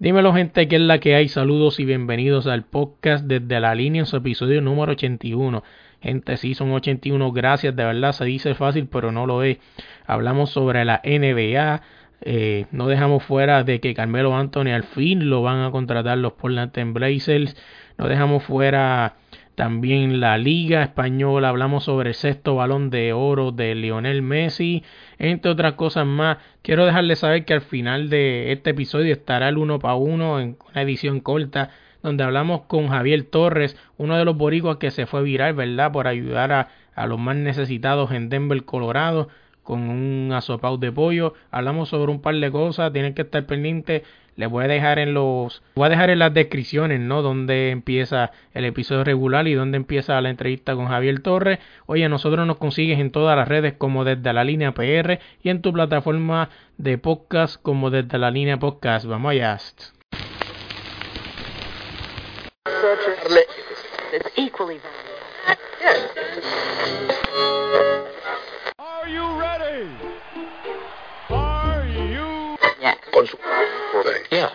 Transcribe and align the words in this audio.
Dímelo 0.00 0.32
gente, 0.32 0.66
¿qué 0.66 0.76
es 0.76 0.80
la 0.80 0.98
que 0.98 1.14
hay? 1.14 1.28
Saludos 1.28 1.78
y 1.78 1.84
bienvenidos 1.84 2.46
al 2.46 2.62
podcast 2.62 3.26
desde 3.26 3.60
la 3.60 3.74
línea 3.74 4.00
en 4.00 4.06
su 4.06 4.16
episodio 4.16 4.62
número 4.62 4.92
81. 4.92 5.62
Gente, 6.00 6.38
sí, 6.38 6.54
son 6.54 6.72
81, 6.72 7.32
gracias, 7.32 7.76
de 7.76 7.84
verdad 7.84 8.12
se 8.12 8.24
dice 8.24 8.54
fácil, 8.54 8.88
pero 8.90 9.12
no 9.12 9.26
lo 9.26 9.42
es. 9.42 9.58
Hablamos 10.06 10.48
sobre 10.52 10.86
la 10.86 11.02
NBA, 11.04 11.82
eh, 12.22 12.64
no 12.70 12.86
dejamos 12.86 13.24
fuera 13.24 13.62
de 13.62 13.78
que 13.80 13.92
Carmelo 13.92 14.34
Anthony 14.34 14.68
al 14.68 14.84
fin 14.84 15.28
lo 15.28 15.42
van 15.42 15.60
a 15.64 15.70
contratar 15.70 16.16
los 16.16 16.32
Portland 16.32 16.94
Blazers, 16.94 17.54
no 17.98 18.08
dejamos 18.08 18.42
fuera 18.42 19.16
también 19.54 20.20
la 20.20 20.38
Liga 20.38 20.82
Española, 20.82 21.48
hablamos 21.48 21.84
sobre 21.84 22.10
el 22.10 22.14
sexto 22.14 22.54
balón 22.54 22.90
de 22.90 23.12
oro 23.12 23.52
de 23.52 23.74
Lionel 23.74 24.22
Messi, 24.22 24.82
entre 25.18 25.50
otras 25.50 25.74
cosas 25.74 26.06
más. 26.06 26.38
Quiero 26.62 26.86
dejarles 26.86 27.18
saber 27.20 27.44
que 27.44 27.54
al 27.54 27.60
final 27.60 28.08
de 28.10 28.52
este 28.52 28.70
episodio 28.70 29.12
estará 29.12 29.48
el 29.48 29.58
uno 29.58 29.78
para 29.78 29.94
uno 29.94 30.40
en 30.40 30.56
una 30.70 30.82
edición 30.82 31.20
corta 31.20 31.70
donde 32.02 32.24
hablamos 32.24 32.62
con 32.62 32.88
Javier 32.88 33.24
Torres, 33.24 33.76
uno 33.98 34.16
de 34.16 34.24
los 34.24 34.36
boricuas 34.36 34.78
que 34.78 34.90
se 34.90 35.06
fue 35.06 35.22
viral, 35.22 35.52
¿verdad? 35.54 35.92
Por 35.92 36.08
ayudar 36.08 36.52
a, 36.52 36.68
a 36.94 37.06
los 37.06 37.18
más 37.18 37.36
necesitados 37.36 38.10
en 38.12 38.30
Denver, 38.30 38.64
Colorado 38.64 39.28
con 39.62 39.88
un 39.88 40.32
asopado 40.32 40.78
de 40.78 40.90
pollo. 40.90 41.34
Hablamos 41.50 41.90
sobre 41.90 42.10
un 42.10 42.20
par 42.20 42.34
de 42.34 42.50
cosas, 42.50 42.92
tienen 42.92 43.14
que 43.14 43.22
estar 43.22 43.46
pendientes. 43.46 44.02
Les 44.40 44.48
voy 44.48 44.64
a 44.64 44.68
dejar 44.68 44.98
en 44.98 45.12
los 45.12 45.62
voy 45.74 45.84
a 45.84 45.90
dejar 45.90 46.08
en 46.08 46.18
las 46.18 46.32
descripciones, 46.32 46.98
¿no? 46.98 47.20
Donde 47.20 47.68
empieza 47.68 48.30
el 48.54 48.64
episodio 48.64 49.04
regular 49.04 49.46
y 49.46 49.52
donde 49.52 49.76
empieza 49.76 50.18
la 50.22 50.30
entrevista 50.30 50.74
con 50.74 50.88
Javier 50.88 51.20
Torres. 51.20 51.58
Oye, 51.84 52.08
nosotros 52.08 52.46
nos 52.46 52.56
consigues 52.56 52.98
en 53.00 53.10
todas 53.10 53.36
las 53.36 53.46
redes 53.46 53.74
como 53.76 54.02
desde 54.02 54.32
la 54.32 54.42
línea 54.42 54.72
PR 54.72 55.18
y 55.42 55.50
en 55.50 55.60
tu 55.60 55.74
plataforma 55.74 56.48
de 56.78 56.96
podcast 56.96 57.60
como 57.60 57.90
desde 57.90 58.16
la 58.16 58.30
línea 58.30 58.56
podcast. 58.56 59.04
Vamos 59.04 59.32
allá. 59.32 59.58
Con 73.12 73.26
su... 73.26 73.38
Yeah. 74.30 74.52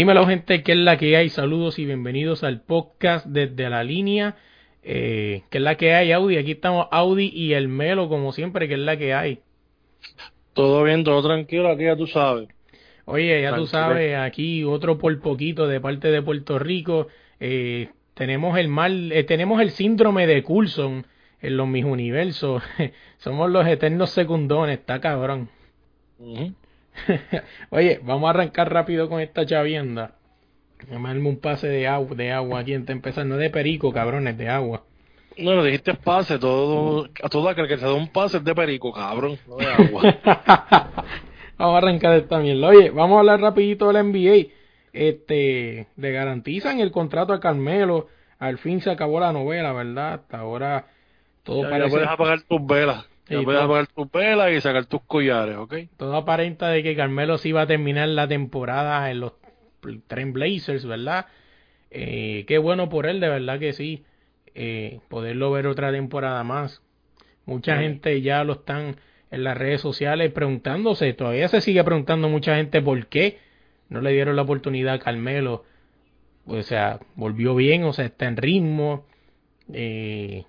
Dímelo 0.00 0.26
gente, 0.26 0.62
¿qué 0.62 0.72
es 0.72 0.78
la 0.78 0.96
que 0.96 1.14
hay? 1.14 1.28
Saludos 1.28 1.78
y 1.78 1.84
bienvenidos 1.84 2.42
al 2.42 2.62
podcast 2.62 3.26
desde 3.26 3.68
la 3.68 3.84
línea. 3.84 4.34
Eh, 4.82 5.42
¿Qué 5.50 5.58
es 5.58 5.62
la 5.62 5.74
que 5.74 5.92
hay, 5.92 6.10
Audi? 6.12 6.38
Aquí 6.38 6.52
estamos 6.52 6.86
Audi 6.90 7.30
y 7.34 7.52
el 7.52 7.68
Melo, 7.68 8.08
como 8.08 8.32
siempre, 8.32 8.66
¿qué 8.66 8.74
es 8.74 8.80
la 8.80 8.96
que 8.96 9.12
hay? 9.12 9.40
Todo 10.54 10.84
bien, 10.84 11.04
todo 11.04 11.22
tranquilo, 11.22 11.68
aquí 11.68 11.84
ya 11.84 11.96
tú 11.98 12.06
sabes. 12.06 12.48
Oye, 13.04 13.42
ya 13.42 13.54
tú 13.54 13.66
sabes, 13.66 14.16
aquí 14.16 14.64
otro 14.64 14.96
por 14.96 15.20
poquito 15.20 15.66
de 15.66 15.82
parte 15.82 16.10
de 16.10 16.22
Puerto 16.22 16.58
Rico. 16.58 17.08
Eh, 17.38 17.90
tenemos 18.14 18.56
el 18.56 18.68
mal, 18.68 19.12
eh, 19.12 19.24
tenemos 19.24 19.60
el 19.60 19.70
síndrome 19.70 20.26
de 20.26 20.42
Coulson 20.42 21.06
en 21.42 21.56
los 21.58 21.68
mis 21.68 21.84
universos. 21.84 22.62
Somos 23.18 23.50
los 23.50 23.66
eternos 23.66 24.08
secundones, 24.08 24.78
está 24.78 24.98
cabrón. 24.98 25.50
Oye, 27.70 28.00
vamos 28.02 28.26
a 28.26 28.30
arrancar 28.30 28.72
rápido 28.72 29.08
con 29.08 29.20
esta 29.20 29.46
chavienda. 29.46 30.12
Vamos 30.90 31.16
un 31.16 31.40
pase 31.40 31.68
de 31.68 31.86
agua, 31.86 32.16
de 32.16 32.32
agua 32.32 32.60
aquí 32.60 32.74
antes 32.74 33.02
de 33.02 33.24
No 33.24 33.36
de 33.36 33.50
perico, 33.50 33.92
cabrones, 33.92 34.36
de 34.38 34.48
agua. 34.48 34.84
No, 35.36 35.54
no 35.54 35.62
dijiste 35.62 35.94
pase, 35.94 36.38
todo, 36.38 37.08
a 37.22 37.28
todo 37.28 37.48
aquel 37.48 37.68
que 37.68 37.78
se 37.78 37.84
da 37.84 37.94
un 37.94 38.08
pase 38.08 38.38
es 38.38 38.44
de 38.44 38.54
perico, 38.54 38.92
cabrón, 38.92 39.38
no 39.46 39.56
de 39.56 39.66
agua. 39.66 40.02
vamos 41.58 41.74
a 41.74 41.78
arrancar 41.78 42.14
esta 42.16 42.38
mierda. 42.38 42.68
Oye, 42.68 42.90
vamos 42.90 43.16
a 43.16 43.20
hablar 43.20 43.40
rapidito 43.40 43.92
del 43.92 44.06
NBA. 44.06 44.52
Este, 44.92 45.86
le 45.96 46.12
garantizan 46.12 46.80
el 46.80 46.90
contrato 46.90 47.32
a 47.32 47.40
Carmelo. 47.40 48.08
Al 48.38 48.58
fin 48.58 48.80
se 48.80 48.90
acabó 48.90 49.20
la 49.20 49.32
novela, 49.32 49.72
¿verdad? 49.72 50.14
Hasta 50.14 50.38
ahora 50.38 50.86
todo 51.42 51.62
parece... 51.62 51.88
Ya 51.88 51.90
puedes 51.90 52.08
apagar 52.08 52.42
tus 52.42 52.66
velas. 52.66 53.09
Ya 53.30 53.42
puedes 53.42 53.62
apagar 53.62 53.86
tu 53.86 54.08
pela 54.08 54.50
y 54.50 54.60
sacar 54.60 54.86
tus 54.86 55.02
collares, 55.02 55.56
¿ok? 55.56 55.74
Todo 55.96 56.16
aparenta 56.16 56.68
de 56.68 56.82
que 56.82 56.96
Carmelo 56.96 57.38
sí 57.38 57.52
va 57.52 57.62
a 57.62 57.66
terminar 57.66 58.08
la 58.08 58.26
temporada 58.26 59.10
en 59.10 59.20
los 59.20 59.32
Blazers, 59.82 60.84
¿verdad? 60.84 61.26
Eh, 61.90 62.44
qué 62.46 62.58
bueno 62.58 62.88
por 62.88 63.06
él, 63.06 63.20
de 63.20 63.28
verdad 63.28 63.58
que 63.58 63.72
sí. 63.72 64.04
Eh, 64.54 64.98
poderlo 65.08 65.52
ver 65.52 65.66
otra 65.66 65.92
temporada 65.92 66.42
más. 66.44 66.82
Mucha 67.46 67.78
gente 67.78 68.20
ya 68.20 68.44
lo 68.44 68.54
están 68.54 68.96
en 69.30 69.44
las 69.44 69.56
redes 69.56 69.80
sociales 69.80 70.32
preguntándose, 70.32 71.12
todavía 71.12 71.48
se 71.48 71.60
sigue 71.60 71.84
preguntando 71.84 72.28
mucha 72.28 72.56
gente 72.56 72.82
por 72.82 73.06
qué 73.06 73.38
no 73.88 74.00
le 74.00 74.12
dieron 74.12 74.36
la 74.36 74.42
oportunidad 74.42 74.94
a 74.94 74.98
Carmelo. 74.98 75.64
O 76.46 76.62
sea, 76.62 76.98
volvió 77.14 77.54
bien, 77.54 77.84
o 77.84 77.92
sea, 77.92 78.06
está 78.06 78.26
en 78.26 78.36
ritmo. 78.36 79.06
Eh, 79.72 80.44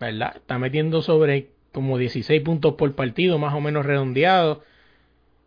¿verdad? 0.00 0.32
Está 0.36 0.58
metiendo 0.58 1.02
sobre 1.02 1.50
como 1.72 1.98
16 1.98 2.42
puntos 2.42 2.74
por 2.74 2.94
partido, 2.94 3.38
más 3.38 3.54
o 3.54 3.60
menos 3.60 3.86
redondeado. 3.86 4.62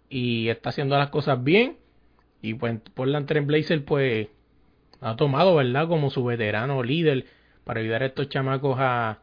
Y 0.09 0.49
está 0.49 0.69
haciendo 0.69 0.97
las 0.97 1.09
cosas 1.09 1.43
bien. 1.43 1.77
Y 2.41 2.53
pues 2.53 2.79
Portland 2.93 3.27
Trail 3.27 3.45
Blazer 3.45 3.83
pues 3.83 4.27
ha 5.01 5.15
tomado, 5.15 5.55
¿verdad? 5.55 5.87
Como 5.87 6.09
su 6.09 6.23
veterano 6.23 6.83
líder 6.83 7.25
para 7.63 7.79
ayudar 7.79 8.03
a 8.03 8.07
estos 8.07 8.29
chamacos 8.29 8.77
a, 8.79 9.19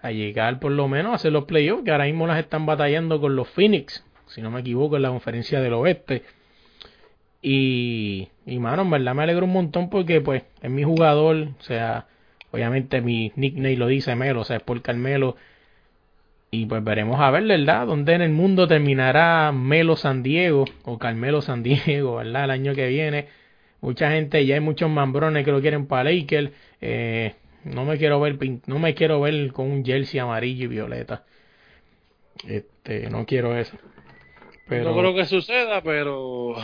a 0.00 0.10
llegar 0.12 0.60
por 0.60 0.72
lo 0.72 0.88
menos 0.88 1.12
a 1.12 1.16
hacer 1.16 1.32
los 1.32 1.44
playoffs, 1.44 1.84
que 1.84 1.90
ahora 1.90 2.04
mismo 2.04 2.26
las 2.26 2.38
están 2.38 2.66
batallando 2.66 3.20
con 3.20 3.36
los 3.36 3.48
Phoenix, 3.48 4.04
si 4.26 4.40
no 4.40 4.50
me 4.50 4.60
equivoco, 4.60 4.96
en 4.96 5.02
la 5.02 5.08
conferencia 5.10 5.60
del 5.60 5.74
oeste. 5.74 6.22
Y, 7.42 8.28
y 8.46 8.58
mano, 8.58 8.82
en 8.82 8.90
verdad 8.90 9.14
me 9.14 9.22
alegro 9.24 9.46
un 9.46 9.52
montón 9.52 9.90
porque 9.90 10.20
pues 10.20 10.44
es 10.62 10.70
mi 10.70 10.84
jugador, 10.84 11.48
o 11.58 11.62
sea, 11.62 12.06
Obviamente 12.52 13.00
mi 13.00 13.32
nickname 13.36 13.76
lo 13.76 13.86
dice 13.86 14.14
Melo, 14.16 14.40
o 14.40 14.44
sea, 14.44 14.56
es 14.56 14.62
por 14.62 14.82
Carmelo. 14.82 15.36
Y 16.50 16.66
pues 16.66 16.82
veremos 16.82 17.20
a 17.20 17.30
ver, 17.30 17.44
¿verdad? 17.44 17.86
Dónde 17.86 18.14
en 18.14 18.22
el 18.22 18.30
mundo 18.30 18.66
terminará 18.66 19.52
Melo 19.52 19.96
San 19.96 20.22
Diego 20.22 20.64
o 20.84 20.98
Carmelo 20.98 21.42
San 21.42 21.62
Diego, 21.64 22.16
¿verdad? 22.16 22.44
El 22.44 22.50
año 22.50 22.74
que 22.74 22.88
viene. 22.88 23.28
Mucha 23.80 24.10
gente, 24.10 24.44
ya 24.44 24.56
hay 24.56 24.60
muchos 24.60 24.90
mambrones 24.90 25.44
que 25.44 25.52
lo 25.52 25.60
quieren 25.60 25.86
para 25.86 26.10
Lakers. 26.10 26.50
Eh, 26.80 27.34
no 27.64 27.84
me 27.84 27.98
quiero 27.98 28.20
ver 28.20 28.38
no 28.66 28.78
me 28.78 28.94
quiero 28.94 29.20
ver 29.20 29.52
con 29.52 29.70
un 29.70 29.84
jersey 29.84 30.20
amarillo 30.20 30.64
y 30.64 30.68
violeta. 30.68 31.24
Este, 32.46 33.08
no 33.10 33.26
quiero 33.26 33.56
eso. 33.56 33.76
Pero, 34.68 34.90
no 34.90 34.98
creo 34.98 35.14
que 35.14 35.24
suceda, 35.26 35.82
pero 35.82 36.54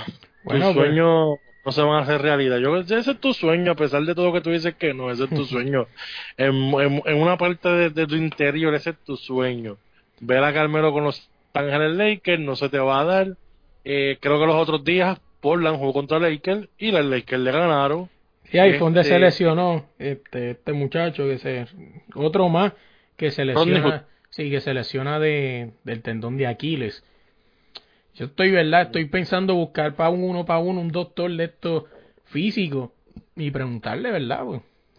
bueno, 0.44 0.72
pues, 0.72 0.86
sueño 0.86 1.38
no 1.66 1.72
se 1.72 1.82
van 1.82 1.96
a 1.96 2.02
hacer 2.02 2.22
realidad. 2.22 2.58
Yo 2.58 2.76
ese 2.76 2.98
es 2.98 3.20
tu 3.20 3.34
sueño, 3.34 3.72
a 3.72 3.74
pesar 3.74 4.04
de 4.04 4.14
todo 4.14 4.32
que 4.32 4.40
tú 4.40 4.50
dices 4.50 4.76
que 4.76 4.94
no, 4.94 5.10
ese 5.10 5.24
es 5.24 5.30
tu 5.30 5.44
sueño. 5.46 5.88
en, 6.36 6.54
en, 6.54 7.20
una 7.20 7.36
parte 7.36 7.68
de, 7.68 8.06
tu 8.06 8.14
interior, 8.14 8.72
ese 8.74 8.90
es 8.90 8.96
tu 9.04 9.16
sueño. 9.16 9.76
Ver 10.20 10.44
a 10.44 10.54
Carmelo 10.54 10.92
con 10.92 11.02
los 11.02 11.28
Ángeles 11.54 11.96
Lakers 11.96 12.40
no 12.40 12.54
se 12.54 12.68
te 12.68 12.78
va 12.78 13.00
a 13.00 13.04
dar. 13.04 13.36
Eh, 13.84 14.16
creo 14.20 14.38
que 14.38 14.46
los 14.46 14.54
otros 14.54 14.84
días 14.84 15.18
Portland 15.40 15.78
jugó 15.78 15.92
contra 15.92 16.20
Lakers 16.20 16.68
y 16.78 16.92
los 16.92 17.04
Lakers 17.04 17.42
le 17.42 17.50
ganaron. 17.50 18.08
Sí, 18.44 18.58
ahí 18.60 18.70
fue 18.74 18.86
donde 18.86 19.02
se 19.02 19.10
este, 19.10 19.18
lesionó 19.18 19.86
este, 19.98 20.52
este 20.52 20.72
muchacho, 20.72 21.24
que 21.24 21.38
se, 21.38 21.66
otro 22.14 22.48
más 22.48 22.74
que 23.16 23.32
se 23.32 23.44
lesiona, 23.44 24.04
sí, 24.30 24.50
que 24.50 24.60
se 24.60 24.72
lesiona 24.72 25.18
de, 25.18 25.72
del 25.82 26.02
tendón 26.02 26.36
de 26.36 26.46
Aquiles. 26.46 27.02
Yo 28.16 28.24
estoy, 28.24 28.50
¿verdad? 28.50 28.82
Estoy 28.82 29.04
pensando 29.04 29.54
buscar 29.54 29.94
para 29.94 30.08
un 30.08 30.22
uno 30.24 30.46
para 30.46 30.60
uno 30.60 30.80
un 30.80 30.90
doctor 30.90 31.30
de 31.36 31.44
estos 31.44 31.84
físicos 32.24 32.90
y 33.36 33.50
preguntarle, 33.50 34.10
¿verdad? 34.10 34.42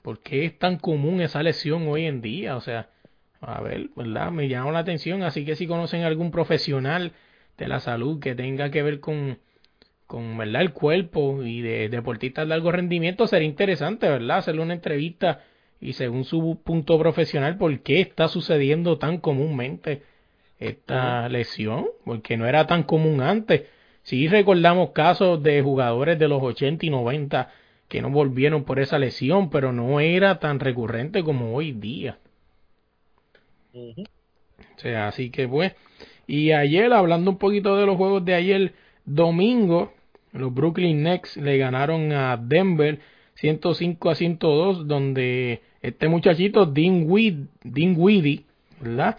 ¿Por 0.04 0.20
qué 0.20 0.46
es 0.46 0.60
tan 0.60 0.78
común 0.78 1.22
esa 1.22 1.42
lesión 1.42 1.88
hoy 1.88 2.06
en 2.06 2.22
día? 2.22 2.56
O 2.56 2.62
sea, 2.62 2.92
a 3.42 3.60
ver, 3.62 3.90
¿verdad? 3.96 4.30
Me 4.30 4.48
llama 4.48 4.72
la 4.72 4.80
atención, 4.80 5.24
así 5.24 5.46
que 5.46 5.56
si 5.56 5.66
conocen 5.66 6.04
algún 6.04 6.30
profesional 6.30 7.14
de 7.58 7.68
la 7.68 7.80
salud 7.80 8.20
que 8.20 8.36
tenga 8.36 8.70
que 8.70 8.84
ver 8.84 9.00
con, 9.00 9.40
con 10.06 10.38
¿verdad? 10.38 10.62
El 10.62 10.74
cuerpo 10.74 11.42
y 11.42 11.62
de 11.62 11.90
deportistas 11.90 12.48
de 12.48 12.54
algo 12.54 12.72
rendimiento, 12.72 13.26
sería 13.26 13.48
interesante, 13.48 14.08
¿verdad? 14.08 14.38
Hacerle 14.38 14.62
una 14.62 14.76
entrevista 14.76 15.42
y 15.82 15.94
según 15.94 16.24
su 16.24 16.62
punto 16.64 17.00
profesional 17.00 17.58
por 17.58 17.80
qué 17.80 18.00
está 18.00 18.28
sucediendo 18.28 19.00
tan 19.00 19.18
comúnmente 19.18 20.04
esta 20.60 21.30
lesión, 21.30 21.88
porque 22.06 22.38
no 22.38 22.48
era 22.48 22.68
tan 22.68 22.84
común 22.84 23.22
antes. 23.22 23.64
Si 24.04 24.28
recordamos 24.28 24.92
casos 24.92 25.42
de 25.44 25.62
jugadores 25.62 26.18
de 26.18 26.28
los 26.28 26.42
80 26.42 26.86
y 26.86 26.90
90 26.90 27.52
que 27.88 28.02
no 28.02 28.10
volvieron 28.10 28.64
por 28.64 28.80
esa 28.80 29.00
lesión, 29.00 29.50
pero 29.50 29.72
no 29.72 30.00
era 30.00 30.40
tan 30.40 30.60
recurrente 30.60 31.24
como 31.24 31.56
hoy 31.56 31.72
día. 31.72 32.18
O 33.74 34.80
sea, 34.80 35.08
así 35.08 35.30
que 35.30 35.48
pues. 35.48 35.76
Y 36.26 36.52
ayer, 36.52 36.92
hablando 36.92 37.32
un 37.32 37.38
poquito 37.38 37.78
de 37.78 37.86
los 37.86 37.96
juegos 37.96 38.26
de 38.26 38.34
ayer, 38.34 38.74
domingo, 39.06 39.94
los 40.34 40.54
Brooklyn 40.54 41.04
Nets 41.04 41.38
le 41.38 41.58
ganaron 41.58 42.12
a 42.12 42.36
Denver 42.38 43.00
105 43.36 44.10
a 44.10 44.16
102, 44.16 44.88
donde 44.88 45.62
este 45.82 46.08
muchachito, 46.10 46.66
Dean, 46.66 47.04
Weed, 47.08 47.46
Dean 47.64 47.96
Weedy, 47.98 48.46
¿verdad? 48.82 49.18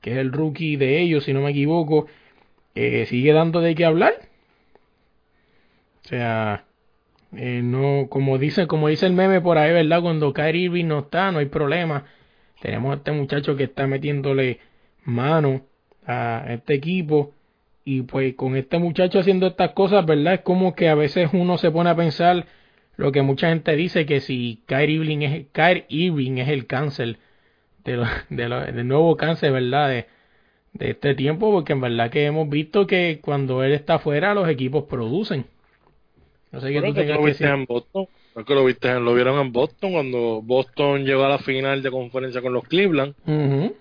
Que 0.00 0.12
es 0.12 0.18
el 0.18 0.32
rookie 0.32 0.76
de 0.76 1.00
ellos, 1.00 1.24
si 1.24 1.32
no 1.32 1.42
me 1.42 1.50
equivoco, 1.50 2.06
eh, 2.74 3.06
sigue 3.06 3.32
dando 3.32 3.60
de 3.60 3.74
qué 3.74 3.84
hablar. 3.84 4.14
O 6.04 6.08
sea, 6.08 6.64
eh, 7.36 7.60
no, 7.62 8.06
como 8.08 8.38
dice, 8.38 8.66
como 8.66 8.88
dice 8.88 9.06
el 9.06 9.12
meme 9.12 9.40
por 9.40 9.58
ahí, 9.58 9.72
¿verdad? 9.72 10.00
Cuando 10.00 10.32
Kyrie 10.32 10.66
Irving 10.66 10.86
no 10.86 11.00
está, 11.00 11.30
no 11.32 11.40
hay 11.40 11.46
problema. 11.46 12.06
Tenemos 12.60 12.92
a 12.92 12.96
este 12.96 13.12
muchacho 13.12 13.56
que 13.56 13.64
está 13.64 13.86
metiéndole 13.86 14.60
mano 15.04 15.62
a 16.06 16.46
este 16.48 16.74
equipo. 16.74 17.34
Y 17.84 18.02
pues 18.02 18.34
con 18.34 18.56
este 18.56 18.78
muchacho 18.78 19.18
haciendo 19.18 19.46
estas 19.46 19.72
cosas, 19.72 20.04
¿verdad? 20.06 20.34
Es 20.34 20.40
como 20.40 20.74
que 20.74 20.88
a 20.88 20.94
veces 20.94 21.30
uno 21.32 21.58
se 21.58 21.70
pone 21.70 21.90
a 21.90 21.96
pensar 21.96 22.46
lo 22.96 23.12
que 23.12 23.22
mucha 23.22 23.48
gente 23.48 23.76
dice 23.76 24.06
que 24.06 24.20
si 24.20 24.62
Kyrie 24.66 24.96
Irving 24.96 25.22
es, 25.22 25.46
Kyrie 25.52 25.86
Irving 25.88 26.38
es 26.38 26.48
el 26.48 26.66
cáncer 26.66 27.18
de 27.90 27.96
lo, 27.96 28.06
de 28.30 28.48
lo, 28.48 28.60
del 28.60 28.86
nuevo 28.86 29.16
cáncer, 29.16 29.52
¿verdad? 29.52 29.88
De, 29.88 30.06
de 30.74 30.90
este 30.90 31.14
tiempo, 31.14 31.50
porque 31.50 31.72
en 31.72 31.80
verdad 31.80 32.10
que 32.10 32.26
hemos 32.26 32.48
visto 32.48 32.86
que 32.86 33.20
cuando 33.22 33.62
él 33.62 33.72
está 33.72 33.94
afuera 33.94 34.34
los 34.34 34.48
equipos 34.48 34.84
producen. 34.84 35.46
No 36.50 36.60
sé 36.60 36.72
qué 36.72 36.80
tú 36.80 36.94
tengas 36.94 37.36
que 37.36 37.44
En 37.44 37.64
Boston. 37.66 38.06
que 38.46 38.54
lo 38.54 38.64
viste, 38.64 39.00
lo 39.00 39.14
vieron 39.14 39.38
en 39.40 39.52
Boston 39.52 39.92
cuando 39.92 40.40
Boston 40.42 41.04
llegó 41.04 41.24
a 41.24 41.28
la 41.28 41.38
final 41.38 41.82
de 41.82 41.90
conferencia 41.90 42.40
con 42.40 42.52
los 42.52 42.64
Cleveland. 42.64 43.14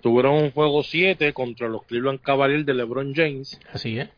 Tuvieron 0.01 0.35
un 0.35 0.51
juego 0.51 0.83
7 0.83 1.31
contra 1.33 1.69
los 1.69 1.83
Cleveland 1.83 2.19
Cavaliers 2.21 2.65
de 2.65 2.73
LeBron 2.73 3.13
James. 3.15 3.59
Así 3.71 3.99
es. 3.99 4.09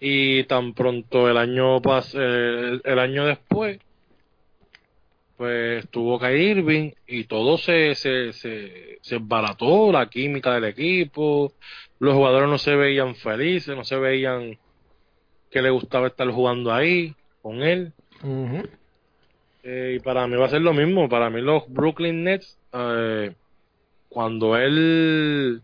Y 0.00 0.44
tan 0.44 0.74
pronto 0.74 1.28
el 1.28 1.36
año 1.36 1.80
pas 1.80 2.14
el, 2.14 2.98
año 2.98 3.26
después 3.26 3.78
pues 5.36 5.84
estuvo 5.84 6.18
Kyrie 6.18 6.50
Irving 6.50 6.90
y 7.06 7.24
todo 7.24 7.58
se, 7.58 7.94
se, 7.94 8.32
se, 8.32 8.98
se 9.00 9.16
embarató, 9.16 9.92
la 9.92 10.08
química 10.08 10.54
del 10.54 10.64
equipo, 10.64 11.52
los 11.98 12.14
jugadores 12.14 12.48
no 12.48 12.58
se 12.58 12.74
veían 12.74 13.14
felices, 13.14 13.76
no 13.76 13.84
se 13.84 13.96
veían 13.96 14.58
que 15.50 15.62
le 15.62 15.70
gustaba 15.70 16.08
estar 16.08 16.28
jugando 16.30 16.72
ahí 16.72 17.14
con 17.42 17.62
él. 17.62 17.92
Eh, 19.62 19.94
y 19.96 20.00
para 20.00 20.26
mí 20.26 20.36
va 20.36 20.46
a 20.46 20.50
ser 20.50 20.60
lo 20.60 20.72
mismo. 20.72 21.08
Para 21.08 21.30
mí 21.30 21.40
los 21.40 21.68
Brooklyn 21.68 22.24
Nets, 22.24 22.58
eh, 22.72 23.34
cuando 24.08 24.56
él, 24.56 25.62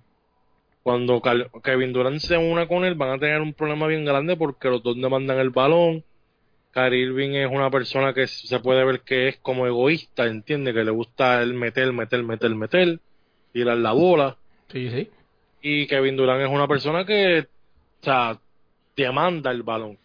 cuando 0.82 1.22
Kevin 1.62 1.92
Durant 1.92 2.18
se 2.18 2.36
una 2.36 2.66
con 2.66 2.84
él, 2.84 2.94
van 2.94 3.10
a 3.10 3.18
tener 3.18 3.40
un 3.40 3.54
problema 3.54 3.86
bien 3.86 4.04
grande 4.04 4.36
porque 4.36 4.68
los 4.68 4.82
dos 4.82 4.96
demandan 4.96 5.38
el 5.38 5.50
balón. 5.50 6.04
Kyrie 6.72 7.04
Irving 7.04 7.30
es 7.30 7.50
una 7.50 7.70
persona 7.70 8.14
que 8.14 8.26
se 8.26 8.58
puede 8.60 8.84
ver 8.84 9.00
que 9.00 9.28
es 9.28 9.36
como 9.36 9.66
egoísta, 9.66 10.26
entiende 10.26 10.72
que 10.72 10.84
le 10.84 10.90
gusta 10.90 11.42
el 11.42 11.54
meter, 11.54 11.92
meter, 11.92 12.22
meter, 12.22 12.54
meter, 12.54 12.98
tirar 13.52 13.76
la 13.76 13.92
bola. 13.92 14.36
Sí, 14.68 14.88
sí. 14.90 15.10
Y 15.60 15.86
Kevin 15.86 16.16
Durant 16.16 16.42
es 16.42 16.48
una 16.48 16.66
persona 16.66 17.04
que, 17.04 17.40
o 17.40 18.04
sea, 18.04 18.38
demanda 18.96 19.50
el 19.50 19.62
balón. 19.62 19.98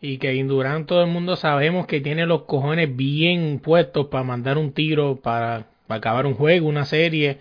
Y 0.00 0.18
que 0.18 0.34
Indurán 0.34 0.86
todo 0.86 1.02
el 1.02 1.10
mundo 1.10 1.36
sabemos 1.36 1.86
que 1.86 2.00
tiene 2.00 2.26
los 2.26 2.42
cojones 2.42 2.94
bien 2.96 3.60
puestos 3.60 4.06
para 4.06 4.24
mandar 4.24 4.58
un 4.58 4.72
tiro 4.72 5.16
para, 5.16 5.66
acabar 5.88 6.26
un 6.26 6.34
juego, 6.34 6.68
una 6.68 6.84
serie 6.84 7.38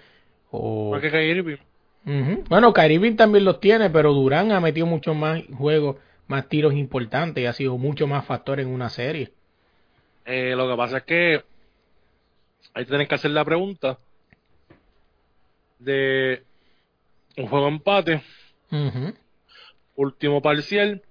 o 0.52 0.96
que 1.02 1.10
Kyrie 1.10 1.60
Bueno, 2.50 2.74
Kyrie 2.74 3.14
también 3.14 3.46
los 3.46 3.60
tiene, 3.60 3.90
pero 3.90 4.14
Durán 4.14 4.52
ha 4.52 4.60
metido 4.60 4.86
muchos 4.86 5.16
más 5.16 5.42
juegos, 5.58 5.96
más 6.32 6.48
tiros 6.48 6.74
importantes 6.74 7.44
y 7.44 7.46
ha 7.46 7.54
sido 7.54 7.78
mucho 7.78 8.08
más 8.08 8.26
factor 8.26 8.60
en 8.62 8.68
una 8.68 8.90
serie. 8.90 9.32
Eh, 10.26 10.56
lo 10.56 10.68
que 10.70 10.78
pasa 10.78 10.98
es 11.00 11.04
que 11.04 11.44
ahí 12.74 12.86
tienes 12.86 13.10
que 13.10 13.16
hacer 13.16 13.32
la 13.32 13.44
pregunta 13.44 13.98
de 15.80 16.42
un 17.38 17.48
juego 17.48 17.68
empate, 17.68 18.24
último 19.96 20.42
parcial, 20.42 21.02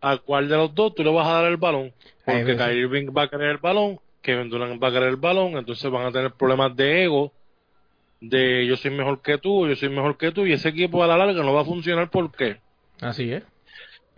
a 0.00 0.16
cuál 0.16 0.48
de 0.48 0.56
los 0.56 0.74
dos 0.74 0.94
tú 0.94 1.04
le 1.04 1.12
vas 1.12 1.28
a 1.28 1.42
dar 1.42 1.44
el 1.44 1.58
balón. 1.58 1.92
Porque 2.24 2.56
Kyrie 2.56 2.82
Irving 2.82 3.08
va 3.16 3.24
a 3.24 3.28
querer 3.28 3.50
el 3.50 3.58
balón, 3.58 4.00
Kevin 4.22 4.48
Durant 4.48 4.82
va 4.82 4.88
a 4.88 4.92
querer 4.92 5.10
el 5.10 5.16
balón, 5.16 5.58
entonces 5.58 5.90
van 5.90 6.06
a 6.06 6.12
tener 6.12 6.32
problemas 6.32 6.74
de 6.74 7.04
ego, 7.04 7.32
de 8.20 8.66
yo 8.66 8.76
soy 8.76 8.90
mejor 8.90 9.20
que 9.20 9.36
tú, 9.36 9.68
yo 9.68 9.76
soy 9.76 9.90
mejor 9.90 10.16
que 10.16 10.32
tú, 10.32 10.46
y 10.46 10.52
ese 10.54 10.70
equipo 10.70 11.04
a 11.04 11.06
la 11.06 11.18
larga 11.18 11.42
no 11.42 11.52
va 11.52 11.60
a 11.60 11.66
funcionar 11.66 12.08
porque 12.08 12.58
Así 13.02 13.32
es. 13.32 13.42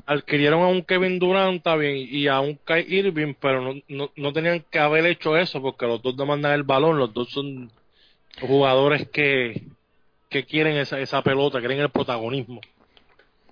Adquirieron 0.07 0.63
a 0.63 0.69
un 0.69 0.83
Kevin 0.83 1.19
Durant, 1.19 1.65
bien, 1.79 1.97
y 2.11 2.27
a 2.27 2.41
un 2.41 2.59
Kyrie 2.65 2.99
Irving, 2.99 3.35
pero 3.41 3.63
no, 3.63 3.81
no, 3.89 4.11
no 4.17 4.33
tenían 4.33 4.65
que 4.71 4.79
haber 4.79 5.07
hecho 5.07 5.37
eso 5.37 5.63
porque 5.63 5.87
los 5.87 6.03
dos 6.03 6.17
demandan 6.17 6.53
el 6.53 6.63
balón, 6.63 6.99
los 6.99 7.15
dos 7.15 7.31
son 7.31 7.71
jugadores 8.41 9.09
que, 9.09 9.63
que 10.29 10.45
quieren 10.45 10.77
esa, 10.77 10.99
esa 11.01 11.23
pelota, 11.23 11.61
quieren 11.61 11.81
el 11.81 11.91
protagonismo. 11.91 12.61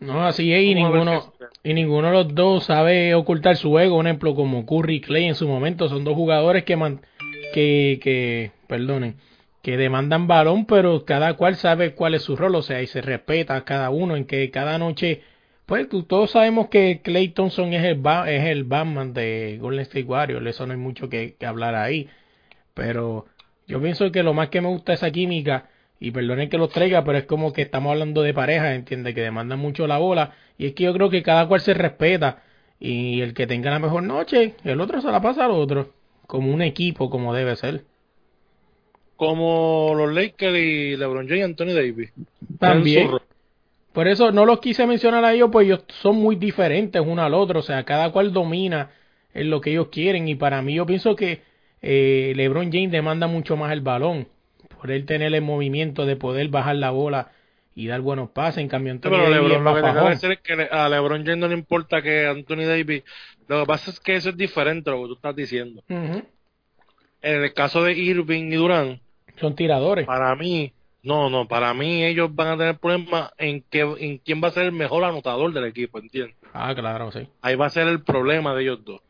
No, 0.02 0.26
así 0.26 0.52
es, 0.52 0.64
y 0.64 0.75
ninguno, 0.75 1.32
y 1.62 1.75
ninguno 1.75 2.08
de 2.08 2.12
los 2.12 2.34
dos 2.34 2.64
sabe 2.64 3.14
ocultar 3.14 3.56
su 3.56 3.78
ego. 3.78 3.96
Un 3.96 4.08
ejemplo 4.08 4.34
como 4.34 4.66
Curry 4.66 4.96
y 4.96 5.00
Clay 5.00 5.26
en 5.26 5.37
su 5.37 5.46
momento 5.46 5.88
son 5.88 6.02
dos 6.02 6.14
jugadores 6.14 6.64
que, 6.64 6.75
man, 6.76 7.00
que, 7.54 8.00
que, 8.02 8.50
perdonen, 8.66 9.14
que 9.62 9.76
demandan 9.76 10.26
balón, 10.26 10.66
pero 10.66 11.04
cada 11.04 11.34
cual 11.34 11.54
sabe 11.54 11.94
cuál 11.94 12.14
es 12.14 12.22
su 12.22 12.34
rol, 12.34 12.56
o 12.56 12.62
sea, 12.62 12.82
y 12.82 12.88
se 12.88 13.00
respeta 13.00 13.54
a 13.54 13.64
cada 13.64 13.90
uno 13.90 14.16
en 14.16 14.25
que 14.25 14.50
cada 14.50 14.76
noche, 14.76 15.22
pues 15.67 15.88
todos 16.06 16.32
sabemos 16.32 16.69
que 16.69 17.00
Clay 17.03 17.29
Thompson 17.29 17.73
es 17.73 17.85
el, 17.85 18.03
es 18.26 18.44
el 18.44 18.64
Batman 18.64 19.14
de 19.14 19.59
Golden 19.61 19.81
State 19.81 20.05
Warriors, 20.05 20.47
eso 20.47 20.67
no 20.67 20.73
hay 20.73 20.79
mucho 20.79 21.09
que, 21.09 21.35
que 21.38 21.47
hablar 21.47 21.75
ahí, 21.75 22.09
pero 22.75 23.26
yo 23.67 23.81
pienso 23.81 24.11
que 24.11 24.23
lo 24.23 24.35
más 24.35 24.49
que 24.49 24.61
me 24.61 24.69
gusta 24.69 24.93
esa 24.93 25.11
química 25.11 25.69
y 26.00 26.11
perdonen 26.11 26.50
que 26.50 26.59
los 26.59 26.70
traiga, 26.70 27.05
pero 27.05 27.19
es 27.19 27.25
como 27.25 27.53
que 27.53 27.62
estamos 27.62 27.92
hablando 27.92 28.23
de 28.23 28.35
pareja, 28.35 28.75
entiende 28.75 29.14
que 29.14 29.21
demandan 29.21 29.61
mucho 29.61 29.87
la 29.87 29.99
bola 29.99 30.33
y 30.59 30.66
es 30.66 30.75
que 30.75 30.85
yo 30.85 30.92
creo 30.92 31.11
que 31.11 31.23
cada 31.23 31.47
cual 31.47 31.61
se 31.61 31.75
respeta 31.75 32.42
y 32.81 33.21
el 33.21 33.33
que 33.33 33.47
tenga 33.47 33.71
la 33.71 33.78
mejor 33.78 34.02
noche, 34.02 34.54
el 34.64 34.81
otro 34.81 35.00
se 35.00 35.11
la 35.12 35.23
pasa 35.23 35.45
al 35.45 35.52
otro, 35.52 35.92
como 36.26 36.52
un 36.52 36.62
equipo 36.62 37.09
como 37.09 37.33
debe 37.33 37.54
ser. 37.54 37.85
Como 39.14 39.92
los 39.97 40.12
Lakers 40.12 40.59
y 40.59 40.97
LeBron 40.97 41.28
James 41.28 41.38
y 41.38 41.42
Anthony 41.42 41.75
Davis. 41.75 42.12
También. 42.59 43.09
Por 43.92 44.08
eso 44.08 44.32
no 44.32 44.46
los 44.46 44.61
quise 44.61 44.87
mencionar 44.87 45.25
a 45.25 45.34
ellos, 45.34 45.50
pues 45.52 45.66
ellos 45.66 45.84
son 45.88 46.16
muy 46.16 46.37
diferentes 46.37 47.02
uno 47.04 47.22
al 47.22 47.34
otro, 47.34 47.61
o 47.61 47.62
sea, 47.62 47.84
cada 47.84 48.11
cual 48.11 48.32
domina 48.32 48.90
en 49.34 49.50
lo 49.50 49.61
que 49.61 49.70
ellos 49.70 49.88
quieren 49.88 50.28
y 50.28 50.34
para 50.34 50.62
mí 50.62 50.75
yo 50.75 50.87
pienso 50.87 51.14
que 51.16 51.42
eh, 51.82 52.32
LeBron 52.37 52.70
James 52.72 52.90
demanda 52.90 53.26
mucho 53.26 53.56
más 53.56 53.72
el 53.72 53.80
balón 53.80 54.28
por 54.80 54.90
él 54.90 55.06
tener 55.06 55.32
el 55.34 55.42
movimiento 55.42 56.06
de 56.06 56.16
poder 56.16 56.49
bajar 56.49 56.76
la 56.76 56.90
bola 56.90 57.30
y 57.75 57.87
dar 57.87 58.00
buenos 58.00 58.30
pases. 58.30 58.58
En 58.58 58.68
cambio, 58.68 58.92
Anthony 58.92 59.11
Davis 59.12 59.30
Lebron, 59.30 59.64
lo 59.64 59.75
que 59.75 60.32
es 60.32 60.40
que 60.40 60.68
a 60.70 60.88
LeBron 60.88 61.25
James 61.25 61.38
no 61.38 61.49
le 61.49 61.54
importa 61.54 62.02
que 62.02 62.26
Anthony 62.26 62.64
Davis. 62.66 63.04
Lo 63.49 63.61
que 63.61 63.66
pasa 63.66 63.90
es 63.90 64.00
que 64.00 64.16
eso 64.16 64.30
es 64.30 64.37
diferente 64.37 64.90
a 64.90 64.94
lo 64.94 65.02
que 65.02 65.08
tú 65.08 65.14
estás 65.14 65.37
diciendo. 65.37 65.82
En 65.88 66.25
el 67.22 67.54
caso 67.54 67.84
de 67.84 67.92
Irving 67.92 68.52
y 68.52 68.56
Durán. 68.56 69.00
Son 69.37 69.54
tiradores. 69.54 70.06
Para 70.06 70.34
mí, 70.34 70.72
no, 71.02 71.28
no, 71.28 71.49
para 71.49 71.75
mí 71.75 72.04
ellos 72.04 72.35
van 72.35 72.49
a 72.49 72.56
tener 72.56 72.78
problemas 72.78 73.32
en, 73.37 73.62
que, 73.62 73.80
en 73.80 74.18
quién 74.18 74.42
va 74.42 74.49
a 74.49 74.52
ser 74.52 74.66
el 74.66 74.73
mejor 74.73 75.02
anotador 75.02 75.52
del 75.52 75.64
equipo, 75.64 75.99
¿entiendes? 75.99 76.37
Ah, 76.52 76.75
claro, 76.75 77.11
sí. 77.11 77.26
Ahí 77.40 77.56
va 77.56 77.66
a 77.66 77.71
ser 77.71 77.88
el 77.88 78.02
problema 78.02 78.54
de 78.54 78.62
ellos 78.62 78.85
dos. 78.85 79.00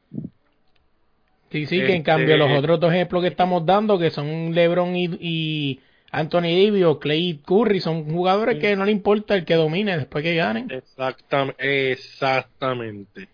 Sí, 1.50 1.66
sí, 1.66 1.80
que 1.80 1.94
en 1.94 2.02
cambio 2.02 2.38
los 2.38 2.49
este, 2.49 2.58
otros 2.61 2.80
dos 2.80 2.92
ejemplos 2.94 3.22
que 3.22 3.28
estamos 3.28 3.66
dando, 3.66 3.99
que 3.99 4.11
son 4.11 4.54
LeBron 4.54 4.96
y, 4.96 5.80
Anthony 6.11 6.64
Davis 6.64 6.84
o 6.84 6.99
Clay 6.99 7.40
Curry, 7.44 7.80
son 7.80 8.04
jugadores 8.11 8.58
que 8.58 8.75
no 8.75 8.84
le 8.87 8.92
importa 8.92 9.34
el 9.34 9.44
que 9.44 9.54
domine 9.54 9.96
después 9.96 10.22
que 10.22 10.34
ganen. 10.34 10.70
Exactamente. 10.70 11.92
exactamente. 11.92 13.28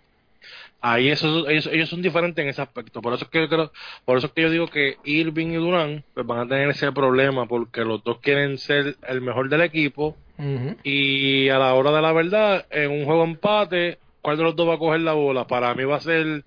Ahí 0.80 1.08
eso, 1.08 1.48
ellos, 1.48 1.88
son 1.88 2.02
diferentes 2.02 2.40
en 2.42 2.50
ese 2.50 2.62
aspecto. 2.62 3.02
Por 3.02 3.12
eso 3.12 3.24
es 3.24 3.30
que 3.30 3.40
yo 3.40 3.48
creo, 3.48 3.72
por 4.04 4.16
eso 4.16 4.28
es 4.28 4.32
que 4.32 4.42
yo 4.42 4.50
digo 4.50 4.68
que 4.68 4.96
Irving 5.04 5.48
y 5.48 5.56
Durán 5.56 6.04
pues 6.14 6.24
van 6.24 6.38
a 6.38 6.46
tener 6.46 6.70
ese 6.70 6.92
problema 6.92 7.46
porque 7.46 7.84
los 7.84 8.02
dos 8.04 8.18
quieren 8.20 8.58
ser 8.58 8.96
el 9.08 9.20
mejor 9.20 9.48
del 9.48 9.62
equipo 9.62 10.16
y 10.84 11.48
a 11.48 11.58
la 11.58 11.74
hora 11.74 11.90
de 11.90 12.00
la 12.00 12.12
verdad 12.12 12.64
en 12.70 12.92
un 12.92 13.04
juego 13.04 13.24
empate, 13.24 13.98
¿cuál 14.22 14.36
de 14.36 14.44
los 14.44 14.54
dos 14.54 14.68
va 14.68 14.74
a 14.74 14.78
coger 14.78 15.00
la 15.00 15.14
bola? 15.14 15.48
Para 15.48 15.74
mí 15.74 15.82
va 15.82 15.96
a 15.96 16.00
ser 16.00 16.44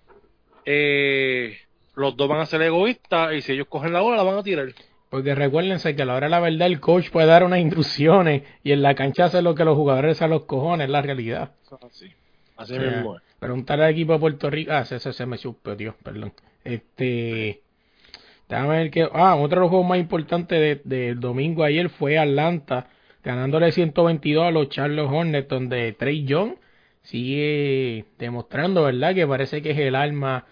eh, 0.64 1.58
los 1.96 2.16
dos 2.16 2.30
van 2.30 2.40
a 2.40 2.46
ser 2.46 2.62
egoístas 2.62 3.34
y 3.34 3.42
si 3.42 3.52
ellos 3.52 3.68
cogen 3.68 3.92
la 3.92 4.00
bola 4.00 4.18
la 4.18 4.24
van 4.24 4.38
a 4.38 4.44
tirar. 4.44 4.68
Porque 5.10 5.36
recuérdense 5.36 5.94
que 5.94 6.04
a 6.04 6.06
la 6.06 6.16
hora 6.16 6.28
de 6.28 6.32
la 6.32 6.40
verdad 6.40 6.68
el 6.68 6.80
coach 6.80 7.10
puede 7.10 7.28
dar 7.28 7.44
unas 7.44 7.60
instrucciones 7.60 8.44
y 8.64 8.72
en 8.72 8.82
la 8.82 8.96
cancha 8.96 9.26
hace 9.26 9.42
lo 9.42 9.56
que 9.56 9.66
los 9.66 9.76
jugadores 9.76 10.22
a 10.22 10.30
los 10.30 10.44
cojones, 10.46 10.86
es 10.86 10.92
la 10.92 11.02
realidad. 11.02 11.52
Así, 11.86 12.14
así 12.62 12.80
mismo. 12.80 13.18
Preguntar 13.40 13.82
al 13.82 13.92
equipo 13.92 14.14
de 14.14 14.20
Puerto 14.20 14.50
Rico. 14.50 14.72
Ah, 14.72 14.82
ese, 14.82 15.00
se 15.00 15.26
me 15.26 15.38
supo, 15.38 15.76
tío, 15.76 15.96
perdón. 16.04 16.34
Este. 16.64 17.62
Déjame 18.48 18.78
ver 18.78 18.92
que. 18.92 19.10
Ah, 19.14 19.36
otro 19.36 19.58
de 19.58 19.62
los 19.62 19.70
juegos 19.70 19.88
más 19.88 20.00
importantes 20.00 20.82
del 20.84 21.20
domingo 21.20 21.64
ayer 21.64 21.90
fue 21.90 22.18
Atlanta, 22.18 22.88
ganándole 23.24 23.72
122 23.72 24.46
a 24.46 24.52
los 24.52 24.70
Charles 24.70 25.08
Hornets, 25.10 25.48
donde 25.48 25.94
Trey 25.94 26.24
Young 26.26 26.56
sigue 27.04 28.06
demostrando, 28.20 28.84
¿verdad? 28.84 29.16
Que 29.16 29.26
parece 29.26 29.62
que 29.62 29.72
es 29.72 29.78
el 29.80 29.96
alma 29.96 30.46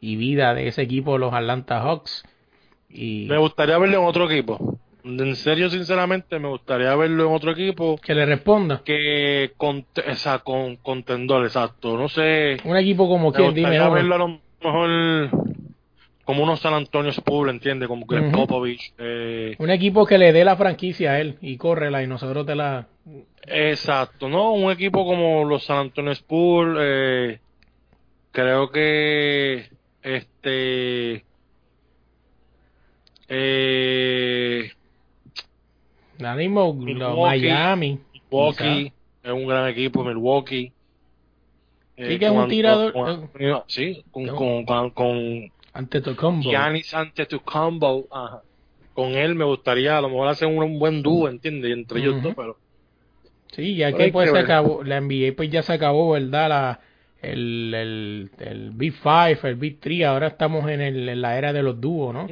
y 0.00 0.16
vida 0.16 0.54
de 0.54 0.68
ese 0.68 0.82
equipo, 0.82 1.18
los 1.18 1.34
Atlanta 1.34 1.80
Hawks. 1.80 2.24
Y... 2.88 3.26
Me 3.28 3.38
gustaría 3.38 3.78
verlo 3.78 3.98
en 3.98 4.04
otro 4.04 4.30
equipo. 4.30 4.79
En 5.04 5.36
serio, 5.36 5.70
sinceramente, 5.70 6.38
me 6.38 6.48
gustaría 6.48 6.94
verlo 6.96 7.28
en 7.28 7.34
otro 7.34 7.52
equipo. 7.52 7.98
Que 7.98 8.14
le 8.14 8.26
responda. 8.26 8.82
Que 8.84 9.52
con, 9.56 9.84
esa, 10.06 10.40
con 10.40 10.76
contendor, 10.76 11.44
exacto. 11.44 11.96
No 11.96 12.08
sé. 12.08 12.58
Un 12.64 12.76
equipo 12.76 13.08
como 13.08 13.32
quien, 13.32 13.54
dime. 13.54 13.78
verlo 13.90 14.14
a 14.14 14.18
lo 14.18 14.40
mejor 14.62 15.30
como 16.30 16.44
unos 16.44 16.60
San 16.60 16.74
Antonio 16.74 17.10
Spurs, 17.10 17.50
¿entiendes? 17.50 17.88
Como 17.88 18.06
que 18.06 18.20
Popovich. 18.30 18.92
Eh... 18.98 19.56
Un 19.58 19.68
equipo 19.68 20.06
que 20.06 20.16
le 20.16 20.32
dé 20.32 20.44
la 20.44 20.54
franquicia 20.54 21.10
a 21.10 21.20
él 21.20 21.36
y 21.40 21.56
córrela 21.56 22.04
y 22.04 22.06
nosotros 22.06 22.46
te 22.46 22.54
la. 22.54 22.86
Exacto, 23.42 24.28
¿no? 24.28 24.52
Un 24.52 24.70
equipo 24.70 25.04
como 25.04 25.44
los 25.44 25.64
San 25.64 25.78
Antonio 25.78 26.12
Spurs, 26.12 26.78
eh, 26.80 27.40
creo 28.30 28.70
que 28.70 29.70
este 30.02 31.24
eh, 33.28 34.70
Miami. 36.20 37.98
Milwaukee 38.12 38.92
es 39.22 39.30
un 39.30 39.46
gran 39.46 39.68
equipo, 39.68 40.04
Milwaukee. 40.04 40.72
Sí, 41.96 42.18
que 42.18 42.26
es 42.26 42.30
un 42.30 42.48
tirador. 42.48 42.94
Eh, 43.38 43.54
sí, 43.66 44.04
con, 44.10 44.26
con, 44.28 44.64
con, 44.64 44.90
con 44.90 45.52
ante 45.72 46.00
tu 46.00 46.16
combo. 46.16 46.50
Giannis 46.50 46.94
ante 46.94 47.26
tu 47.26 47.40
combo. 47.40 48.06
Ajá. 48.10 48.42
Con 48.94 49.14
él 49.14 49.34
me 49.34 49.44
gustaría 49.44 49.98
a 49.98 50.00
lo 50.00 50.08
mejor 50.08 50.28
hacer 50.28 50.48
un, 50.48 50.78
buen 50.78 51.02
dúo, 51.02 51.28
¿entiendes? 51.28 51.72
Entre 51.72 52.00
ellos 52.00 52.22
dos, 52.22 52.34
pero. 52.34 52.56
Sí, 53.52 53.76
ya 53.76 53.92
que 53.92 54.12
pues 54.12 54.30
se 54.30 54.38
acabó, 54.38 54.84
la 54.84 55.00
NBA 55.00 55.34
pues 55.36 55.50
ya 55.50 55.62
se 55.62 55.72
acabó, 55.72 56.12
¿verdad? 56.12 56.48
La, 56.48 56.80
el, 57.20 57.74
el, 57.74 58.30
el 58.38 58.70
Big 58.70 58.92
Five, 58.92 59.38
el 59.42 59.56
Big 59.56 59.80
Three, 59.80 60.04
ahora 60.04 60.28
estamos 60.28 60.68
en, 60.70 60.80
el, 60.80 61.08
en 61.08 61.20
la 61.20 61.36
era 61.36 61.52
de 61.52 61.62
los 61.62 61.80
dúos, 61.80 62.14
¿no? 62.14 62.28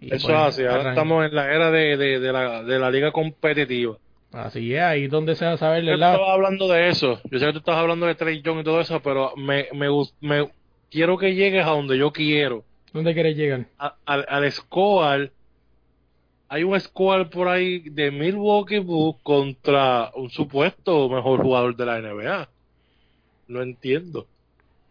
Eso 0.00 0.28
es 0.28 0.34
así, 0.34 0.64
ahora 0.64 0.90
estamos 0.90 1.24
en 1.24 1.34
la 1.34 1.52
era 1.52 1.70
de, 1.70 1.96
de, 1.96 2.20
de, 2.20 2.32
la, 2.32 2.62
de 2.62 2.78
la 2.78 2.90
liga 2.90 3.12
competitiva. 3.12 3.96
Así 4.32 4.74
es, 4.74 4.82
ahí 4.82 5.06
donde 5.06 5.36
se 5.36 5.44
va 5.44 5.52
a 5.52 5.56
saber 5.56 5.84
Yo 5.84 5.94
estaba 5.94 6.32
hablando 6.32 6.66
de 6.68 6.88
eso, 6.88 7.20
yo 7.30 7.38
sé 7.38 7.46
que 7.46 7.52
tú 7.52 7.58
estás 7.58 7.76
hablando 7.76 8.06
de 8.06 8.14
Trey 8.16 8.42
Young 8.42 8.60
y 8.60 8.64
todo 8.64 8.80
eso, 8.80 9.00
pero 9.00 9.32
me, 9.36 9.68
me, 9.72 9.88
me 10.20 10.48
quiero 10.90 11.16
que 11.16 11.34
llegues 11.34 11.64
a 11.64 11.70
donde 11.70 11.96
yo 11.96 12.12
quiero. 12.12 12.64
¿Dónde 12.92 13.14
quieres 13.14 13.36
llegar? 13.36 13.66
al, 13.78 14.26
al 14.28 14.52
score, 14.52 15.32
hay 16.48 16.62
un 16.62 16.78
score 16.78 17.28
por 17.30 17.48
ahí 17.48 17.80
de 17.90 18.10
Milwaukee 18.10 18.78
Bucks 18.78 19.22
contra 19.22 20.10
un 20.14 20.30
supuesto 20.30 21.08
mejor 21.08 21.42
jugador 21.42 21.74
de 21.76 21.86
la 21.86 22.00
NBA. 22.00 22.48
No 23.48 23.62
entiendo. 23.62 24.26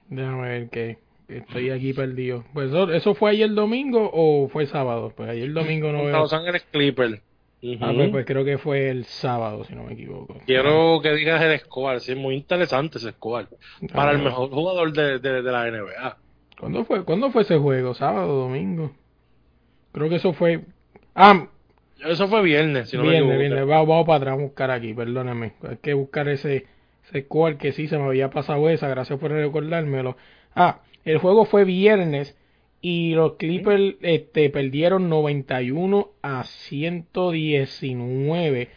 Déjame 0.10 0.50
ver 0.50 0.70
que 0.70 0.98
estoy 1.38 1.70
aquí 1.70 1.94
perdido. 1.94 2.44
Pues 2.54 2.72
eso, 2.92 3.16
fue 3.16 3.32
ayer 3.32 3.54
domingo 3.54 4.10
o 4.14 4.50
fue 4.50 4.66
sábado? 4.66 5.14
Pues 5.16 5.30
ayer 5.30 5.52
domingo 5.54 5.92
no 5.92 6.06
veo. 6.06 6.20
Los 6.20 6.34
Ángeles 6.34 6.66
Clippers. 6.72 7.22
Ah, 7.80 7.94
pues, 7.96 8.10
pues, 8.10 8.26
creo 8.26 8.44
que 8.44 8.58
fue 8.58 8.90
el 8.90 9.06
sábado, 9.06 9.64
si 9.64 9.74
no 9.74 9.84
me 9.84 9.94
equivoco. 9.94 10.36
Quiero 10.46 11.00
que 11.02 11.14
digas 11.14 11.42
el 11.42 11.54
Escobar, 11.54 12.02
sí, 12.02 12.12
es 12.12 12.18
muy 12.18 12.36
interesante 12.36 12.98
ese 12.98 13.10
Escobar. 13.10 13.48
Para 13.94 14.12
el 14.12 14.20
mejor 14.20 14.50
jugador 14.50 14.92
de, 14.92 15.20
de, 15.20 15.42
la 15.44 15.72
NBA. 15.72 16.18
¿Cuándo 16.60 16.84
fue, 16.84 17.06
¿Cuándo 17.06 17.32
fue 17.32 17.44
ese 17.44 17.58
juego? 17.58 17.94
¿Sábado 17.94 18.34
o 18.34 18.42
domingo? 18.42 18.92
Creo 19.94 20.10
que 20.10 20.16
eso 20.16 20.34
fue. 20.34 20.66
Ah, 21.16 21.48
eso 22.06 22.28
fue 22.28 22.42
viernes, 22.42 22.90
si 22.90 22.98
no 22.98 23.04
viernes, 23.04 23.30
me 23.30 23.38
Viernes. 23.38 23.66
Vamos, 23.66 23.88
vamos 23.88 24.06
para 24.08 24.18
atrás 24.18 24.34
a 24.34 24.42
buscar 24.42 24.70
aquí, 24.70 24.94
perdóname. 24.94 25.54
Hay 25.66 25.78
que 25.78 25.94
buscar 25.94 26.28
ese, 26.28 26.66
ese 27.08 27.28
que 27.58 27.72
sí 27.72 27.88
se 27.88 27.98
me 27.98 28.04
había 28.04 28.30
pasado 28.30 28.70
esa, 28.70 28.90
gracias 28.90 29.18
por 29.18 29.32
recordármelo. 29.32 30.18
Ah, 30.54 30.82
el 31.06 31.18
juego 31.18 31.46
fue 31.46 31.64
viernes 31.66 32.38
y 32.82 33.14
los 33.14 33.38
Clippers 33.38 33.96
este, 34.02 34.50
perdieron 34.50 35.10
91 35.10 36.10
a 36.22 36.44
119 36.44 38.70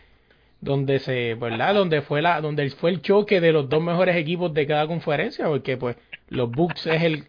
donde 0.60 0.98
se 1.00 1.34
verdad 1.34 1.74
donde 1.74 2.02
fue 2.02 2.22
la 2.22 2.40
donde 2.40 2.70
fue 2.70 2.90
el 2.90 3.02
choque 3.02 3.40
de 3.40 3.52
los 3.52 3.68
dos 3.68 3.82
mejores 3.82 4.14
equipos 4.16 4.54
de 4.54 4.66
cada 4.66 4.86
conferencia 4.86 5.46
porque 5.46 5.76
pues 5.76 5.96
los 6.28 6.50
Bucks 6.50 6.86
es 6.86 7.02
el, 7.02 7.24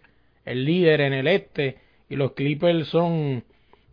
el 0.45 0.65
líder 0.65 1.01
en 1.01 1.13
el 1.13 1.27
este 1.27 1.77
y 2.09 2.15
los 2.15 2.33
Clippers 2.33 2.87
son 2.87 3.43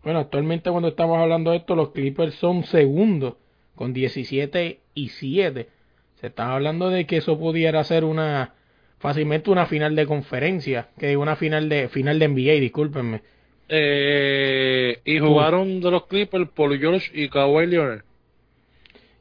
bueno 0.03 0.21
actualmente 0.21 0.71
cuando 0.71 0.89
estamos 0.89 1.19
hablando 1.19 1.51
de 1.51 1.59
esto 1.59 1.75
los 1.75 1.91
Clippers 1.91 2.35
son 2.35 2.65
segundos 2.65 3.35
con 3.75 3.93
17 3.93 4.81
y 4.95 5.09
7 5.09 5.69
se 6.17 6.27
está 6.27 6.53
hablando 6.53 6.91
de 6.91 7.07
que 7.07 7.17
eso 7.17 7.39
pudiera 7.39 7.83
ser 7.85 8.05
una 8.05 8.55
fácilmente 8.99 9.51
una 9.51 9.67
final 9.67 9.95
de 9.97 10.07
conferencia, 10.07 10.89
que 10.99 11.17
una 11.17 11.37
final 11.37 11.69
de 11.69 11.89
final 11.89 12.19
de 12.19 12.29
NBA, 12.29 12.61
discúlpenme. 12.61 13.23
Eh, 13.69 14.99
y 15.05 15.19
jugaron 15.19 15.81
de 15.81 15.91
los 15.91 16.07
Clippers 16.07 16.49
Paul 16.55 16.79
George 16.79 17.11
y 17.15 17.29
Kawhi 17.29 17.67
Leonard. 17.67 18.03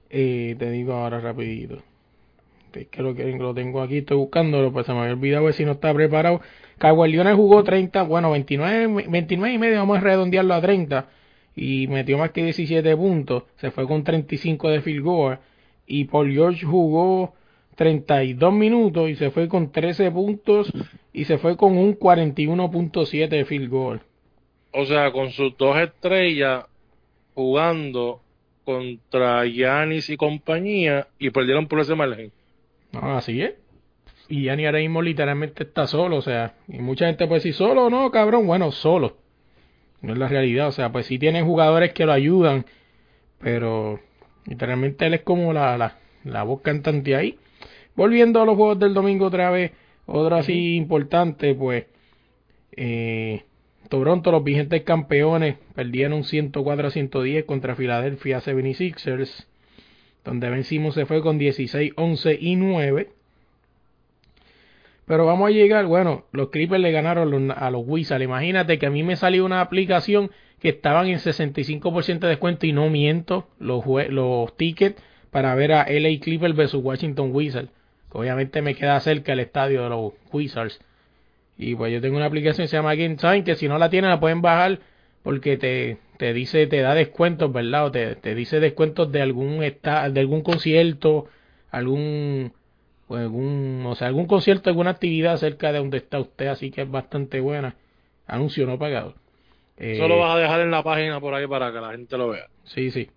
Eh, 0.09 0.55
te 0.59 0.69
digo 0.71 0.93
ahora 0.93 1.19
rapidito. 1.19 1.81
Que 2.71 3.01
lo, 3.03 3.13
que 3.13 3.31
lo 3.37 3.53
tengo 3.53 3.81
aquí, 3.81 3.97
estoy 3.97 4.17
buscándolo, 4.17 4.71
pues 4.71 4.87
se 4.87 4.93
me 4.93 4.99
había 4.99 5.13
olvidado 5.13 5.45
ver 5.45 5.53
si 5.53 5.63
no 5.63 5.73
está 5.73 5.93
preparado. 5.93 6.41
Kawhi 6.79 7.11
Leonard 7.11 7.35
jugó 7.35 7.63
30, 7.63 8.03
bueno, 8.03 8.31
29, 8.31 9.05
29 9.09 9.53
y 9.53 9.57
medio, 9.59 9.77
vamos 9.77 9.97
a 9.97 10.01
redondearlo 10.01 10.53
a 10.55 10.61
30. 10.61 11.07
Y 11.55 11.87
metió 11.87 12.17
más 12.17 12.31
que 12.31 12.43
17 12.43 12.95
puntos. 12.97 13.43
Se 13.57 13.69
fue 13.69 13.87
con 13.87 14.03
35 14.03 14.69
de 14.69 14.81
field 14.81 15.03
goal. 15.03 15.39
Y 15.85 16.05
Paul 16.05 16.31
George 16.31 16.65
jugó 16.65 17.35
32 17.75 18.53
minutos 18.53 19.09
y 19.09 19.15
se 19.15 19.31
fue 19.31 19.47
con 19.47 19.71
13 19.71 20.11
puntos 20.11 20.71
y 21.11 21.25
se 21.25 21.37
fue 21.37 21.57
con 21.57 21.77
un 21.77 21.97
41.7 21.97 23.29
de 23.29 23.45
field 23.45 23.69
goal. 23.69 24.01
O 24.71 24.85
sea, 24.85 25.11
con 25.11 25.31
sus 25.31 25.55
dos 25.57 25.77
estrellas 25.77 26.65
jugando 27.35 28.21
contra 28.63 29.45
Yanis 29.45 30.09
y 30.09 30.17
compañía 30.17 31.07
y 31.19 31.29
perdieron 31.29 31.67
por 31.67 31.79
ese 31.79 31.95
margen. 31.95 32.31
No, 32.91 33.17
así 33.17 33.41
es. 33.41 33.53
Y 34.29 34.43
Yanis 34.43 34.67
ahora 34.67 34.79
mismo 34.79 35.01
literalmente 35.01 35.63
está 35.63 35.85
solo, 35.85 36.17
o 36.17 36.21
sea, 36.21 36.55
y 36.67 36.79
mucha 36.79 37.07
gente 37.07 37.27
puede 37.27 37.39
decir, 37.39 37.53
solo 37.53 37.89
no, 37.89 38.09
cabrón, 38.09 38.47
bueno, 38.47 38.71
solo. 38.71 39.17
No 40.01 40.13
es 40.13 40.19
la 40.19 40.27
realidad, 40.27 40.67
o 40.67 40.71
sea, 40.71 40.91
pues 40.91 41.05
sí 41.05 41.19
tienen 41.19 41.45
jugadores 41.45 41.93
que 41.93 42.05
lo 42.05 42.13
ayudan, 42.13 42.65
pero 43.39 43.99
literalmente 44.45 45.05
él 45.05 45.15
es 45.15 45.21
como 45.21 45.53
la, 45.53 45.77
la, 45.77 45.97
la 46.23 46.43
voz 46.43 46.61
cantante 46.61 47.15
ahí. 47.15 47.37
Volviendo 47.95 48.41
a 48.41 48.45
los 48.45 48.55
juegos 48.55 48.79
del 48.79 48.93
domingo 48.93 49.27
otra 49.27 49.51
vez, 49.51 49.71
otro 50.05 50.35
así 50.35 50.75
importante, 50.75 51.53
pues 51.53 51.85
eh, 52.75 53.43
Toronto, 53.89 54.31
los 54.31 54.43
vigentes 54.43 54.81
campeones, 54.81 55.57
perdieron 55.75 56.23
104 56.23 56.87
a 56.87 56.91
110 56.91 57.45
contra 57.45 57.75
Philadelphia 57.75 58.41
76ers, 58.41 59.45
donde 60.25 60.49
vencimos 60.49 60.95
se 60.95 61.05
fue 61.05 61.21
con 61.21 61.37
16, 61.37 61.93
11 61.95 62.37
y 62.41 62.55
9. 62.55 63.09
Pero 65.05 65.25
vamos 65.25 65.49
a 65.49 65.51
llegar, 65.51 65.85
bueno, 65.85 66.25
los 66.31 66.49
Clippers 66.49 66.81
le 66.81 66.91
ganaron 66.91 67.51
a 67.51 67.69
los 67.69 67.83
Wizards. 67.85 68.23
Imagínate 68.23 68.79
que 68.79 68.85
a 68.85 68.89
mí 68.89 69.03
me 69.03 69.17
salió 69.17 69.45
una 69.45 69.61
aplicación 69.61 70.31
que 70.59 70.69
estaban 70.69 71.07
en 71.07 71.19
65% 71.19 72.19
de 72.19 72.27
descuento 72.29 72.65
y 72.65 72.71
no 72.71 72.89
miento 72.89 73.47
los, 73.59 73.83
los 74.09 74.55
tickets 74.55 74.99
para 75.29 75.53
ver 75.55 75.73
a 75.73 75.85
LA 75.89 76.19
Clippers 76.21 76.55
versus 76.55 76.81
Washington 76.83 77.31
Wizards 77.33 77.69
obviamente 78.13 78.61
me 78.61 78.75
queda 78.75 78.99
cerca 79.01 79.33
el 79.33 79.39
estadio 79.39 79.83
de 79.83 79.89
los 79.89 80.13
Wizards. 80.31 80.79
Y 81.57 81.75
pues 81.75 81.93
yo 81.93 82.01
tengo 82.01 82.17
una 82.17 82.25
aplicación 82.25 82.65
que 82.65 82.69
se 82.69 82.77
llama 82.77 82.95
Game 82.95 83.15
Time, 83.15 83.43
que 83.43 83.55
si 83.55 83.67
no 83.67 83.77
la 83.77 83.89
tienen 83.89 84.09
la 84.09 84.19
pueden 84.19 84.41
bajar 84.41 84.79
porque 85.23 85.57
te, 85.57 85.97
te 86.17 86.33
dice, 86.33 86.67
te 86.67 86.81
da 86.81 86.93
descuentos, 86.93 87.51
¿verdad? 87.51 87.85
O 87.85 87.91
te, 87.91 88.15
te 88.15 88.35
dice 88.35 88.59
descuentos 88.59 89.11
de 89.11 89.21
algún 89.21 89.63
esta, 89.63 90.09
de 90.09 90.19
algún 90.19 90.41
concierto, 90.41 91.27
algún, 91.71 92.51
pues 93.07 93.21
algún, 93.21 93.83
o 93.85 93.95
sea, 93.95 94.07
algún 94.07 94.27
concierto, 94.27 94.69
alguna 94.69 94.91
actividad 94.91 95.37
cerca 95.37 95.71
de 95.71 95.79
donde 95.79 95.97
está 95.97 96.19
usted, 96.19 96.47
así 96.47 96.71
que 96.71 96.81
es 96.81 96.91
bastante 96.91 97.39
buena. 97.39 97.75
Anuncio 98.27 98.65
no 98.65 98.77
pagado. 98.77 99.15
Eh, 99.77 99.97
Solo 99.97 100.19
vas 100.19 100.35
a 100.35 100.39
dejar 100.39 100.61
en 100.61 100.71
la 100.71 100.83
página 100.83 101.19
por 101.19 101.33
ahí 101.33 101.47
para 101.47 101.71
que 101.71 101.79
la 101.79 101.91
gente 101.91 102.17
lo 102.17 102.29
vea. 102.29 102.47
Sí, 102.65 102.91
sí. 102.91 103.09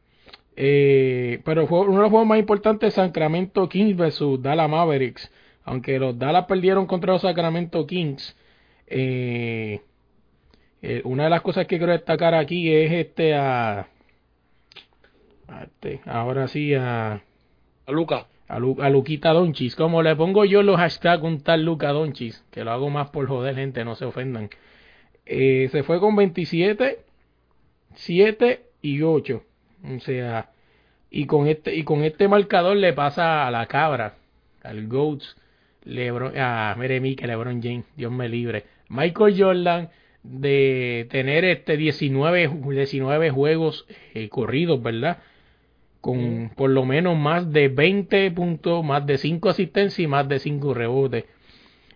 Eh, 0.57 1.41
pero 1.45 1.67
uno 1.67 1.97
de 1.97 2.03
los 2.03 2.11
juegos 2.11 2.27
más 2.27 2.39
importantes 2.39 2.89
es 2.89 2.95
Sacramento 2.95 3.69
Kings 3.69 3.97
versus 3.97 4.43
Dallas 4.43 4.71
Mavericks. 4.71 5.31
Aunque 5.65 5.99
los 5.99 6.19
Dallas 6.19 6.47
perdieron 6.47 6.87
contra 6.87 7.13
los 7.13 7.23
Sacramento 7.23 7.87
Kings, 7.87 8.37
eh, 8.87 9.81
Eh, 10.83 11.01
una 11.05 11.25
de 11.25 11.31
las 11.31 11.41
cosas 11.43 11.67
que 11.67 11.79
quiero 11.79 11.93
destacar 11.93 12.35
aquí 12.35 12.73
es 12.73 12.93
este 12.93 13.35
a, 13.35 13.89
este, 15.65 16.01
ahora 16.07 16.49
sí 16.49 16.75
a 16.75 17.23
a 17.87 17.93
Luca 17.93 18.27
a, 18.49 18.61
Luquita 18.61 19.33
Donchis, 19.33 19.75
como 19.75 20.03
le 20.03 20.15
pongo 20.15 20.45
yo 20.45 20.63
los 20.63 20.77
hashtags 20.77 21.23
un 21.25 21.41
tal 21.41 21.65
Luca 21.65 21.91
Donchis, 21.91 22.45
que 22.53 22.63
lo 22.63 22.71
hago 22.71 22.91
más 22.91 23.11
por 23.11 23.27
joder 23.27 23.57
gente, 23.57 23.85
no 23.85 23.97
se 23.97 24.05
ofendan. 24.05 24.51
Se 25.25 25.83
fue 25.85 25.99
con 25.99 26.15
27, 26.15 27.01
7 27.95 28.63
y 28.83 29.03
8. 29.03 29.43
O 29.95 30.01
sea, 30.01 30.51
y 31.11 31.27
con 31.27 31.47
este 31.47 31.75
y 31.75 31.85
con 31.85 32.03
este 32.05 32.29
marcador 32.29 32.77
le 32.77 32.93
pasa 32.93 33.47
a 33.47 33.51
la 33.51 33.67
cabra, 33.67 34.17
al 34.63 34.89
Goats, 34.89 35.37
LeBron, 35.85 36.37
a 36.37 36.75
Mire 36.79 37.17
que 37.17 37.27
LeBron 37.27 37.63
James, 37.63 37.85
Dios 37.97 38.13
me 38.13 38.29
libre. 38.29 38.65
Michael 38.89 39.35
Jordan 39.39 39.91
de 40.23 41.07
tener 41.11 41.45
este 41.45 41.77
19, 41.77 42.51
19 42.71 43.31
juegos 43.31 43.87
eh, 44.15 44.29
corridos, 44.29 44.83
¿verdad? 44.83 45.19
Con 46.01 46.51
por 46.55 46.71
lo 46.71 46.85
menos 46.85 47.17
más 47.17 47.53
de 47.53 47.69
20 47.69 48.31
puntos, 48.33 48.85
más 48.85 49.07
de 49.07 49.19
5 49.19 49.49
asistencias 49.49 49.99
y 50.01 50.07
más 50.07 50.29
de 50.29 50.39
5 50.39 50.75
rebotes. 50.75 51.25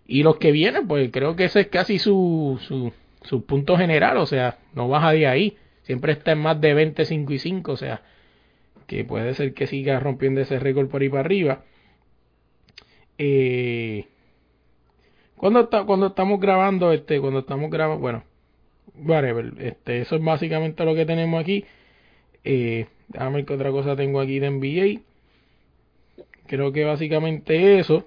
Y 0.07 0.23
los 0.23 0.37
que 0.37 0.51
vienen, 0.53 0.89
pues 0.89 1.11
creo 1.13 1.37
que 1.37 1.45
ese 1.45 1.61
es 1.61 1.67
casi 1.69 1.99
su, 1.99 2.59
su, 2.63 2.93
su 3.23 3.45
punto 3.45 3.77
general, 3.77 4.17
o 4.17 4.27
sea, 4.27 4.59
no 4.75 4.89
baja 4.89 5.13
de 5.13 5.27
ahí. 5.27 5.57
Siempre 5.91 6.13
está 6.13 6.31
en 6.31 6.39
más 6.39 6.61
de 6.61 6.73
20, 6.73 7.05
5 7.05 7.33
y 7.33 7.39
5, 7.41 7.73
o 7.73 7.77
sea, 7.77 8.03
que 8.87 9.05
puede 9.05 9.35
ser 9.35 9.55
que 9.55 9.67
siga 9.67 9.99
rompiendo 9.99 10.41
ese 10.41 10.61
récord 10.61 10.89
por 10.89 11.03
ahí 11.03 11.09
para 11.09 11.23
arriba. 11.23 11.65
Eh, 13.19 14.05
cuando, 15.35 15.63
está, 15.63 15.83
cuando 15.83 16.07
estamos 16.07 16.39
grabando, 16.39 16.93
este, 16.93 17.21
cuando 17.21 17.41
estamos 17.41 17.73
grabando, 17.73 18.01
bueno, 18.01 18.23
whatever, 19.05 19.53
este, 19.59 20.03
eso 20.03 20.15
es 20.15 20.23
básicamente 20.23 20.85
lo 20.85 20.95
que 20.95 21.05
tenemos 21.05 21.41
aquí. 21.41 21.65
Eh, 22.45 22.87
déjame 23.09 23.39
ver 23.39 23.47
qué 23.47 23.55
otra 23.55 23.73
cosa 23.73 23.97
tengo 23.97 24.21
aquí 24.21 24.39
de 24.39 24.49
NBA. 24.49 25.01
Creo 26.47 26.71
que 26.71 26.85
básicamente 26.85 27.81
eso. 27.81 28.07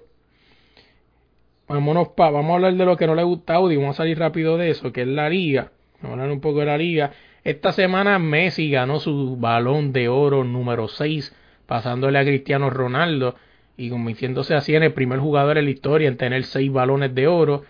Vámonos 1.68 2.08
pa, 2.16 2.30
vamos 2.30 2.52
a 2.52 2.54
hablar 2.54 2.76
de 2.76 2.84
lo 2.86 2.96
que 2.96 3.06
no 3.06 3.14
le 3.14 3.24
gusta 3.24 3.52
a 3.52 3.56
Audi, 3.56 3.76
vamos 3.76 3.96
a 3.96 4.04
salir 4.04 4.18
rápido 4.18 4.56
de 4.56 4.70
eso, 4.70 4.90
que 4.90 5.02
es 5.02 5.06
la 5.06 5.28
liga. 5.28 5.70
Vamos 6.00 6.12
a 6.12 6.22
hablar 6.22 6.34
un 6.34 6.40
poco 6.40 6.60
de 6.60 6.64
la 6.64 6.78
liga. 6.78 7.12
Esta 7.44 7.72
semana 7.72 8.18
Messi 8.18 8.70
ganó 8.70 9.00
su 9.00 9.36
balón 9.36 9.92
de 9.92 10.08
oro 10.08 10.44
número 10.44 10.88
6, 10.88 11.36
pasándole 11.66 12.18
a 12.18 12.24
Cristiano 12.24 12.70
Ronaldo 12.70 13.36
y 13.76 13.90
convirtiéndose 13.90 14.54
así 14.54 14.74
en 14.74 14.82
el 14.82 14.94
primer 14.94 15.18
jugador 15.18 15.58
en 15.58 15.66
la 15.66 15.70
historia 15.70 16.08
en 16.08 16.16
tener 16.16 16.44
6 16.44 16.72
balones 16.72 17.14
de 17.14 17.26
oro. 17.26 17.64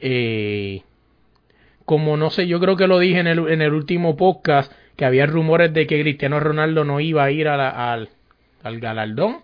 Eh, 0.00 0.82
como 1.86 2.18
no 2.18 2.28
sé, 2.28 2.46
yo 2.46 2.60
creo 2.60 2.76
que 2.76 2.86
lo 2.86 2.98
dije 2.98 3.20
en 3.20 3.26
el, 3.26 3.48
en 3.48 3.62
el 3.62 3.72
último 3.72 4.16
podcast, 4.16 4.70
que 4.96 5.06
había 5.06 5.24
rumores 5.24 5.72
de 5.72 5.86
que 5.86 6.00
Cristiano 6.02 6.38
Ronaldo 6.38 6.84
no 6.84 7.00
iba 7.00 7.24
a 7.24 7.30
ir 7.30 7.48
al, 7.48 8.10
al 8.62 8.80
galardón. 8.80 9.38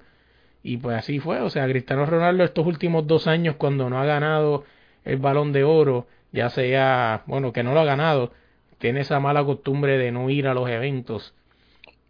Y 0.62 0.76
pues 0.76 0.98
así 0.98 1.18
fue, 1.18 1.40
o 1.40 1.48
sea, 1.48 1.66
Cristiano 1.66 2.04
Ronaldo 2.04 2.44
estos 2.44 2.66
últimos 2.66 3.06
dos 3.06 3.26
años 3.26 3.56
cuando 3.56 3.88
no 3.88 3.98
ha 4.00 4.04
ganado 4.04 4.64
el 5.04 5.16
balón 5.16 5.52
de 5.52 5.64
oro, 5.64 6.08
ya 6.32 6.50
sea, 6.50 7.22
bueno, 7.26 7.52
que 7.52 7.62
no 7.62 7.72
lo 7.72 7.80
ha 7.80 7.84
ganado, 7.84 8.32
tiene 8.78 9.00
esa 9.00 9.20
mala 9.20 9.44
costumbre 9.44 9.98
de 9.98 10.12
no 10.12 10.28
ir 10.30 10.46
a 10.46 10.54
los 10.54 10.68
eventos. 10.68 11.34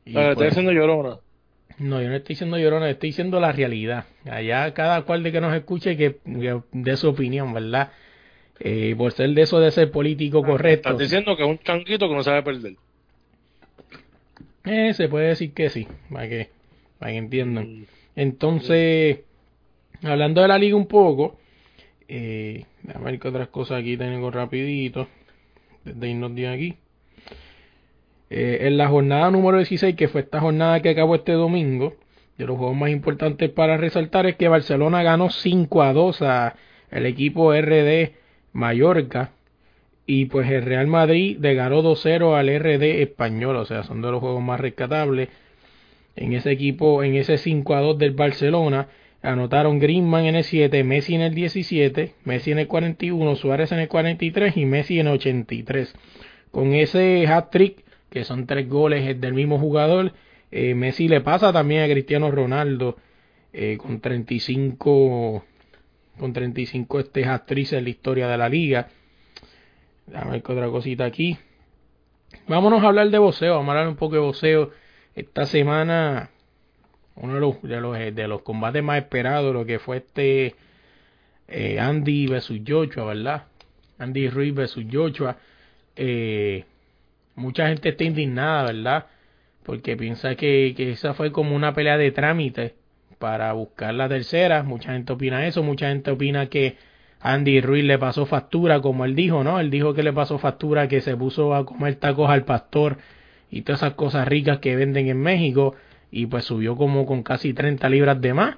Y 0.04 0.10
estoy 0.10 0.34
pues, 0.34 0.48
diciendo 0.50 0.72
llorona. 0.72 1.18
No, 1.78 2.00
yo 2.00 2.08
no 2.08 2.16
estoy 2.16 2.34
diciendo 2.34 2.58
llorona, 2.58 2.88
estoy 2.88 3.10
diciendo 3.10 3.38
la 3.40 3.52
realidad. 3.52 4.06
Allá 4.24 4.72
cada 4.72 5.02
cual 5.02 5.22
de 5.22 5.32
que 5.32 5.40
nos 5.40 5.54
escuche 5.54 5.96
que, 5.96 6.16
dé 6.72 6.96
su 6.96 7.08
opinión, 7.08 7.52
¿verdad? 7.52 7.92
Eh, 8.58 8.94
por 8.96 9.12
ser 9.12 9.30
de 9.30 9.42
eso 9.42 9.60
de 9.60 9.70
ser 9.70 9.90
político 9.90 10.42
ah, 10.42 10.46
correcto. 10.46 10.88
Estás 10.88 10.98
diciendo 10.98 11.36
que 11.36 11.42
es 11.42 11.48
un 11.48 11.58
chanquito 11.58 12.08
que 12.08 12.14
no 12.14 12.22
sabe 12.22 12.42
perder. 12.42 12.74
Eh, 14.64 14.94
se 14.94 15.08
puede 15.08 15.28
decir 15.28 15.52
que 15.52 15.68
sí, 15.68 15.86
para 16.10 16.28
que, 16.28 16.48
para 16.98 17.12
que 17.12 17.18
entiendan. 17.18 17.80
Mm. 17.80 17.86
Entonces, 18.16 19.20
hablando 20.02 20.40
de 20.40 20.48
la 20.48 20.58
liga 20.58 20.76
un 20.76 20.86
poco, 20.86 21.38
eh, 22.08 22.64
a 22.92 22.98
ver 22.98 23.20
qué 23.20 23.28
otras 23.28 23.48
cosas 23.48 23.80
aquí 23.80 23.96
tengo 23.96 24.30
rapidito 24.30 25.06
de 25.94 26.08
irnos 26.08 26.34
de 26.34 26.48
aquí. 26.48 26.76
Eh, 28.28 28.58
en 28.62 28.76
la 28.76 28.88
jornada 28.88 29.30
número 29.30 29.58
16, 29.58 29.94
que 29.94 30.08
fue 30.08 30.22
esta 30.22 30.40
jornada 30.40 30.80
que 30.82 30.90
acabó 30.90 31.14
este 31.14 31.32
domingo, 31.32 31.94
de 32.36 32.46
los 32.46 32.58
juegos 32.58 32.76
más 32.76 32.90
importantes 32.90 33.50
para 33.50 33.76
resaltar 33.76 34.26
es 34.26 34.36
que 34.36 34.48
Barcelona 34.48 35.02
ganó 35.02 35.30
5 35.30 35.82
a 35.82 35.92
2 35.92 36.22
a 36.22 36.56
el 36.90 37.06
equipo 37.06 37.52
RD 37.52 38.12
Mallorca 38.52 39.30
y 40.06 40.26
pues 40.26 40.48
el 40.50 40.62
Real 40.62 40.86
Madrid 40.86 41.38
le 41.40 41.54
ganó 41.54 41.82
2-0 41.82 42.36
al 42.36 42.48
RD 42.48 43.02
español, 43.02 43.56
o 43.56 43.64
sea, 43.64 43.82
son 43.82 44.02
de 44.02 44.10
los 44.10 44.20
juegos 44.20 44.42
más 44.42 44.60
rescatables. 44.60 45.28
En 46.14 46.32
ese 46.32 46.52
equipo, 46.52 47.02
en 47.02 47.16
ese 47.16 47.38
5 47.38 47.74
a 47.74 47.80
2 47.80 47.98
del 47.98 48.12
Barcelona, 48.12 48.86
Anotaron 49.22 49.78
Griezmann 49.78 50.26
en 50.26 50.36
el 50.36 50.44
7, 50.44 50.84
Messi 50.84 51.14
en 51.14 51.22
el 51.22 51.34
17, 51.34 52.14
Messi 52.24 52.52
en 52.52 52.58
el 52.60 52.68
41, 52.68 53.36
Suárez 53.36 53.72
en 53.72 53.80
el 53.80 53.88
43 53.88 54.56
y 54.56 54.66
Messi 54.66 55.00
en 55.00 55.08
el 55.08 55.14
83. 55.14 55.94
Con 56.50 56.74
ese 56.74 57.26
hat-trick, 57.26 57.84
que 58.10 58.24
son 58.24 58.46
tres 58.46 58.68
goles 58.68 59.20
del 59.20 59.34
mismo 59.34 59.58
jugador, 59.58 60.12
eh, 60.50 60.74
Messi 60.74 61.08
le 61.08 61.20
pasa 61.20 61.52
también 61.52 61.82
a 61.82 61.92
Cristiano 61.92 62.30
Ronaldo 62.30 62.96
eh, 63.52 63.78
con 63.78 64.00
35 64.00 65.44
con 66.18 66.32
35 66.32 67.00
este 67.00 67.24
hat-trick 67.24 67.72
en 67.72 67.84
la 67.84 67.90
historia 67.90 68.28
de 68.28 68.38
la 68.38 68.48
liga. 68.48 68.88
A 70.14 70.28
ver 70.28 70.42
qué 70.42 70.52
otra 70.52 70.68
cosita 70.68 71.04
aquí. 71.04 71.36
Vámonos 72.48 72.82
a 72.82 72.88
hablar 72.88 73.10
de 73.10 73.18
boxeo, 73.18 73.54
vamos 73.54 73.68
a 73.68 73.72
hablar 73.72 73.88
un 73.88 73.96
poco 73.96 74.14
de 74.14 74.20
boxeo. 74.20 74.70
Esta 75.14 75.46
semana 75.46 76.30
uno 77.16 77.34
de 77.34 77.40
los, 77.40 77.62
de 77.62 77.80
los, 77.80 77.98
de 77.98 78.28
los 78.28 78.42
combates 78.42 78.82
más 78.82 78.98
esperados, 78.98 79.52
lo 79.52 79.64
que 79.64 79.78
fue 79.78 79.98
este 79.98 80.54
eh, 81.48 81.78
Andy 81.80 82.26
versus 82.26 82.60
Joshua, 82.66 83.04
¿verdad? 83.04 83.44
Andy 83.98 84.28
Ruiz 84.28 84.54
versus 84.54 84.84
Joshua. 84.90 85.36
Eh, 85.96 86.64
mucha 87.34 87.68
gente 87.68 87.90
está 87.90 88.04
indignada, 88.04 88.64
¿verdad? 88.64 89.06
Porque 89.62 89.96
piensa 89.96 90.34
que, 90.34 90.74
que 90.76 90.92
esa 90.92 91.14
fue 91.14 91.32
como 91.32 91.56
una 91.56 91.74
pelea 91.74 91.96
de 91.96 92.10
trámite 92.12 92.74
para 93.18 93.52
buscar 93.52 93.94
la 93.94 94.08
tercera. 94.08 94.62
Mucha 94.62 94.92
gente 94.92 95.12
opina 95.12 95.46
eso, 95.46 95.62
mucha 95.62 95.88
gente 95.88 96.10
opina 96.10 96.46
que 96.46 96.76
Andy 97.20 97.60
Ruiz 97.60 97.84
le 97.84 97.98
pasó 97.98 98.26
factura, 98.26 98.80
como 98.80 99.04
él 99.04 99.14
dijo, 99.14 99.42
¿no? 99.42 99.58
Él 99.58 99.70
dijo 99.70 99.94
que 99.94 100.02
le 100.02 100.12
pasó 100.12 100.38
factura, 100.38 100.88
que 100.88 101.00
se 101.00 101.16
puso 101.16 101.54
a 101.54 101.64
comer 101.64 101.96
tacos 101.96 102.30
al 102.30 102.44
pastor 102.44 102.98
y 103.50 103.62
todas 103.62 103.80
esas 103.80 103.94
cosas 103.94 104.28
ricas 104.28 104.58
que 104.58 104.76
venden 104.76 105.08
en 105.08 105.20
México 105.20 105.74
y 106.10 106.26
pues 106.26 106.44
subió 106.44 106.76
como 106.76 107.06
con 107.06 107.22
casi 107.22 107.52
30 107.52 107.88
libras 107.88 108.20
de 108.20 108.34
más. 108.34 108.56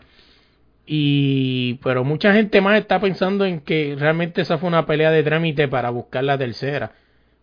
Y 0.87 1.74
pero 1.82 2.04
mucha 2.04 2.32
gente 2.32 2.61
más 2.61 2.78
está 2.78 3.00
pensando 3.00 3.44
en 3.44 3.61
que 3.61 3.94
realmente 3.98 4.40
esa 4.40 4.58
fue 4.58 4.68
una 4.68 4.87
pelea 4.87 5.11
de 5.11 5.22
trámite 5.22 5.68
para 5.68 5.90
buscar 5.90 6.24
la 6.24 6.38
tercera. 6.38 6.92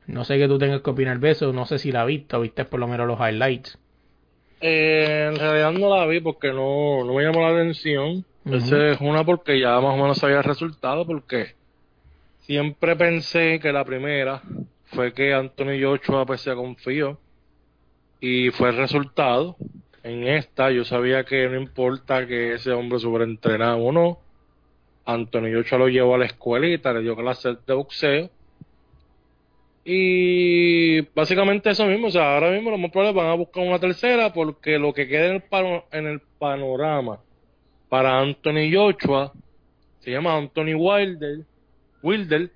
No 0.08 0.24
sé 0.24 0.38
qué 0.38 0.48
tú 0.48 0.58
tengas 0.58 0.82
que 0.82 0.90
opinar 0.90 1.20
de 1.20 1.32
eso, 1.32 1.52
no 1.54 1.66
sé 1.66 1.80
si 1.80 1.92
la 1.92 2.06
viste 2.06 2.36
o 2.36 2.42
viste 2.42 2.66
por 2.66 2.80
lo 2.80 2.88
menos 2.88 3.08
los 3.08 3.20
highlights. 3.20 3.78
Eh, 4.62 5.30
en 5.32 5.38
realidad 5.38 5.74
no 5.74 5.96
la 5.96 6.06
vi 6.08 6.22
porque 6.22 6.52
no, 6.54 7.04
no 7.04 7.14
me 7.14 7.24
llamó 7.24 7.42
la 7.42 7.50
atención. 7.50 8.26
Esa 8.46 8.90
es 8.90 9.02
una 9.02 9.24
porque 9.24 9.60
ya 9.60 9.80
más 9.80 9.94
o 9.94 9.98
menos 9.98 10.18
sabía 10.20 10.38
el 10.38 10.44
resultado 10.44 11.06
porque 11.06 11.56
siempre 12.42 12.96
pensé 12.96 13.60
que 13.60 13.72
la 13.72 13.84
primera 13.84 14.42
fue 14.86 15.14
que 15.14 15.34
Anthony 15.34 15.82
Joshua 15.82 16.26
pues 16.26 16.42
se 16.42 16.54
confió 16.54 17.20
y 18.20 18.50
fue 18.52 18.70
el 18.70 18.78
resultado 18.78 19.56
en 20.06 20.28
esta 20.28 20.70
yo 20.70 20.86
sabía 20.86 21.24
que 21.24 21.50
no 21.50 21.60
importa 21.60 22.28
que 22.28 22.54
ese 22.54 22.72
hombre 22.72 23.00
sobreentrenado 23.00 23.78
o 23.80 23.92
no, 23.92 24.20
Antonio 25.04 25.50
Yocha 25.50 25.78
lo 25.78 25.88
llevó 25.88 26.14
a 26.14 26.20
la 26.20 26.26
escuelita, 26.26 26.94
le 26.94 27.02
dio 27.02 27.16
clases 27.16 27.58
de 27.66 27.74
boxeo. 27.74 28.30
Y 29.84 31.02
básicamente 31.02 31.72
eso 31.72 31.88
mismo, 31.88 32.08
o 32.08 32.12
sea, 32.12 32.36
ahora 32.36 32.52
mismo 32.52 32.70
los 32.70 32.80
más 32.80 32.92
probables 32.92 33.16
van 33.16 33.32
a 33.32 33.34
buscar 33.34 33.66
una 33.68 33.80
tercera 33.80 34.32
porque 34.32 34.78
lo 34.78 34.94
que 34.94 35.08
queda 35.08 35.28
en 35.28 35.36
el, 35.36 35.84
en 35.92 36.06
el 36.06 36.20
panorama 36.38 37.20
para 37.90 38.20
Anthony 38.20 38.72
Joshua 38.72 39.34
se 40.02 40.12
llama 40.12 40.38
Anthony 40.38 40.76
Wilder, 40.76 41.40
Wilder 42.04 42.52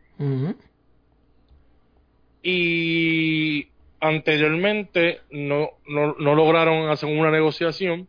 y 2.43 3.67
anteriormente 4.01 5.21
no, 5.31 5.69
no, 5.87 6.15
no, 6.19 6.35
lograron 6.35 6.89
hacer 6.89 7.09
una 7.09 7.31
negociación 7.31 8.07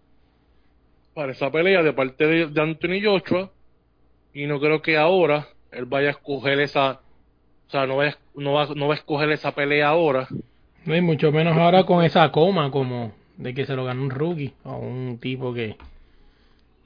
para 1.15 1.33
esa 1.33 1.51
pelea 1.51 1.83
de 1.83 1.93
parte 1.93 2.27
de, 2.27 2.61
Anthony 2.61 3.03
Joshua 3.03 3.51
y 4.33 4.47
no 4.47 4.61
creo 4.61 4.83
que 4.83 4.97
ahora 4.97 5.49
él 5.73 5.85
vaya 5.87 6.09
a 6.09 6.13
escoger 6.13 6.61
esa 6.61 7.01
o 7.67 7.71
sea 7.71 7.87
no 7.87 7.97
va, 7.97 8.17
no 8.35 8.53
va, 8.53 8.69
no 8.75 8.89
va 8.89 8.95
a 8.95 8.99
escoger 8.99 9.31
esa 9.31 9.53
pelea 9.55 9.89
ahora. 9.89 10.29
No 10.85 10.97
y 10.97 11.01
mucho 11.01 11.31
menos 11.31 11.57
ahora 11.57 11.85
con 11.85 12.05
esa 12.05 12.31
coma 12.33 12.71
como 12.71 13.13
de 13.37 13.55
que 13.55 13.67
se 13.67 13.75
lo 13.75 13.85
ganó 13.85 14.03
un 14.03 14.11
rookie 14.11 14.55
o 14.65 14.77
un 14.77 15.19
tipo 15.21 15.53
que 15.53 15.77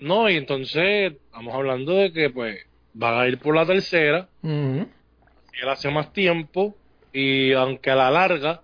no 0.01 0.29
y 0.29 0.37
entonces 0.37 1.13
estamos 1.13 1.55
hablando 1.55 1.95
de 1.95 2.13
que 2.13 2.31
pues 2.31 2.59
va 3.01 3.23
a 3.23 3.29
ir 3.29 3.39
por 3.39 3.55
la 3.55 3.67
tercera. 3.67 4.29
Y 4.43 5.63
él 5.63 5.69
hace 5.69 5.91
más 5.91 6.13
tiempo 6.13 6.75
y 7.13 7.53
aunque 7.53 7.91
a 7.91 7.97
la 7.97 8.11
larga 8.11 8.61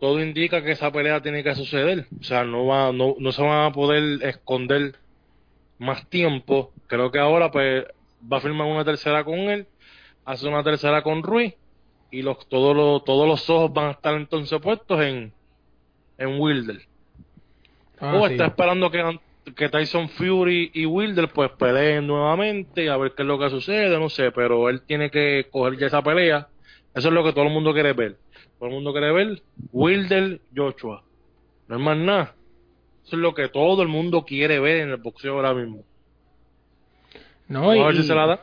todo 0.00 0.22
indica 0.22 0.62
que 0.62 0.72
esa 0.72 0.92
pelea 0.92 1.20
tiene 1.20 1.42
que 1.42 1.54
suceder, 1.54 2.06
o 2.20 2.22
sea, 2.22 2.44
no 2.44 2.66
va 2.66 2.92
no, 2.92 3.16
no 3.18 3.32
se 3.32 3.42
van 3.42 3.66
a 3.66 3.72
poder 3.72 4.22
esconder 4.22 4.94
más 5.78 6.08
tiempo. 6.08 6.72
Creo 6.86 7.10
que 7.10 7.18
ahora 7.18 7.50
pues 7.50 7.84
va 8.30 8.38
a 8.38 8.40
firmar 8.40 8.66
una 8.66 8.84
tercera 8.84 9.24
con 9.24 9.38
él, 9.38 9.66
hace 10.24 10.46
una 10.46 10.62
tercera 10.62 11.02
con 11.02 11.22
Ruiz 11.22 11.54
y 12.10 12.22
los 12.22 12.48
todos 12.48 12.74
los 12.74 13.04
todos 13.04 13.28
los 13.28 13.48
ojos 13.50 13.72
van 13.72 13.88
a 13.88 13.90
estar 13.92 14.14
entonces 14.14 14.60
puestos 14.60 15.00
en 15.00 15.32
en 16.18 16.40
Wilder. 16.40 16.80
Ah, 18.00 18.14
o 18.14 18.26
está 18.26 18.46
esperando 18.46 18.90
que, 18.90 19.18
que 19.56 19.68
Tyson 19.68 20.08
Fury 20.08 20.70
y 20.74 20.86
Wilder 20.86 21.28
pues 21.28 21.50
peleen 21.52 22.06
nuevamente 22.06 22.90
a 22.90 22.96
ver 22.96 23.12
qué 23.12 23.22
es 23.22 23.26
lo 23.26 23.38
que 23.38 23.50
sucede, 23.50 23.98
no 23.98 24.08
sé, 24.08 24.30
pero 24.30 24.68
él 24.68 24.82
tiene 24.82 25.10
que 25.10 25.46
coger 25.50 25.78
ya 25.78 25.86
esa 25.86 26.02
pelea. 26.02 26.48
Eso 26.94 27.08
es 27.08 27.14
lo 27.14 27.24
que 27.24 27.32
todo 27.32 27.44
el 27.44 27.52
mundo 27.52 27.72
quiere 27.72 27.92
ver. 27.92 28.16
Todo 28.58 28.68
el 28.68 28.74
mundo 28.74 28.92
quiere 28.92 29.12
ver 29.12 29.42
Wilder 29.72 30.40
Joshua. 30.54 31.02
No 31.68 31.76
es 31.76 31.82
más 31.82 31.96
nada. 31.96 32.34
Eso 33.04 33.16
es 33.16 33.22
lo 33.22 33.34
que 33.34 33.48
todo 33.48 33.82
el 33.82 33.88
mundo 33.88 34.24
quiere 34.24 34.58
ver 34.58 34.78
en 34.78 34.90
el 34.90 34.96
boxeo 34.96 35.34
ahora 35.34 35.54
mismo. 35.54 35.84
No, 37.48 37.74
y, 37.74 37.80
a 37.80 37.86
ver 37.86 37.96
si 37.96 38.02
se 38.02 38.14
la 38.14 38.26
da. 38.26 38.40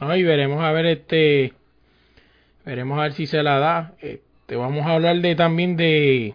No, 0.00 0.14
y 0.16 0.22
veremos 0.22 0.62
a 0.62 0.72
ver 0.72 0.86
este 0.86 1.54
veremos 2.64 2.98
a 2.98 3.02
ver 3.02 3.12
si 3.12 3.26
se 3.26 3.42
la 3.42 3.58
da. 3.58 3.94
Este, 4.00 4.56
vamos 4.56 4.86
a 4.86 4.94
hablar 4.94 5.16
de 5.20 5.34
también 5.34 5.76
de 5.76 6.34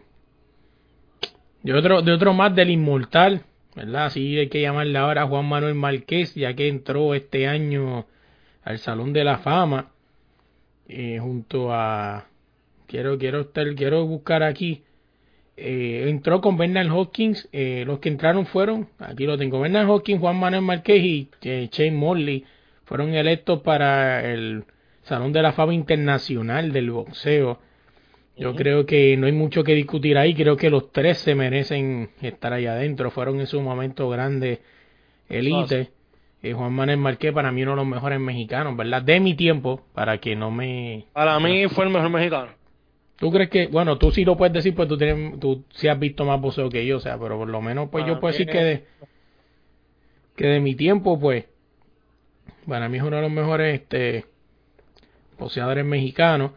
de 1.63 1.74
otro, 1.74 2.02
de 2.02 2.13
otro 2.13 2.34
más 2.34 2.56
del 2.56 2.70
inmortal, 2.70 3.44
¿verdad? 3.76 4.06
Así 4.06 4.38
hay 4.38 4.48
que 4.48 4.62
llamarle 4.62 4.98
ahora 4.98 5.28
Juan 5.28 5.46
Manuel 5.46 5.76
Márquez, 5.76 6.34
ya 6.34 6.54
que 6.54 6.68
entró 6.70 7.13
este 7.13 7.48
año 7.48 8.06
al 8.63 8.80
Salón 8.80 9.12
de 9.12 9.24
la 9.24 9.38
Fama, 9.40 9.92
eh, 10.88 11.20
junto 11.20 11.74
a 11.74 12.26
quiero, 12.88 13.17
quiero 13.17 13.41
estar, 13.41 13.76
quiero 13.76 14.06
buscar 14.06 14.43
aquí. 14.43 14.84
Eh, 15.56 16.06
entró 16.08 16.41
con 16.41 16.58
Bernard 16.58 16.91
Hopkins, 16.91 17.50
eh, 17.52 17.84
los 17.86 18.00
que 18.00 18.10
entraron 18.10 18.45
fueron, 18.45 18.89
aquí 19.00 19.26
lo 19.26 19.38
tengo, 19.38 19.60
Bernard 19.60 19.89
Hopkins, 19.89 20.19
Juan 20.19 20.39
Manuel 20.39 20.62
Márquez 20.62 21.04
y 21.04 21.30
Shane 21.41 21.91
Morley 21.91 22.45
fueron 22.86 23.15
electos 23.15 23.62
para 23.62 24.32
el 24.32 24.65
Salón 25.02 25.34
de 25.34 25.41
la 25.41 25.54
Fama 25.54 25.73
Internacional 25.73 26.71
del 26.71 26.91
Boxeo 26.91 27.60
yo 28.38 28.56
creo 28.56 28.86
que 28.86 29.17
no 29.17 29.26
hay 29.26 29.32
mucho 29.32 29.63
que 29.63 29.73
discutir 29.73 30.17
ahí. 30.17 30.34
Creo 30.36 30.56
que 30.56 30.69
los 30.69 30.91
tres 30.91 31.17
se 31.17 31.34
merecen 31.34 32.12
estar 32.21 32.54
ahí 32.54 32.67
adentro. 32.67 33.10
Fueron 33.10 33.39
en 33.39 33.47
su 33.47 33.62
momento 33.62 34.10
grandes 34.10 34.60
elite. 35.28 35.91
Eh, 36.43 36.54
Juan 36.54 36.71
Manuel 36.71 36.97
Marqués 37.00 37.34
para 37.34 37.52
mí 37.52 37.63
uno 37.63 37.71
de 37.71 37.78
los 37.78 37.88
mejores 37.88 38.19
mexicanos, 38.19 38.78
¿verdad? 38.78 39.02
De 39.02 39.19
mi 39.19 39.34
tiempo, 39.34 39.82
para 39.93 40.19
que 40.19 40.36
no 40.36 40.52
me... 40.52 41.06
Para 41.13 41.39
mí 41.39 41.67
fue 41.67 41.86
el 41.86 41.91
mejor 41.91 42.12
mexicano. 42.12 42.52
¿Tú 43.17 43.32
crees 43.32 43.49
que, 43.49 43.67
bueno, 43.67 43.97
tú 43.97 44.12
sí 44.12 44.23
lo 44.23 44.38
puedes 44.38 44.53
decir, 44.53 44.75
pues 44.75 44.88
tú, 44.88 44.97
tienes, 44.97 45.39
tú 45.39 45.63
sí 45.73 45.88
has 45.88 45.99
visto 45.99 46.23
más 46.23 46.39
boxeo 46.39 46.69
que 46.69 46.86
yo, 46.86 46.97
o 46.97 46.99
sea, 46.99 47.17
pero 47.17 47.38
por 47.38 47.49
lo 47.49 47.62
menos 47.62 47.89
pues 47.89 48.06
yo 48.06 48.19
puedo 48.19 48.32
decir 48.32 48.47
que 48.47 48.63
de, 48.63 48.86
que 50.36 50.47
de 50.47 50.60
mi 50.60 50.75
tiempo, 50.75 51.19
pues, 51.19 51.45
para 52.67 52.89
mí 52.89 52.97
es 52.97 53.03
uno 53.03 53.15
de 53.15 53.21
los 53.23 53.32
mejores 53.32 53.82
este, 53.82 54.25
boxeadores 55.39 55.84
mexicanos 55.84 56.51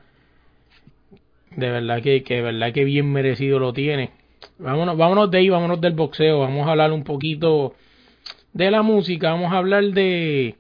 de 1.56 1.70
verdad 1.70 2.02
que, 2.02 2.22
que 2.22 2.42
verdad 2.42 2.72
que 2.72 2.84
bien 2.84 3.12
merecido 3.12 3.58
lo 3.58 3.72
tiene. 3.72 4.10
Vámonos, 4.58 4.96
vámonos 4.96 5.30
de 5.30 5.38
ahí, 5.38 5.48
vámonos 5.48 5.80
del 5.80 5.94
boxeo, 5.94 6.40
vamos 6.40 6.66
a 6.66 6.70
hablar 6.70 6.92
un 6.92 7.04
poquito 7.04 7.74
de 8.52 8.70
la 8.70 8.82
música, 8.82 9.30
vamos 9.30 9.52
a 9.52 9.58
hablar 9.58 9.84
de 9.84 10.56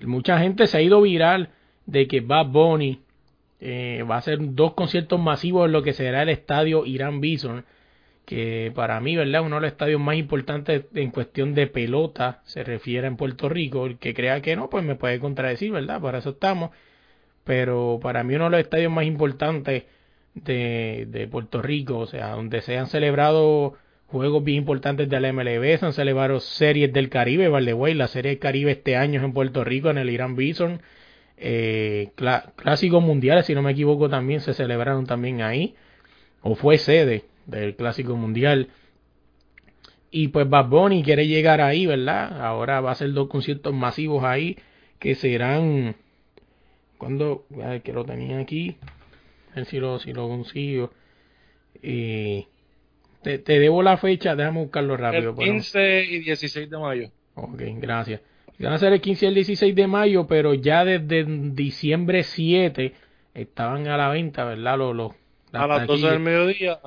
mucha 0.00 0.38
gente 0.38 0.66
se 0.66 0.76
ha 0.76 0.82
ido 0.82 1.00
viral 1.00 1.50
de 1.86 2.06
que 2.06 2.20
Bad 2.20 2.46
Bunny 2.46 3.00
eh, 3.66 4.02
va 4.02 4.16
a 4.16 4.18
hacer 4.18 4.38
dos 4.40 4.74
conciertos 4.74 5.18
masivos 5.18 5.64
en 5.64 5.72
lo 5.72 5.82
que 5.82 5.94
será 5.94 6.22
el 6.22 6.28
estadio 6.28 6.84
Irán 6.84 7.22
Bison, 7.22 7.64
que 8.26 8.70
para 8.74 9.00
mí, 9.00 9.16
¿verdad? 9.16 9.40
Uno 9.40 9.56
de 9.56 9.62
los 9.62 9.72
estadios 9.72 10.00
más 10.00 10.16
importantes 10.16 10.84
en 10.94 11.10
cuestión 11.10 11.54
de 11.54 11.66
pelota 11.66 12.42
se 12.44 12.62
refiere 12.62 13.06
en 13.06 13.16
Puerto 13.16 13.48
Rico. 13.48 13.86
El 13.86 13.98
que 13.98 14.12
crea 14.12 14.42
que 14.42 14.54
no, 14.54 14.68
pues 14.68 14.84
me 14.84 14.96
puede 14.96 15.18
contradecir, 15.18 15.72
¿verdad? 15.72 15.98
Para 16.02 16.18
eso 16.18 16.30
estamos. 16.30 16.72
Pero 17.44 17.98
para 18.02 18.22
mí 18.22 18.34
uno 18.34 18.44
de 18.44 18.50
los 18.50 18.60
estadios 18.60 18.92
más 18.92 19.06
importantes 19.06 19.84
de, 20.34 21.06
de 21.08 21.26
Puerto 21.28 21.62
Rico, 21.62 21.98
o 21.98 22.06
sea, 22.06 22.30
donde 22.32 22.60
se 22.60 22.76
han 22.76 22.88
celebrado 22.88 23.74
juegos 24.08 24.44
bien 24.44 24.58
importantes 24.58 25.08
de 25.08 25.20
la 25.20 25.32
MLB, 25.32 25.78
se 25.78 25.86
han 25.86 25.94
celebrado 25.94 26.38
series 26.40 26.92
del 26.92 27.08
Caribe, 27.08 27.48
way 27.48 27.94
la 27.94 28.08
serie 28.08 28.32
del 28.32 28.38
Caribe 28.40 28.72
este 28.72 28.96
año 28.96 29.20
es 29.20 29.24
en 29.24 29.32
Puerto 29.32 29.64
Rico, 29.64 29.88
en 29.88 29.98
el 29.98 30.10
Irán 30.10 30.36
Bison, 30.36 30.82
eh, 31.36 32.10
clásicos 32.56 33.02
mundiales, 33.02 33.46
si 33.46 33.54
no 33.54 33.62
me 33.62 33.72
equivoco, 33.72 34.08
también 34.08 34.40
se 34.40 34.54
celebraron 34.54 35.06
también 35.06 35.42
ahí, 35.42 35.74
o 36.42 36.54
fue 36.54 36.78
sede 36.78 37.24
del 37.46 37.76
clásico 37.76 38.16
mundial. 38.16 38.68
Y 40.10 40.28
pues 40.28 40.48
Bad 40.48 40.68
Bunny 40.68 41.02
quiere 41.02 41.26
llegar 41.26 41.60
ahí, 41.60 41.86
¿verdad? 41.86 42.40
Ahora 42.40 42.80
va 42.80 42.92
a 42.92 42.94
ser 42.94 43.12
dos 43.12 43.28
conciertos 43.28 43.74
masivos 43.74 44.24
ahí 44.24 44.56
que 44.98 45.14
serán 45.16 45.96
cuando 46.98 47.44
que 47.82 47.92
lo 47.92 48.04
tenía 48.04 48.38
aquí 48.38 48.76
a 49.54 49.56
ver 49.56 49.66
si 49.66 49.78
lo, 49.78 49.98
si 50.00 50.12
lo 50.12 50.28
consigo. 50.28 50.90
te, 51.80 52.48
te, 53.22 53.58
debo 53.58 53.82
la 53.82 53.96
fecha, 53.96 54.34
déjame 54.34 54.60
buscarlo 54.62 54.96
rápido. 54.96 55.30
El 55.30 55.36
15 55.36 56.04
y 56.04 56.18
16 56.20 56.70
de 56.70 56.78
mayo. 56.78 57.10
Ok, 57.34 57.62
gracias. 57.76 58.20
Van 58.58 58.72
a 58.72 58.78
ser 58.78 58.92
el 58.92 59.00
15 59.00 59.24
y 59.24 59.28
el 59.28 59.34
16 59.34 59.74
de 59.74 59.86
mayo, 59.86 60.26
pero 60.26 60.54
ya 60.54 60.84
desde 60.84 61.24
diciembre 61.24 62.22
7 62.22 62.94
estaban 63.34 63.88
a 63.88 63.96
la 63.96 64.08
venta, 64.08 64.44
¿verdad? 64.44 64.78
Los, 64.78 64.94
los, 64.94 65.12
a 65.52 65.66
las 65.66 65.86
12 65.86 66.06
del 66.06 66.20
mediodía. 66.20 66.78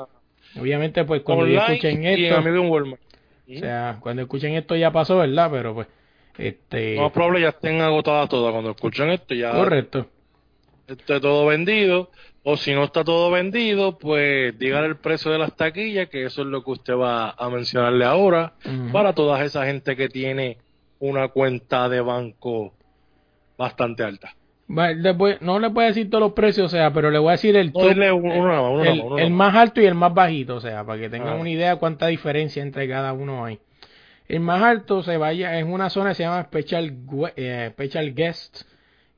Obviamente, 0.59 1.03
pues 1.03 1.21
cuando 1.21 1.45
escuchen 1.45 2.05
esto. 2.05 2.39
O 2.39 3.59
sea, 3.59 3.97
cuando 3.99 4.21
escuchen 4.23 4.53
esto 4.55 4.75
ya 4.75 4.91
pasó, 4.91 5.17
¿verdad? 5.17 5.49
Pero 5.51 5.73
pues. 5.73 5.87
Este... 6.37 6.95
No 6.95 7.11
probable 7.11 7.41
ya 7.41 7.49
estén 7.49 7.81
agotadas 7.81 8.29
todas. 8.29 8.51
Cuando 8.51 8.71
escuchen 8.71 9.09
esto 9.09 9.33
ya. 9.33 9.51
Correcto. 9.51 10.07
Esté 10.87 11.19
todo 11.19 11.45
vendido. 11.47 12.11
O 12.43 12.55
si 12.55 12.73
no 12.73 12.85
está 12.85 13.03
todo 13.03 13.29
vendido, 13.29 13.97
pues 13.97 14.57
dígale 14.57 14.87
el 14.87 14.95
precio 14.95 15.29
de 15.31 15.37
las 15.37 15.53
taquillas, 15.57 16.07
que 16.07 16.23
eso 16.23 16.43
es 16.43 16.47
lo 16.47 16.63
que 16.63 16.71
usted 16.71 16.93
va 16.95 17.31
a 17.31 17.49
mencionarle 17.49 18.05
ahora, 18.05 18.53
para 18.93 19.11
toda 19.11 19.43
esa 19.43 19.65
gente 19.65 19.97
que 19.97 20.07
tiene 20.07 20.57
una 20.99 21.27
cuenta 21.29 21.89
de 21.89 22.01
banco 22.01 22.73
bastante 23.57 24.03
alta. 24.03 24.35
no 24.67 25.59
le 25.59 25.67
voy 25.69 25.83
a 25.83 25.87
decir 25.87 26.09
todos 26.09 26.21
los 26.21 26.33
precios, 26.33 26.67
o 26.67 26.69
sea, 26.69 26.91
pero 26.93 27.11
le 27.11 27.19
voy 27.19 27.29
a 27.29 27.31
decir 27.31 27.55
el, 27.55 27.71
el, 27.75 29.31
más 29.31 29.55
alto 29.55 29.81
y 29.81 29.85
el 29.85 29.95
más 29.95 30.13
bajito, 30.13 30.55
o 30.55 30.61
sea, 30.61 30.83
para 30.83 30.99
que 30.99 31.09
tengan 31.09 31.37
ah. 31.37 31.41
una 31.41 31.49
idea 31.49 31.75
cuánta 31.77 32.07
diferencia 32.07 32.61
entre 32.61 32.87
cada 32.87 33.13
uno 33.13 33.45
hay. 33.45 33.59
El 34.27 34.41
más 34.41 34.61
alto 34.61 35.03
se 35.03 35.17
vaya 35.17 35.57
en 35.57 35.71
una 35.71 35.89
zona 35.89 36.09
que 36.09 36.15
se 36.15 36.23
llama 36.23 36.43
Special, 36.43 36.97
eh, 37.37 37.69
Special 37.71 38.13
Guest 38.13 38.61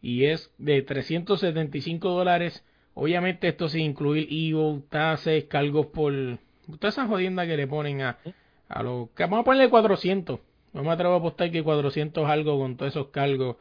y 0.02 0.26
es 0.26 0.54
de 0.58 0.82
375 0.84 2.10
dólares 2.10 2.63
Obviamente 3.02 3.48
esto 3.48 3.70
sin 3.70 3.82
incluir 3.82 4.28
IVO, 4.30 4.84
tasas, 4.89 5.46
cargos 5.46 5.86
por... 5.88 6.13
Toda 6.80 6.89
esa 6.89 7.08
jodienda 7.08 7.48
que 7.48 7.56
le 7.56 7.65
ponen 7.65 8.02
a, 8.02 8.18
a 8.68 8.84
los... 8.84 9.08
Vamos 9.18 9.39
a 9.39 9.44
ponerle 9.44 9.70
400. 9.70 10.39
No 10.74 10.84
me 10.84 10.92
atrevo 10.92 11.16
a 11.16 11.18
apostar 11.18 11.52
que 11.52 11.64
400 11.64 12.30
algo 12.30 12.60
con 12.60 12.78
todos 12.78 12.94
esos 12.94 13.08
cargos. 13.08 13.58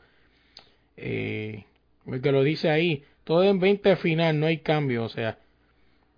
Eh, 0.97 1.65
porque 2.05 2.33
lo 2.33 2.43
dice 2.43 2.71
ahí. 2.71 3.05
Todo 3.25 3.45
en 3.45 3.61
20 3.61 3.97
final, 3.97 4.41
no 4.41 4.47
hay 4.47 4.59
cambio. 4.59 5.05
O 5.05 5.09
sea, 5.09 5.39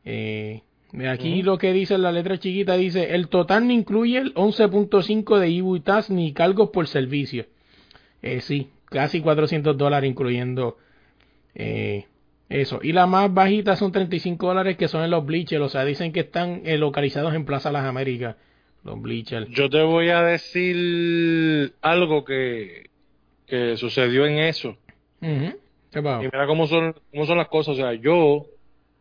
eh, 0.05 0.62
aquí 1.09 1.42
lo 1.42 1.59
que 1.59 1.72
dice 1.72 1.94
en 1.94 2.03
la 2.03 2.12
letra 2.12 2.38
chiquita 2.38 2.76
dice, 2.76 3.14
el 3.14 3.29
total 3.29 3.66
no 3.66 3.72
incluye 3.72 4.18
el 4.18 4.35
11.5 4.35 5.38
de 5.38 5.48
IVU 5.48 5.76
y 5.76 5.81
TAS 5.81 6.11
ni 6.11 6.33
cargos 6.33 6.70
por 6.70 6.87
servicio. 6.87 7.46
Eh, 8.22 8.40
sí, 8.40 8.70
casi 8.87 9.20
400 9.20 9.76
dólares 9.76 10.11
incluyendo 10.11 10.76
eh, 11.55 12.07
eso. 12.48 12.81
Y 12.83 12.92
la 12.92 13.07
más 13.07 13.33
bajita 13.33 13.76
son 13.76 13.92
35 13.92 14.46
dólares 14.46 14.76
que 14.76 14.88
son 14.88 15.03
en 15.03 15.11
los 15.11 15.24
bleachers. 15.24 15.62
O 15.62 15.68
sea, 15.68 15.85
dicen 15.85 16.12
que 16.12 16.20
están 16.20 16.62
eh, 16.64 16.76
localizados 16.76 17.35
en 17.35 17.44
Plaza 17.44 17.72
Las 17.72 17.85
Américas. 17.85 18.37
Los 18.84 19.00
bleachers. 19.00 19.48
Yo 19.50 19.68
te 19.68 19.82
voy 19.82 20.08
a 20.10 20.22
decir 20.22 21.74
algo 21.82 22.24
que, 22.24 22.90
que 23.46 23.76
sucedió 23.76 24.26
en 24.26 24.38
eso. 24.38 24.76
Y 25.20 25.96
mira 25.98 26.46
cómo 26.46 26.66
son, 26.66 26.94
cómo 27.10 27.26
son 27.26 27.38
las 27.38 27.48
cosas. 27.48 27.74
O 27.74 27.76
sea, 27.76 27.92
yo 27.94 28.46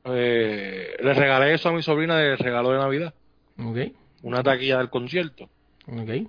eh, 0.06 0.96
le 1.02 1.14
regalé 1.14 1.54
eso 1.54 1.70
a 1.70 1.74
mi 1.74 1.82
sobrina 1.82 2.18
de 2.18 2.36
regalo 2.36 2.72
de 2.72 2.80
Navidad. 2.80 3.14
Okay. 3.58 3.94
Una 4.24 4.44
taquilla 4.44 4.78
del 4.80 4.90
concierto. 4.90 5.50
Okay. 5.88 6.28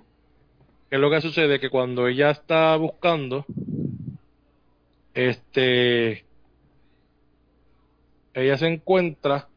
¿Qué 0.89 0.95
es 0.95 0.99
lo 0.99 1.09
que 1.09 1.21
sucede? 1.21 1.59
Que 1.59 1.69
cuando 1.69 2.07
ella 2.07 2.31
está 2.31 2.75
buscando, 2.75 3.45
este 5.13 6.25
ella 8.33 8.57
se 8.57 8.67
encuentra. 8.67 9.47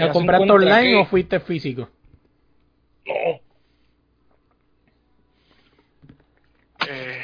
¿Ya 0.00 0.12
compraste 0.12 0.50
online 0.50 0.96
o 0.96 1.04
fuiste 1.04 1.40
físico? 1.40 1.88
No. 3.06 3.40
Eh. 6.88 7.20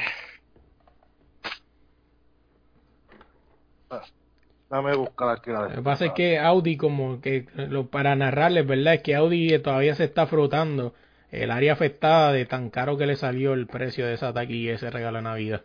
Dame 4.68 4.96
buscar 4.96 5.30
aquí 5.30 5.50
Lo 5.50 5.68
que 5.68 5.80
pasa 5.80 6.06
es 6.06 6.12
que 6.12 6.38
Audi, 6.38 6.76
como 6.76 7.20
que 7.20 7.46
lo, 7.54 7.86
para 7.86 8.16
narrarles, 8.16 8.66
¿verdad? 8.66 8.94
Es 8.94 9.02
que 9.02 9.14
Audi 9.14 9.56
todavía 9.60 9.94
se 9.94 10.04
está 10.04 10.26
frotando 10.26 10.92
el 11.30 11.50
área 11.50 11.72
afectada 11.72 12.32
de 12.32 12.46
tan 12.46 12.70
caro 12.70 12.96
que 12.98 13.06
le 13.06 13.16
salió 13.16 13.54
el 13.54 13.66
precio 13.66 14.06
de 14.06 14.14
esa 14.14 14.32
taquilla 14.32 14.72
y 14.72 14.74
ese 14.74 14.90
regalo 14.90 15.18
de 15.18 15.22
Navidad. 15.22 15.62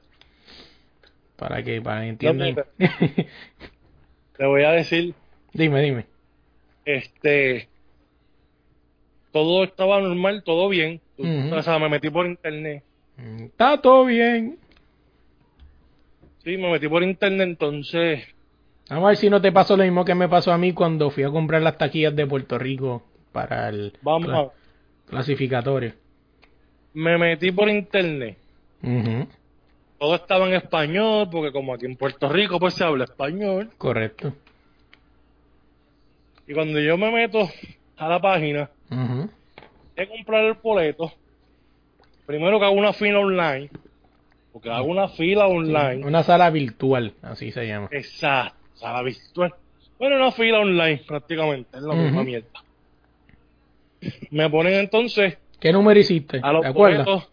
Para 1.36 1.64
que, 1.64 1.82
para 1.82 2.02
que 2.02 2.08
entiendan. 2.10 2.56
Te 4.38 4.46
voy 4.46 4.64
a 4.64 4.72
decir. 4.72 5.16
Dime, 5.54 5.82
dime. 5.82 6.11
Este. 6.86 7.70
Todo 9.32 9.64
estaba 9.64 10.02
normal, 10.02 10.44
todo 10.44 10.68
bien. 10.70 11.02
O 11.18 11.62
sea, 11.62 11.80
me 11.80 11.90
metí 11.90 12.10
por 12.10 12.26
internet. 12.26 12.84
Mm, 13.18 13.44
está 13.44 13.78
todo 13.80 14.06
bien. 14.06 14.58
Sí, 16.44 16.58
me 16.58 16.72
metí 16.72 16.88
por 16.88 17.04
internet, 17.04 17.48
entonces. 17.48 18.28
Vamos 18.90 19.06
a 19.06 19.08
ver 19.10 19.18
si 19.18 19.30
no 19.30 19.40
te 19.40 19.52
pasó 19.52 19.78
lo 19.78 19.84
mismo 19.84 20.04
que 20.04 20.16
me 20.16 20.28
pasó 20.28 20.52
a 20.52 20.58
mí 20.58 20.74
cuando 20.74 21.12
fui 21.12 21.24
a 21.24 21.30
comprar 21.30 21.62
las 21.62 21.78
taquillas 21.78 22.16
de 22.16 22.28
Puerto 22.28 22.58
Rico 22.58 23.04
para 23.32 23.70
el 23.70 23.94
Vamos 24.02 24.52
clasificatorio. 25.08 25.94
Me 26.94 27.18
metí 27.18 27.52
por 27.52 27.70
internet. 27.70 28.38
Todo 30.00 30.16
estaba 30.16 30.48
en 30.48 30.56
español, 30.56 31.30
porque 31.32 31.52
como 31.52 31.74
aquí 31.74 31.86
en 31.86 31.96
Puerto 31.96 32.28
Rico 32.28 32.60
pues 32.60 32.74
se 32.74 32.84
habla 32.84 33.04
español. 33.04 33.70
Correcto. 33.78 34.34
Y 36.48 36.54
cuando 36.54 36.80
yo 36.80 36.98
me 36.98 37.12
meto 37.12 37.50
a 37.98 38.08
la 38.10 38.20
página, 38.20 38.70
uh 38.90 39.28
he 39.96 40.08
comprado 40.08 40.48
el 40.48 40.54
boleto. 40.56 41.12
Primero 42.26 42.60
que 42.60 42.66
hago 42.66 42.76
una 42.76 42.94
fila 42.94 43.20
online. 43.20 43.70
Porque 44.54 44.70
hago 44.70 44.88
una 44.88 45.08
fila 45.10 45.48
online. 45.48 46.06
una 46.06 46.24
sala 46.24 46.50
virtual, 46.50 47.14
así 47.22 47.52
se 47.52 47.68
llama. 47.68 47.88
Exacto, 47.92 48.58
sala 48.76 49.02
virtual. 49.04 49.54
Bueno, 49.98 50.16
una 50.18 50.32
fila 50.32 50.60
online 50.60 51.04
prácticamente, 51.08 51.78
es 51.78 51.84
la 51.84 51.94
misma 51.94 52.24
mierda. 52.24 52.48
Me 54.32 54.50
ponen 54.50 54.74
entonces. 54.74 55.38
¿Qué 55.60 55.72
número 55.72 56.00
hiciste? 56.00 56.40
A 56.42 56.52
los 56.52 56.64
¿Te 56.64 56.68
acuerdas? 56.70 57.30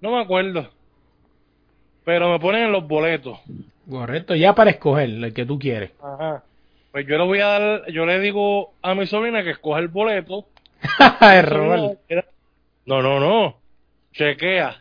no 0.00 0.10
me 0.10 0.20
acuerdo. 0.20 0.68
Pero 2.04 2.30
me 2.30 2.40
ponen 2.40 2.64
en 2.64 2.72
los 2.72 2.86
boletos. 2.86 3.38
Correcto, 3.88 4.34
ya 4.34 4.54
para 4.54 4.70
escoger 4.70 5.08
el 5.08 5.32
que 5.32 5.46
tú 5.46 5.58
quieres. 5.58 5.92
Ajá. 6.02 6.42
Pues 6.94 7.08
yo 7.08 7.18
le 7.18 7.24
voy 7.24 7.40
a 7.40 7.46
dar, 7.46 7.90
yo 7.90 8.06
le 8.06 8.20
digo 8.20 8.72
a 8.80 8.94
mi 8.94 9.04
sobrina 9.08 9.42
que 9.42 9.50
escoja 9.50 9.80
el 9.80 9.88
boleto. 9.88 10.46
No, 12.86 13.02
no, 13.02 13.18
no. 13.18 13.56
Chequea. 14.12 14.80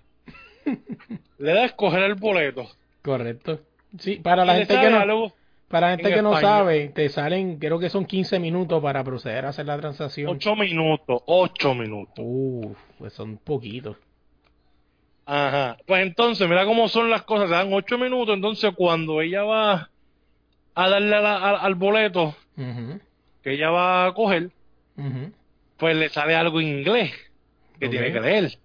le 1.39 1.53
da 1.53 1.61
a 1.61 1.65
escoger 1.65 2.03
el 2.03 2.13
boleto. 2.13 2.67
Correcto. 3.01 3.61
Sí, 3.97 4.17
para 4.17 4.45
la 4.45 4.57
gente 4.57 4.79
que 4.79 4.89
no, 4.91 5.33
para 5.69 5.89
gente 5.91 6.13
que 6.13 6.21
no 6.21 6.39
sabe, 6.39 6.89
te 6.89 7.09
salen, 7.09 7.57
creo 7.57 7.79
que 7.79 7.89
son 7.89 8.05
15 8.05 8.37
minutos 8.37 8.79
para 8.83 9.03
proceder 9.03 9.47
a 9.47 9.49
hacer 9.49 9.65
la 9.65 9.79
transacción. 9.79 10.29
8 10.29 10.55
minutos, 10.55 11.23
8 11.25 11.73
minutos. 11.73 12.13
Uf, 12.19 12.77
pues 12.99 13.13
son 13.13 13.37
poquitos. 13.37 13.97
Ajá. 15.25 15.77
Pues 15.87 16.03
entonces, 16.03 16.47
mira 16.47 16.65
cómo 16.65 16.89
son 16.89 17.09
las 17.09 17.23
cosas. 17.23 17.49
Se 17.49 17.55
dan 17.55 17.73
8 17.73 17.97
minutos, 17.97 18.35
entonces 18.35 18.71
cuando 18.75 19.19
ella 19.19 19.43
va 19.43 19.89
a 20.75 20.89
darle 20.89 21.15
al 21.15 21.75
boleto 21.75 22.35
que 22.55 23.53
ella 23.53 23.69
va 23.69 24.07
a 24.07 24.13
coger, 24.13 24.49
pues 25.77 25.95
le 25.95 26.09
sale 26.09 26.35
algo 26.35 26.61
en 26.61 26.79
inglés 26.79 27.11
que 27.79 27.89
tiene 27.89 28.11
que 28.11 28.19
leer. 28.21 28.57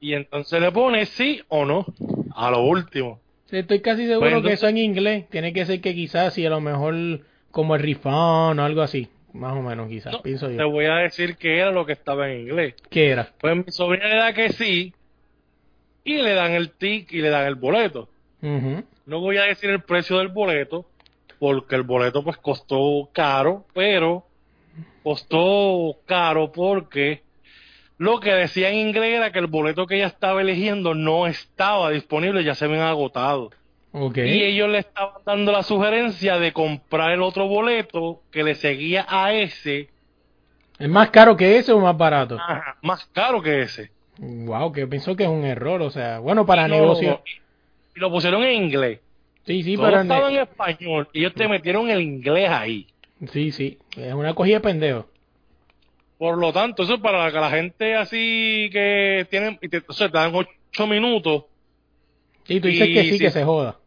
Y 0.00 0.14
entonces 0.14 0.60
le 0.60 0.72
pone 0.72 1.06
sí 1.06 1.40
o 1.48 1.64
no 1.64 1.86
a 2.34 2.50
lo 2.50 2.62
último. 2.62 3.20
estoy 3.50 3.80
casi 3.80 4.06
seguro 4.06 4.30
pues 4.30 4.44
que 4.44 4.52
eso 4.54 4.68
en 4.68 4.78
inglés. 4.78 5.28
Tiene 5.30 5.52
que 5.52 5.64
ser 5.64 5.80
que 5.80 5.94
quizás 5.94 6.34
si 6.34 6.44
a 6.44 6.50
lo 6.50 6.60
mejor 6.60 6.94
como 7.50 7.76
el 7.76 7.82
rifón 7.82 8.58
o 8.58 8.64
algo 8.64 8.82
así. 8.82 9.08
Más 9.32 9.54
o 9.54 9.62
menos, 9.62 9.88
quizás, 9.88 10.16
pienso 10.18 10.50
yo. 10.50 10.58
Te 10.58 10.64
voy 10.64 10.86
a 10.86 10.96
decir 10.96 11.36
que 11.36 11.58
era 11.58 11.70
lo 11.70 11.86
que 11.86 11.92
estaba 11.94 12.30
en 12.30 12.40
inglés. 12.40 12.74
¿Qué 12.90 13.10
era? 13.10 13.30
Pues 13.40 13.56
mi 13.56 13.64
sobrina 13.72 14.08
le 14.08 14.16
da 14.16 14.34
que 14.34 14.52
sí 14.52 14.92
y 16.04 16.16
le 16.16 16.34
dan 16.34 16.52
el 16.52 16.72
tic 16.72 17.12
y 17.12 17.22
le 17.22 17.30
dan 17.30 17.46
el 17.46 17.54
boleto. 17.54 18.08
No 19.06 19.20
voy 19.20 19.38
a 19.38 19.44
decir 19.44 19.70
el 19.70 19.82
precio 19.82 20.18
del 20.18 20.28
boleto 20.28 20.86
porque 21.38 21.74
el 21.74 21.82
boleto 21.82 22.22
pues 22.22 22.36
costó 22.36 23.08
caro, 23.12 23.64
pero 23.74 24.24
costó 25.02 25.96
caro 26.06 26.52
porque 26.52 27.22
lo 27.98 28.20
que 28.20 28.32
decía 28.32 28.70
en 28.70 28.76
inglés 28.76 29.16
era 29.16 29.32
que 29.32 29.40
el 29.40 29.48
boleto 29.48 29.86
que 29.86 29.96
ella 29.96 30.06
estaba 30.06 30.40
eligiendo 30.40 30.94
no 30.94 31.26
estaba 31.26 31.90
disponible, 31.90 32.44
ya 32.44 32.54
se 32.54 32.66
habían 32.66 32.82
agotado. 32.82 33.50
Y 33.92 34.42
ellos 34.42 34.68
le 34.70 34.78
estaban 34.78 35.22
dando 35.26 35.52
la 35.52 35.62
sugerencia 35.62 36.38
de 36.38 36.52
comprar 36.52 37.10
el 37.10 37.22
otro 37.22 37.46
boleto 37.46 38.22
que 38.30 38.42
le 38.42 38.54
seguía 38.54 39.04
a 39.08 39.34
ese. 39.34 39.90
¿Es 40.78 40.88
más 40.88 41.10
caro 41.10 41.36
que 41.36 41.58
ese 41.58 41.72
o 41.72 41.78
más 41.78 41.96
barato? 41.96 42.38
más 42.82 43.04
caro 43.12 43.42
que 43.42 43.62
ese. 43.62 43.90
Wow, 44.18 44.72
que 44.72 44.86
pienso 44.86 45.14
que 45.16 45.24
es 45.24 45.28
un 45.28 45.44
error, 45.44 45.82
o 45.82 45.90
sea, 45.90 46.20
bueno, 46.20 46.46
para 46.46 46.68
negocio. 46.68 47.20
Y 47.94 48.00
lo 48.00 48.10
pusieron 48.10 48.42
en 48.42 48.64
inglés. 48.64 49.00
Sí, 49.44 49.62
sí, 49.62 49.76
Todo 49.76 50.00
estaba 50.00 50.30
en 50.30 50.40
español 50.40 51.08
y 51.12 51.20
ellos 51.20 51.34
te 51.34 51.48
metieron 51.48 51.90
el 51.90 52.00
inglés 52.00 52.48
ahí. 52.48 52.86
Sí, 53.32 53.50
sí, 53.52 53.78
es 53.96 54.14
una 54.14 54.34
cogida 54.34 54.56
de 54.56 54.60
pendejo. 54.60 55.08
Por 56.18 56.38
lo 56.38 56.52
tanto, 56.52 56.84
eso 56.84 56.94
es 56.94 57.00
para 57.00 57.28
la 57.30 57.50
gente 57.50 57.96
así 57.96 58.70
que 58.72 59.26
tienen, 59.28 59.58
y 59.60 59.68
te, 59.68 59.82
o 59.86 59.92
sea, 59.92 60.08
te 60.08 60.18
dan 60.18 60.32
ocho 60.34 60.86
minutos. 60.86 61.44
Sí, 62.44 62.60
tú 62.60 62.68
dices 62.68 62.88
que 62.88 63.04
sí, 63.10 63.18
que 63.18 63.30
se 63.30 63.44
joda. 63.44 63.78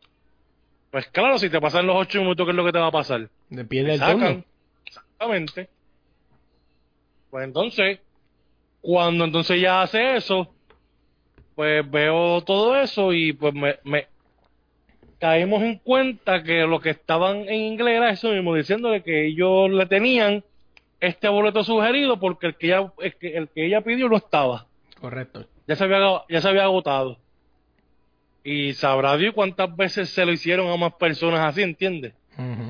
Pues 0.92 1.08
claro, 1.08 1.38
si 1.38 1.50
te 1.50 1.60
pasan 1.60 1.88
los 1.88 1.96
ocho 1.96 2.20
minutos, 2.20 2.46
¿qué 2.46 2.52
es 2.52 2.56
lo 2.56 2.66
que 2.66 2.72
te 2.72 2.80
va 2.80 2.88
a 2.88 2.92
pasar? 2.92 3.30
De 3.50 3.66
piel 3.66 3.88
del 3.88 4.00
turno. 4.00 4.44
Exactamente. 4.86 5.70
Pues 7.30 7.46
entonces, 7.46 8.00
cuando 8.82 9.26
entonces 9.26 9.60
ya 9.60 9.82
hace 9.82 10.16
eso, 10.16 10.55
pues 11.56 11.90
veo 11.90 12.42
todo 12.42 12.76
eso 12.76 13.14
y 13.14 13.34
pues 13.34 13.54
me, 13.54 13.76
me 13.84 14.08
caímos 15.20 15.64
en 15.64 15.78
cuenta 15.80 16.44
que 16.44 16.62
lo 16.62 16.80
que 16.80 16.92
estaban 16.92 17.48
en 17.48 17.62
inglés 17.62 17.98
era 17.98 18.12
eso 18.12 18.30
mismo, 18.30 18.54
diciéndole 18.54 19.02
que 19.02 19.28
ellos 19.28 19.70
le 19.72 19.86
tenían 19.86 20.44
este 21.00 21.28
boleto 21.30 21.64
sugerido 21.64 22.20
porque 22.20 22.48
el 22.48 22.56
que 22.56 22.68
ella, 22.68 22.92
el 23.00 23.16
que, 23.16 23.38
el 23.38 23.50
que 23.50 23.66
ella 23.66 23.82
pidió 23.82 24.10
no 24.10 24.18
estaba. 24.18 24.68
Correcto. 25.00 25.46
Ya 25.68 25.76
se 25.76 25.84
había, 25.84 26.00
ya 26.30 26.42
se 26.42 26.48
había 26.48 26.64
agotado. 26.64 27.18
Y 28.44 28.74
sabrá 28.74 29.18
Dios 29.18 29.34
cuántas 29.34 29.76
veces 29.76 30.10
se 30.10 30.26
lo 30.26 30.32
hicieron 30.32 30.70
a 30.70 30.78
más 30.78 30.94
personas 30.94 31.40
así, 31.40 31.64
¿entiendes? 31.64 32.14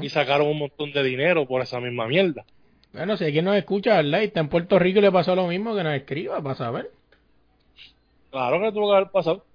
Y 0.02 0.10
sacaron 0.10 0.48
un 0.48 0.60
montón 0.60 0.92
de 0.94 1.04
dinero 1.04 1.48
por 1.48 1.62
esa 1.62 1.80
misma 1.80 2.08
mierda. 2.08 2.46
Bueno, 2.94 3.18
si 3.18 3.26
alguien 3.26 3.44
nos 3.44 3.58
escucha, 3.58 3.96
¿verdad? 3.96 4.22
Y 4.22 4.26
está 4.26 4.40
en 4.40 4.48
Puerto 4.48 4.80
Rico 4.80 5.00
y 5.00 5.02
le 5.02 5.12
pasó 5.12 5.36
lo 5.36 5.48
mismo, 5.48 5.76
que 5.76 5.84
nos 5.84 5.96
escriba 5.96 6.42
para 6.42 6.56
saber. 6.56 6.92
Claro 8.36 8.60
que 8.60 8.72
tuvo 8.74 8.90
que 8.90 8.98
haber 8.98 9.12
pasado. 9.12 9.46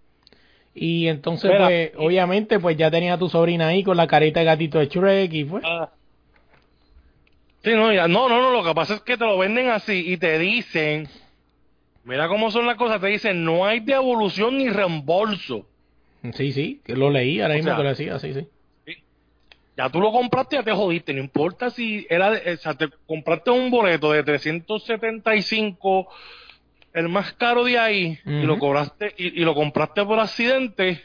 Y 0.74 1.08
entonces, 1.08 1.52
pues, 1.54 1.92
obviamente, 1.98 2.58
pues 2.58 2.78
ya 2.78 2.90
tenía 2.90 3.12
a 3.12 3.18
tu 3.18 3.28
sobrina 3.28 3.66
ahí 3.68 3.84
con 3.84 3.94
la 3.94 4.06
carita 4.06 4.40
de 4.40 4.46
gatito 4.46 4.78
de 4.78 4.86
Shrek 4.86 5.30
y 5.34 5.44
fue. 5.44 5.60
Ah. 5.62 5.90
Sí, 7.62 7.74
no, 7.74 7.92
ya, 7.92 8.08
no, 8.08 8.30
no, 8.30 8.40
no, 8.40 8.50
lo 8.50 8.64
que 8.64 8.74
pasa 8.74 8.94
es 8.94 9.02
que 9.02 9.18
te 9.18 9.26
lo 9.26 9.36
venden 9.36 9.68
así 9.68 10.10
y 10.10 10.16
te 10.16 10.38
dicen, 10.38 11.08
mira 12.04 12.26
cómo 12.26 12.50
son 12.50 12.66
las 12.66 12.76
cosas, 12.76 13.02
te 13.02 13.08
dicen, 13.08 13.44
no 13.44 13.66
hay 13.66 13.80
devolución 13.80 14.56
ni 14.56 14.70
reembolso. 14.70 15.66
Sí, 16.32 16.52
sí, 16.52 16.80
que 16.82 16.96
lo 16.96 17.10
leí, 17.10 17.42
ahora 17.42 17.56
mismo 17.56 17.76
te 17.76 17.82
lo 17.82 17.88
decía, 17.90 18.18
sí, 18.18 18.32
sí 18.32 18.48
ya 19.76 19.88
tú 19.88 20.00
lo 20.00 20.12
compraste, 20.12 20.56
ya 20.56 20.62
te 20.62 20.72
jodiste, 20.72 21.14
no 21.14 21.20
importa 21.20 21.70
si 21.70 22.06
era, 22.10 22.32
o 22.32 22.56
sea, 22.58 22.74
te 22.74 22.88
compraste 23.06 23.50
un 23.50 23.70
boleto 23.70 24.12
de 24.12 24.22
375, 24.22 26.08
el 26.92 27.09
más 27.09 27.33
caro 27.35 27.64
de 27.64 27.79
ahí, 27.79 28.18
y 28.24 28.42
lo 28.42 28.59
cobraste, 28.59 29.14
y, 29.16 29.44
lo 29.44 29.55
compraste 29.55 30.05
por 30.05 30.18
accidente, 30.18 31.03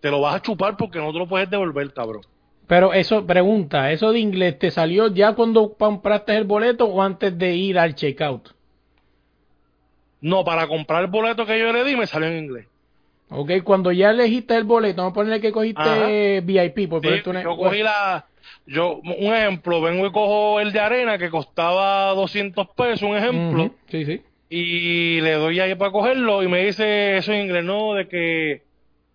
te 0.00 0.10
lo 0.10 0.20
vas 0.20 0.36
a 0.36 0.42
chupar 0.42 0.76
porque 0.76 0.98
no 0.98 1.12
te 1.12 1.18
lo 1.18 1.28
puedes 1.28 1.48
devolver, 1.48 1.92
cabrón. 1.92 2.22
Pero 2.66 2.92
eso, 2.92 3.26
pregunta, 3.26 3.90
¿eso 3.90 4.12
de 4.12 4.20
inglés 4.20 4.58
te 4.58 4.70
salió 4.70 5.08
ya 5.08 5.34
cuando 5.34 5.74
compraste 5.74 6.36
el 6.36 6.44
boleto 6.44 6.86
o 6.86 7.02
antes 7.02 7.36
de 7.36 7.54
ir 7.54 7.78
al 7.78 7.94
checkout? 7.94 8.50
No, 10.20 10.44
para 10.44 10.68
comprar 10.68 11.02
el 11.02 11.10
boleto 11.10 11.46
que 11.46 11.58
yo 11.58 11.72
le 11.72 11.84
di 11.84 11.96
me 11.96 12.06
salió 12.06 12.28
en 12.28 12.44
inglés. 12.44 12.66
Ok, 13.30 13.50
cuando 13.64 13.92
ya 13.92 14.10
elegiste 14.10 14.56
el 14.56 14.64
boleto, 14.64 14.98
vamos 14.98 15.12
a 15.12 15.14
ponerle 15.14 15.40
que 15.40 15.52
cogiste 15.52 16.40
VIP. 16.42 16.88
Por 16.88 17.02
sí, 17.02 17.22
yo 17.24 17.56
cogí 17.56 17.82
la... 17.82 18.26
Yo, 18.66 18.96
un 18.96 19.34
ejemplo, 19.34 19.80
vengo 19.80 20.06
y 20.06 20.12
cojo 20.12 20.60
el 20.60 20.72
de 20.72 20.80
arena 20.80 21.18
que 21.18 21.30
costaba 21.30 22.10
200 22.14 22.68
pesos, 22.68 23.02
un 23.02 23.16
ejemplo. 23.16 23.70
Sí, 23.88 24.04
sí. 24.04 24.20
Y 24.50 25.20
le 25.20 25.32
doy 25.34 25.60
ahí 25.60 25.76
para 25.76 25.92
cogerlo 25.92 26.42
y 26.42 26.48
me 26.48 26.66
dice 26.66 27.16
eso 27.16 27.32
en 27.32 27.42
inglés, 27.42 27.64
¿no? 27.64 27.94
De 27.94 28.08
que, 28.08 28.64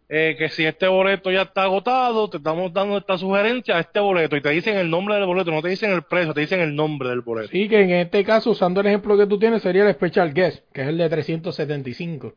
eh, 0.08 0.36
que 0.38 0.50
si 0.50 0.66
este 0.66 0.88
boleto 0.88 1.30
ya 1.30 1.42
está 1.42 1.64
agotado, 1.64 2.30
te 2.30 2.38
estamos 2.38 2.72
dando 2.74 2.98
esta 2.98 3.18
sugerencia 3.18 3.76
a 3.76 3.82
este 3.82 4.00
boleto. 4.00 4.38
Y 4.38 4.42
te 4.42 4.50
dicen 4.52 4.78
el 4.78 4.90
nombre 4.90 5.16
del 5.16 5.26
boleto, 5.26 5.52
no 5.52 5.62
te 5.62 5.68
dicen 5.68 5.92
el 5.92 6.04
precio, 6.04 6.34
te 6.34 6.42
dicen 6.42 6.62
el 6.62 6.74
nombre 6.74 7.10
del 7.10 7.20
boleto. 7.20 7.50
Sí, 7.50 7.68
que 7.68 7.82
en 7.82 7.92
este 7.92 8.24
caso, 8.24 8.52
usando 8.52 8.80
el 8.80 8.88
ejemplo 8.88 9.18
que 9.18 9.28
tú 9.28 9.38
tienes, 9.38 9.62
sería 9.62 9.86
el 9.86 9.94
Special 9.94 10.34
Guest, 10.34 10.64
que 10.72 10.84
es 10.84 10.88
el 10.88 10.98
de 10.98 11.10
375. 11.10 12.34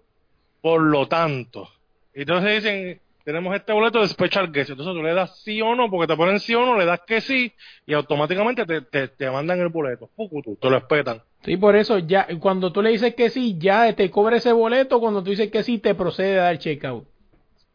Por 0.61 0.83
lo 0.83 1.07
tanto, 1.07 1.71
entonces 2.13 2.65
dicen, 2.65 3.01
tenemos 3.23 3.55
este 3.55 3.73
boleto 3.73 4.01
de 4.01 4.09
special 4.09 4.51
guest. 4.51 4.71
Entonces 4.71 4.95
tú 4.95 5.03
le 5.03 5.15
das 5.15 5.39
sí 5.43 5.61
o 5.63 5.75
no, 5.77 5.91
porque 5.91 6.07
te 6.07 6.17
ponen 6.17 6.41
sí 6.41 6.55
o 6.55 6.67
no, 6.67 6.77
le 6.77 6.85
das 6.85 7.01
que 7.07 7.21
sí, 7.21 7.53
y 7.87 7.93
automáticamente 7.93 8.67
te, 8.67 8.81
te, 8.81 9.09
te 9.09 9.31
mandan 9.31 9.61
el 9.61 9.69
boleto. 9.69 10.11
Pucutu, 10.17 10.57
te 10.57 10.69
lo 10.69 10.81
respetan. 10.81 11.23
Sí, 11.45 11.57
por 11.57 11.77
eso 11.77 11.99
ya, 11.99 12.27
cuando 12.41 12.73
tú 12.73 12.83
le 12.83 12.91
dices 12.91 13.15
que 13.15 13.31
sí, 13.31 13.57
ya 13.59 13.93
te 13.95 14.11
cobra 14.11 14.37
ese 14.37 14.53
boleto, 14.53 15.01
cuando 15.01 15.23
tú 15.23 15.31
dices 15.31 15.51
que 15.51 15.63
sí, 15.63 15.79
te 15.79 15.95
procede 15.95 16.41
a 16.41 16.45
dar 16.45 16.59
checkout. 16.59 17.07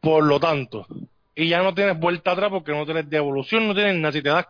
Por 0.02 0.24
lo 0.26 0.40
tanto, 0.40 0.86
y 1.36 1.48
ya 1.48 1.64
no 1.64 1.74
tienes 1.74 1.98
vuelta 1.98 2.32
atrás 2.32 2.50
porque 2.52 2.74
no 2.74 2.86
tienes 2.86 3.10
devolución, 3.10 3.68
no 3.68 3.74
tienes 3.74 3.96
nada. 3.96 4.12
Si 4.12 4.22
te 4.22 4.30
das, 4.30 4.48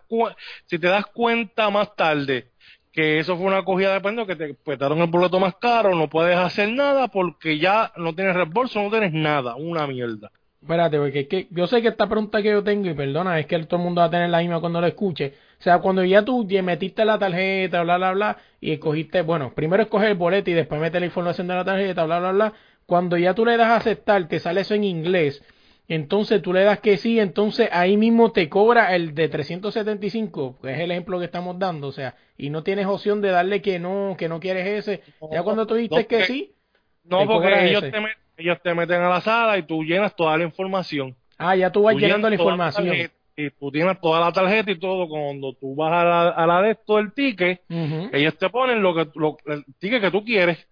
si 0.65 0.80
te 0.80 0.88
das 0.88 1.06
cuenta 1.06 1.69
más 1.69 1.95
tarde 1.95 2.49
que 2.91 3.19
eso 3.19 3.36
fue 3.36 3.47
una 3.47 3.65
cogida 3.65 3.93
de 3.93 4.02
pendejo, 4.02 4.28
que 4.28 4.36
te 4.36 4.54
petaron 4.54 4.99
el 4.99 5.08
boleto 5.08 5.39
más 5.39 5.56
caro, 5.56 5.95
no 5.95 6.10
puedes 6.10 6.38
hacer 6.38 6.71
nada 6.71 7.08
porque 7.08 7.58
ya 7.58 7.91
no 7.97 8.13
tienes 8.13 8.36
reembolso, 8.36 8.82
no 8.82 8.91
tienes 8.91 9.13
nada, 9.13 9.56
una 9.56 9.88
mierda. 9.88 10.32
Espérate, 10.63 10.97
porque 10.97 11.19
es 11.19 11.28
que 11.28 11.47
yo 11.52 11.67
sé 11.67 11.82
que 11.82 11.89
esta 11.89 12.08
pregunta 12.08 12.41
que 12.41 12.49
yo 12.49 12.63
tengo, 12.63 12.89
y 12.89 12.93
perdona, 12.93 13.38
es 13.39 13.45
que 13.45 13.60
todo 13.65 13.82
el 13.82 13.84
mundo 13.84 13.99
va 13.99 14.08
a 14.08 14.10
tener 14.10 14.30
la 14.30 14.39
misma 14.39 14.60
cuando 14.60 14.80
lo 14.80 14.88
escuche. 14.88 15.34
O 15.60 15.63
sea, 15.63 15.80
cuando 15.80 16.04
ya 16.04 16.23
tú 16.23 16.47
metiste 16.63 17.06
la 17.06 17.19
tarjeta, 17.19 17.84
bla, 17.84 17.97
bla, 17.97 18.13
bla, 18.13 18.38
y 18.62 18.71
escogiste, 18.71 19.21
bueno, 19.21 19.54
primero 19.54 19.84
escoges 19.84 20.10
el 20.10 20.15
boleto 20.15 20.49
y 20.49 20.54
después 20.54 20.80
metes 20.80 21.02
la 21.02 21.06
información 21.06 21.47
de 21.47 21.56
la 21.56 21.65
tarjeta, 21.65 22.06
bla, 22.06 22.19
bla, 22.19 22.32
bla. 22.32 22.54
Cuando 22.86 23.17
ya 23.17 23.34
tú 23.34 23.45
le 23.45 23.58
das 23.58 23.67
a 23.67 23.76
aceptar, 23.76 24.28
te 24.28 24.39
sale 24.39 24.62
eso 24.62 24.73
en 24.73 24.84
inglés 24.86 25.43
entonces 25.88 26.41
tú 26.41 26.54
le 26.54 26.63
das 26.63 26.80
que 26.80 26.97
sí, 26.97 27.19
entonces 27.19 27.67
ahí 27.71 27.97
mismo 27.97 28.32
te 28.32 28.47
cobra 28.47 28.95
el 28.95 29.13
de 29.13 29.28
375, 29.28 30.60
que 30.62 30.71
es 30.71 30.80
el 30.80 30.91
ejemplo 30.91 31.19
que 31.19 31.26
estamos 31.26 31.60
dando, 31.60 31.88
o 31.88 31.91
sea, 31.91 32.15
y 32.38 32.49
no 32.49 32.63
tienes 32.63 32.86
opción 32.88 33.21
de 33.21 33.30
darle 33.30 33.62
que 33.62 33.80
no, 33.80 34.15
que 34.17 34.30
no 34.30 34.39
quieres 34.39 34.67
ese. 34.67 35.04
ya 35.32 35.43
cuando 35.43 35.67
tú 35.67 35.76
dices 35.76 36.08
que 36.08 36.23
sí, 36.23 36.56
no, 37.04 37.28
porque 37.28 37.69
ellos 37.69 37.82
te, 37.82 37.99
meten, 37.99 38.23
ellos 38.38 38.58
te, 38.62 38.74
meten 38.74 39.02
a 39.02 39.10
la 39.10 39.22
sala 39.22 39.58
y 39.58 39.63
tú 39.63 39.84
llenas 39.84 40.15
toda 40.15 40.38
la 40.38 40.43
información. 40.43 41.15
Ah, 41.38 41.56
ya 41.56 41.72
tú 41.72 41.84
vas 41.84 41.96
llenando 41.96 42.30
la 42.30 42.36
información. 42.36 43.10
y 43.36 43.50
tú 43.50 43.72
tienes 43.72 44.00
toda 44.00 44.19
la 44.19 44.32
tarjeta 44.32 44.72
y 44.72 44.80
todo, 44.80 45.08
cuando 45.08 45.54
tú 45.54 45.76
vas 45.76 45.91
a 45.91 46.04
la, 46.04 46.30
a 46.30 46.48
la 46.48 46.62
de 46.62 46.72
esto 46.72 46.98
del 46.98 47.13
ticket, 47.13 47.62
ellos 47.69 48.38
te 48.38 48.50
ponen 48.50 48.82
lo 48.82 48.93
que, 48.93 49.08
lo, 49.15 49.38
el 49.46 49.65
ticket 49.80 50.02
que 50.02 50.12
tú 50.12 50.24
quieres. 50.24 50.67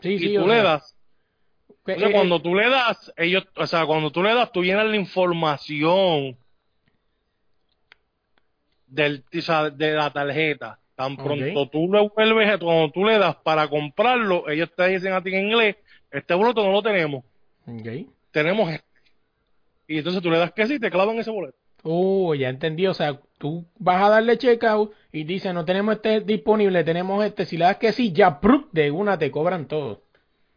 Sí, 0.00 0.16
y 0.18 0.36
tú 0.36 0.46
le 0.46 0.62
das 0.62 0.98
eh, 1.88 2.12
cuando 2.12 2.40
tú 2.40 2.54
le 2.54 2.68
das, 2.68 3.12
ellos, 3.16 3.46
o 3.56 3.66
sea, 3.66 3.86
cuando 3.86 4.10
tú 4.10 4.22
le 4.22 4.34
das, 4.34 4.52
tú 4.52 4.62
llenas 4.62 4.86
la 4.86 4.96
información 4.96 6.36
del, 8.86 9.24
de 9.74 9.92
la 9.92 10.10
tarjeta. 10.12 10.78
Tan 10.94 11.16
pronto 11.16 11.68
tú 11.68 11.92
le 11.92 12.08
vuelves, 12.08 12.58
cuando 12.58 12.90
tú 12.90 13.04
le 13.04 13.18
das 13.18 13.36
para 13.36 13.68
comprarlo, 13.68 14.48
ellos 14.48 14.70
te 14.76 14.88
dicen 14.88 15.12
a 15.12 15.22
ti 15.22 15.32
en 15.34 15.46
inglés, 15.46 15.76
este 16.10 16.34
boleto 16.34 16.64
no 16.64 16.72
lo 16.72 16.82
tenemos. 16.82 17.24
Tenemos 18.30 18.70
este. 18.70 18.84
Y 19.86 19.98
entonces 19.98 20.22
tú 20.22 20.30
le 20.30 20.38
das 20.38 20.52
que 20.52 20.66
sí, 20.66 20.78
te 20.78 20.90
clavan 20.90 21.18
ese 21.18 21.30
boleto. 21.30 21.56
Oh, 21.82 22.34
ya 22.34 22.48
entendí. 22.48 22.86
O 22.86 22.94
sea, 22.94 23.18
tú 23.38 23.64
vas 23.78 24.02
a 24.02 24.08
darle 24.08 24.38
checkout 24.38 24.92
y 25.12 25.24
dice, 25.24 25.52
no 25.52 25.64
tenemos 25.64 25.96
este 25.96 26.20
disponible, 26.20 26.84
tenemos 26.84 27.24
este. 27.24 27.46
Si 27.46 27.56
le 27.56 27.64
das 27.64 27.76
que 27.76 27.92
sí, 27.92 28.12
ya 28.12 28.38
de 28.72 28.90
una 28.90 29.18
te 29.18 29.30
cobran 29.30 29.66
todo. 29.66 30.02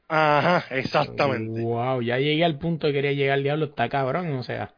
Ajá, 0.07 0.65
exactamente. 0.75 1.61
Wow, 1.61 2.01
ya 2.01 2.17
llegué 2.17 2.43
al 2.43 2.57
punto 2.57 2.87
que 2.87 2.93
quería 2.93 3.13
llegar 3.13 3.35
al 3.35 3.43
diablo, 3.43 3.65
está 3.65 3.87
cabrón, 3.87 4.33
o 4.33 4.43
sea. 4.43 4.73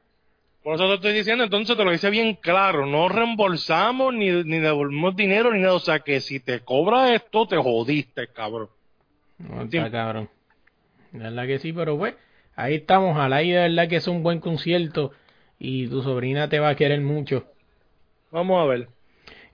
Por 0.61 0.75
eso 0.75 0.87
te 0.87 0.93
estoy 0.93 1.13
diciendo, 1.13 1.43
entonces 1.43 1.75
te 1.75 1.83
lo 1.83 1.91
dice 1.91 2.09
bien 2.11 2.35
claro, 2.35 2.85
no 2.85 3.09
reembolsamos 3.09 4.13
ni, 4.13 4.29
ni 4.43 4.59
devolvemos 4.59 5.15
dinero 5.15 5.51
ni 5.51 5.59
nada, 5.59 5.73
o 5.73 5.79
sea 5.79 5.99
que 5.99 6.21
si 6.21 6.39
te 6.39 6.59
cobra 6.59 7.15
esto, 7.15 7.47
te 7.47 7.57
jodiste, 7.57 8.27
cabrón. 8.27 8.69
No, 9.39 9.63
está 9.63 9.89
cabrón. 9.89 10.29
La 11.13 11.29
verdad 11.29 11.47
que 11.47 11.59
sí, 11.59 11.73
pero 11.73 11.97
pues, 11.97 12.15
ahí 12.55 12.75
estamos, 12.75 13.17
al 13.17 13.33
aire, 13.33 13.59
de 13.59 13.69
verdad 13.69 13.87
que 13.87 13.97
es 13.97 14.07
un 14.07 14.23
buen 14.23 14.39
concierto 14.39 15.11
y 15.59 15.87
tu 15.87 16.01
sobrina 16.01 16.49
te 16.49 16.59
va 16.59 16.69
a 16.69 16.75
querer 16.75 17.01
mucho. 17.01 17.45
Vamos 18.31 18.61
a 18.61 18.65
ver. 18.65 18.87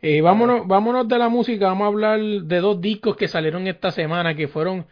Eh, 0.01 0.21
vámonos, 0.21 0.65
vámonos 0.65 1.07
de 1.07 1.17
la 1.17 1.27
música, 1.27 1.67
vamos 1.67 1.85
a 1.85 1.87
hablar 1.87 2.19
de 2.19 2.59
dos 2.59 2.79
discos 2.79 3.17
que 3.17 3.27
salieron 3.27 3.67
esta 3.67 3.91
semana 3.91 4.35
que 4.35 4.47
fueron 4.47 4.85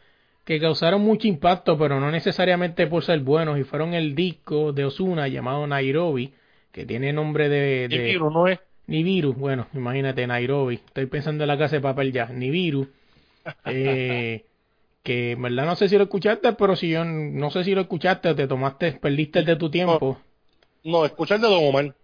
que 0.43 0.61
causaron 0.61 1.01
mucho 1.01 1.27
impacto, 1.27 1.77
pero 1.77 1.99
no 1.99 2.09
necesariamente 2.09 2.87
por 2.87 3.03
ser 3.03 3.19
buenos, 3.19 3.59
y 3.59 3.65
fueron 3.65 3.93
el 3.93 4.15
disco 4.15 4.71
de 4.71 4.85
Osuna 4.85 5.27
llamado 5.27 5.67
Nairobi, 5.67 6.33
que 6.71 6.85
tiene 6.85 7.11
nombre 7.11 7.49
de... 7.49 7.89
de 7.89 7.97
Nibiru, 7.97 8.31
¿no 8.31 8.47
es? 8.47 8.59
Nibiru, 8.87 9.33
bueno, 9.33 9.67
imagínate, 9.73 10.25
Nairobi. 10.25 10.75
Estoy 10.75 11.07
pensando 11.07 11.43
en 11.43 11.49
la 11.49 11.57
casa 11.57 11.75
de 11.75 11.81
papel 11.81 12.13
ya. 12.13 12.27
Nibiru. 12.27 12.87
Eh, 13.65 14.43
que 15.07 15.31
en 15.31 15.41
verdad 15.41 15.65
no 15.65 15.77
sé 15.77 15.87
si 15.87 15.97
lo 15.97 16.03
escuchaste, 16.03 16.51
pero 16.53 16.75
si 16.75 16.89
yo 16.89 17.05
no 17.05 17.49
sé 17.49 17.63
si 17.63 17.73
lo 17.73 17.79
escuchaste, 17.79 18.35
te 18.35 18.45
tomaste, 18.45 18.91
perdiste 18.91 19.39
el 19.39 19.45
de 19.45 19.55
tu 19.55 19.71
tiempo. 19.71 20.17
No, 20.83 21.03
no 21.03 21.05
el 21.05 21.41
de 21.41 21.47
Don 21.47 21.63
Omar. 21.63 21.95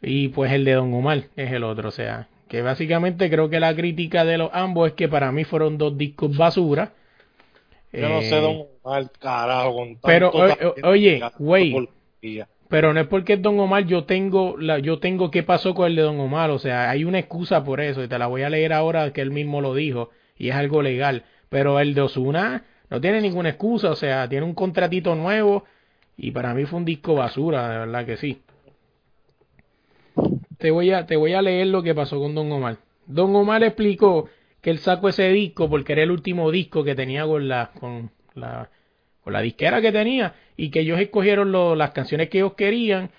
Y 0.00 0.28
pues 0.28 0.50
el 0.52 0.64
de 0.64 0.72
Don 0.72 0.94
Omar 0.94 1.24
es 1.36 1.52
el 1.52 1.62
otro, 1.62 1.90
o 1.90 1.92
sea, 1.92 2.28
que 2.48 2.62
básicamente 2.62 3.28
creo 3.28 3.50
que 3.50 3.60
la 3.60 3.76
crítica 3.76 4.24
de 4.24 4.38
los 4.38 4.48
ambos 4.54 4.88
es 4.88 4.94
que 4.94 5.08
para 5.08 5.30
mí 5.30 5.44
fueron 5.44 5.76
dos 5.76 5.98
discos 5.98 6.34
basura 6.34 6.94
yo 7.92 8.08
no 8.08 8.20
sé 8.22 8.38
eh, 8.38 8.40
Don 8.40 8.66
Omar, 8.82 9.10
carajo, 9.18 9.74
con 9.74 9.88
tanto 9.96 10.06
Pero, 10.06 10.32
oye, 10.84 11.22
güey. 11.38 11.88
Pero 12.68 12.92
no 12.92 13.00
es 13.00 13.06
porque 13.06 13.34
es 13.34 13.42
Don 13.42 13.58
Omar, 13.58 13.86
yo 13.86 14.04
tengo, 14.04 14.56
la, 14.58 14.78
yo 14.78 14.98
tengo 14.98 15.30
qué 15.30 15.42
pasó 15.42 15.74
con 15.74 15.86
el 15.86 15.96
de 15.96 16.02
Don 16.02 16.20
Omar. 16.20 16.50
O 16.50 16.58
sea, 16.58 16.90
hay 16.90 17.04
una 17.04 17.18
excusa 17.18 17.64
por 17.64 17.80
eso. 17.80 18.02
Y 18.02 18.08
te 18.08 18.18
la 18.18 18.26
voy 18.26 18.42
a 18.42 18.50
leer 18.50 18.74
ahora 18.74 19.12
que 19.12 19.22
él 19.22 19.30
mismo 19.30 19.60
lo 19.60 19.74
dijo. 19.74 20.10
Y 20.36 20.50
es 20.50 20.54
algo 20.54 20.82
legal. 20.82 21.24
Pero 21.48 21.80
el 21.80 21.94
de 21.94 22.02
Osuna 22.02 22.64
no 22.90 23.00
tiene 23.00 23.20
ninguna 23.20 23.50
excusa. 23.50 23.90
O 23.90 23.96
sea, 23.96 24.28
tiene 24.28 24.44
un 24.44 24.54
contratito 24.54 25.14
nuevo. 25.14 25.64
Y 26.16 26.30
para 26.32 26.54
mí 26.54 26.64
fue 26.64 26.78
un 26.78 26.84
disco 26.84 27.14
basura, 27.14 27.68
de 27.70 27.78
verdad 27.78 28.06
que 28.06 28.16
sí. 28.16 28.42
Te 30.58 30.70
voy 30.70 30.90
a, 30.90 31.06
te 31.06 31.16
voy 31.16 31.34
a 31.34 31.42
leer 31.42 31.68
lo 31.68 31.82
que 31.82 31.94
pasó 31.94 32.18
con 32.18 32.34
Don 32.34 32.50
Omar. 32.50 32.78
Don 33.06 33.34
Omar 33.36 33.62
explicó 33.62 34.28
que 34.60 34.70
él 34.70 34.78
sacó 34.78 35.08
ese 35.08 35.28
disco 35.28 35.70
porque 35.70 35.92
era 35.92 36.02
el 36.02 36.10
último 36.10 36.50
disco 36.50 36.82
que 36.82 36.96
tenía 36.96 37.24
con 37.24 37.46
la, 37.46 37.70
con 37.78 38.10
la, 38.34 38.68
con 39.22 39.32
la 39.32 39.40
disquera 39.40 39.80
que 39.80 39.92
tenía 39.92 40.34
y 40.56 40.70
que 40.70 40.80
ellos 40.80 40.98
escogieron 41.00 41.52
las 41.78 41.90
canciones 41.92 42.28
que 42.28 42.38
ellos 42.38 42.54
querían 42.54 43.10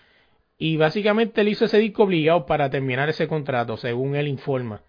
y 0.58 0.76
básicamente 0.76 1.40
él 1.40 1.48
hizo 1.48 1.66
ese 1.66 1.80
disco 1.80 2.04
obligado 2.04 2.46
para 2.46 2.70
terminar 2.70 3.08
ese 3.08 3.30
contrato, 3.30 3.78
según 3.78 4.18
él 4.18 4.28
informa, 4.28 4.82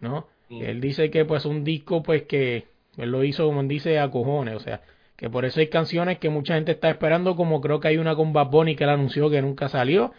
¿no? 0.00 0.26
Mm. 0.48 0.62
Él 0.62 0.80
dice 0.80 1.08
que 1.10 1.24
pues 1.24 1.44
un 1.44 1.62
disco 1.62 2.02
pues 2.02 2.22
que 2.24 2.66
él 2.96 3.10
lo 3.10 3.24
hizo 3.24 3.46
como 3.46 3.62
dice 3.64 3.98
a 3.98 4.10
cojones, 4.10 4.54
o 4.54 4.60
sea, 4.60 4.82
que 5.16 5.30
por 5.30 5.44
eso 5.44 5.60
hay 5.60 5.68
canciones 5.68 6.18
que 6.18 6.28
mucha 6.28 6.54
gente 6.54 6.72
está 6.72 6.90
esperando, 6.90 7.36
como 7.36 7.60
creo 7.60 7.80
que 7.80 7.88
hay 7.88 7.98
una 7.98 8.16
con 8.16 8.32
Bad 8.32 8.50
Bunny 8.50 8.76
que 8.76 8.84
él 8.84 8.90
anunció 8.90 9.30
que 9.30 9.40
nunca 9.42 9.68
salió, 9.68 10.12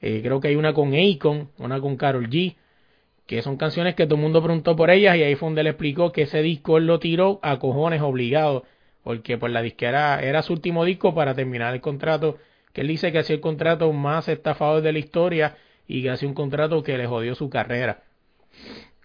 eh, 0.00 0.20
creo 0.22 0.40
que 0.40 0.48
hay 0.48 0.56
una 0.56 0.74
con 0.74 0.92
Akon, 0.94 1.48
una 1.58 1.80
con 1.80 1.96
Carol 1.96 2.28
G, 2.28 2.56
que 3.26 3.42
son 3.42 3.56
canciones 3.56 3.94
que 3.94 4.04
todo 4.04 4.16
el 4.16 4.22
mundo 4.22 4.42
preguntó 4.42 4.76
por 4.76 4.90
ellas 4.90 5.16
y 5.16 5.22
ahí 5.22 5.34
fue 5.34 5.48
donde 5.48 5.62
le 5.62 5.70
explicó 5.70 6.12
que 6.12 6.22
ese 6.22 6.42
disco 6.42 6.76
él 6.76 6.86
lo 6.86 6.98
tiró 6.98 7.40
a 7.42 7.58
cojones 7.58 8.02
obligado, 8.02 8.64
porque 9.02 9.38
pues 9.38 9.52
la 9.52 9.62
disquera 9.62 10.20
era 10.20 10.42
su 10.42 10.52
último 10.52 10.84
disco 10.84 11.14
para 11.14 11.34
terminar 11.34 11.72
el 11.74 11.80
contrato, 11.80 12.38
que 12.72 12.82
él 12.82 12.88
dice 12.88 13.12
que 13.12 13.18
hacía 13.18 13.36
el 13.36 13.40
contrato 13.40 13.90
más 13.92 14.28
estafado 14.28 14.82
de 14.82 14.92
la 14.92 14.98
historia 14.98 15.56
y 15.86 16.02
que 16.02 16.10
hacía 16.10 16.28
un 16.28 16.34
contrato 16.34 16.82
que 16.82 16.98
le 16.98 17.06
jodió 17.06 17.34
su 17.34 17.48
carrera. 17.48 18.02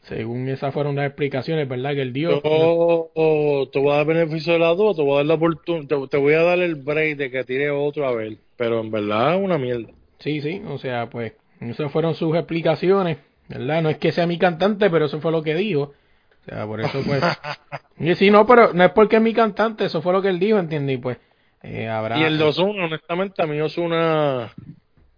Según 0.10 0.50
esas 0.50 0.74
fueron 0.74 0.96
las 0.96 1.06
explicaciones, 1.06 1.70
¿verdad? 1.70 1.94
Que 1.94 2.02
él 2.02 2.14
dio. 2.14 2.42
Yo 2.44 3.70
te 3.72 3.80
voy 3.80 3.94
a 3.94 3.98
dar 3.98 4.06
beneficio 4.06 4.54
de 4.54 4.60
la 4.60 4.74
duda, 4.74 4.96
te 4.96 5.02
voy 5.02 5.14
a 5.14 5.18
dar 5.18 5.26
la 5.28 5.34
oportunidad, 5.36 6.08
te, 6.10 6.18
voy 6.18 6.34
a 6.34 6.42
dar 6.42 6.60
el 6.60 6.76
break 6.76 7.18
de 7.18 7.32
que 7.32 7.44
tire 7.44 7.70
otro 7.70 8.08
a 8.08 8.14
ver, 8.14 8.38
pero 8.58 8.82
en 8.82 8.92
verdad 8.92 9.36
es 9.36 9.42
una 9.42 9.58
mierda. 9.58 9.90
Sí, 10.20 10.42
sí, 10.42 10.62
o 10.68 10.78
sea, 10.78 11.10
pues 11.10 11.34
esas 11.62 11.92
fueron 11.92 12.16
sus 12.16 12.36
explicaciones. 12.36 13.18
¿verdad? 13.50 13.82
No 13.82 13.90
es 13.90 13.98
que 13.98 14.12
sea 14.12 14.28
mi 14.28 14.38
cantante, 14.38 14.90
pero 14.90 15.06
eso 15.06 15.20
fue 15.20 15.32
lo 15.32 15.44
que 15.44 15.56
dijo. 15.56 15.82
O 15.82 16.46
sea, 16.46 16.66
por 16.66 16.80
eso 16.80 17.02
pues... 17.06 17.22
y 18.00 18.16
si 18.16 18.32
no, 18.32 18.46
pero 18.46 18.74
no 18.74 18.86
es 18.86 18.92
porque 18.92 19.18
es 19.18 19.22
mi 19.22 19.34
cantante, 19.34 19.86
eso 19.86 20.02
fue 20.02 20.14
lo 20.14 20.22
que 20.22 20.30
él 20.30 20.40
dijo, 20.40 20.60
¿entiendes? 20.60 20.96
Y 20.96 20.98
pues 21.00 21.18
eh, 21.64 21.88
habrá... 21.90 22.18
Y 22.20 22.24
el 22.24 22.38
de 22.38 22.44
Ozuna, 22.46 22.86
honestamente, 22.86 23.42
a 23.42 23.48
mí 23.48 23.60
Ozuna, 23.60 24.54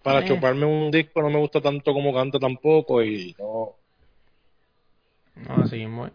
para 0.01 0.21
eh. 0.21 0.25
chuparme 0.25 0.65
un 0.65 0.89
disco 0.89 1.21
no 1.21 1.29
me 1.29 1.37
gusta 1.37 1.61
tanto 1.61 1.93
como 1.93 2.13
canta 2.13 2.39
tampoco 2.39 3.03
y 3.03 3.35
no... 3.37 3.75
No, 5.35 5.63
así 5.63 5.77
mismo. 5.77 6.09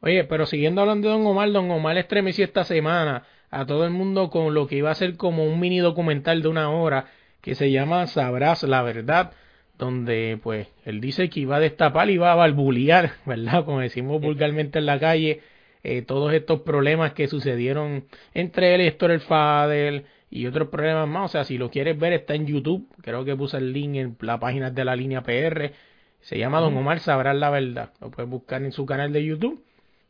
Oye, 0.00 0.24
pero 0.24 0.46
siguiendo 0.46 0.80
hablando 0.80 1.08
de 1.08 1.14
Don 1.14 1.26
Omar, 1.26 1.50
Don 1.50 1.70
Omar 1.70 1.98
estremeció 1.98 2.44
esta 2.44 2.64
semana 2.64 3.24
a 3.50 3.66
todo 3.66 3.84
el 3.84 3.90
mundo 3.90 4.30
con 4.30 4.54
lo 4.54 4.66
que 4.66 4.76
iba 4.76 4.90
a 4.90 4.94
ser 4.94 5.16
como 5.16 5.44
un 5.44 5.58
mini 5.58 5.78
documental 5.78 6.42
de 6.42 6.48
una 6.48 6.70
hora 6.70 7.06
que 7.40 7.54
se 7.54 7.70
llama 7.70 8.06
Sabrás 8.06 8.62
la 8.62 8.82
Verdad 8.82 9.32
donde 9.78 10.38
pues 10.42 10.68
él 10.84 11.00
dice 11.00 11.30
que 11.30 11.40
iba 11.40 11.56
a 11.56 11.60
destapar 11.60 12.10
y 12.10 12.14
iba 12.14 12.32
a 12.32 12.34
barbulear, 12.34 13.12
¿verdad? 13.26 13.64
Como 13.64 13.80
decimos 13.80 14.20
vulgarmente 14.20 14.80
en 14.80 14.86
la 14.86 14.98
calle, 14.98 15.40
eh, 15.84 16.02
todos 16.02 16.32
estos 16.34 16.60
problemas 16.62 17.12
que 17.12 17.28
sucedieron 17.28 18.04
entre 18.34 18.74
él 18.74 18.82
y 18.82 18.86
Héctor 18.88 19.12
el 19.12 19.20
Fadel 19.20 20.04
y 20.30 20.46
otros 20.46 20.68
problemas 20.68 21.08
más. 21.08 21.26
O 21.26 21.28
sea, 21.28 21.44
si 21.44 21.56
lo 21.56 21.70
quieres 21.70 21.98
ver 21.98 22.12
está 22.12 22.34
en 22.34 22.46
YouTube, 22.46 22.88
creo 23.00 23.24
que 23.24 23.36
puse 23.36 23.56
el 23.56 23.72
link 23.72 23.94
en 23.94 24.16
la 24.20 24.38
página 24.40 24.70
de 24.70 24.84
la 24.84 24.96
línea 24.96 25.22
PR. 25.22 25.72
Se 26.20 26.38
llama 26.38 26.60
Don 26.60 26.76
Omar 26.76 27.00
Sabrás 27.00 27.36
la 27.36 27.50
Verdad. 27.50 27.92
Lo 28.00 28.10
puedes 28.10 28.30
buscar 28.30 28.62
en 28.62 28.72
su 28.72 28.86
canal 28.86 29.12
de 29.12 29.24
YouTube. 29.24 29.64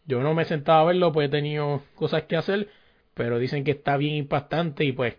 Yo 0.06 0.22
no 0.22 0.34
me 0.34 0.42
he 0.42 0.46
sentado 0.46 0.80
a 0.80 0.84
verlo, 0.84 1.12
pues 1.12 1.28
he 1.28 1.30
tenido 1.30 1.82
cosas 1.94 2.22
que 2.22 2.36
hacer, 2.36 2.68
pero 3.14 3.38
dicen 3.38 3.62
que 3.62 3.72
está 3.72 3.96
bien 3.96 4.14
impactante 4.14 4.84
y 4.84 4.92
pues 4.92 5.16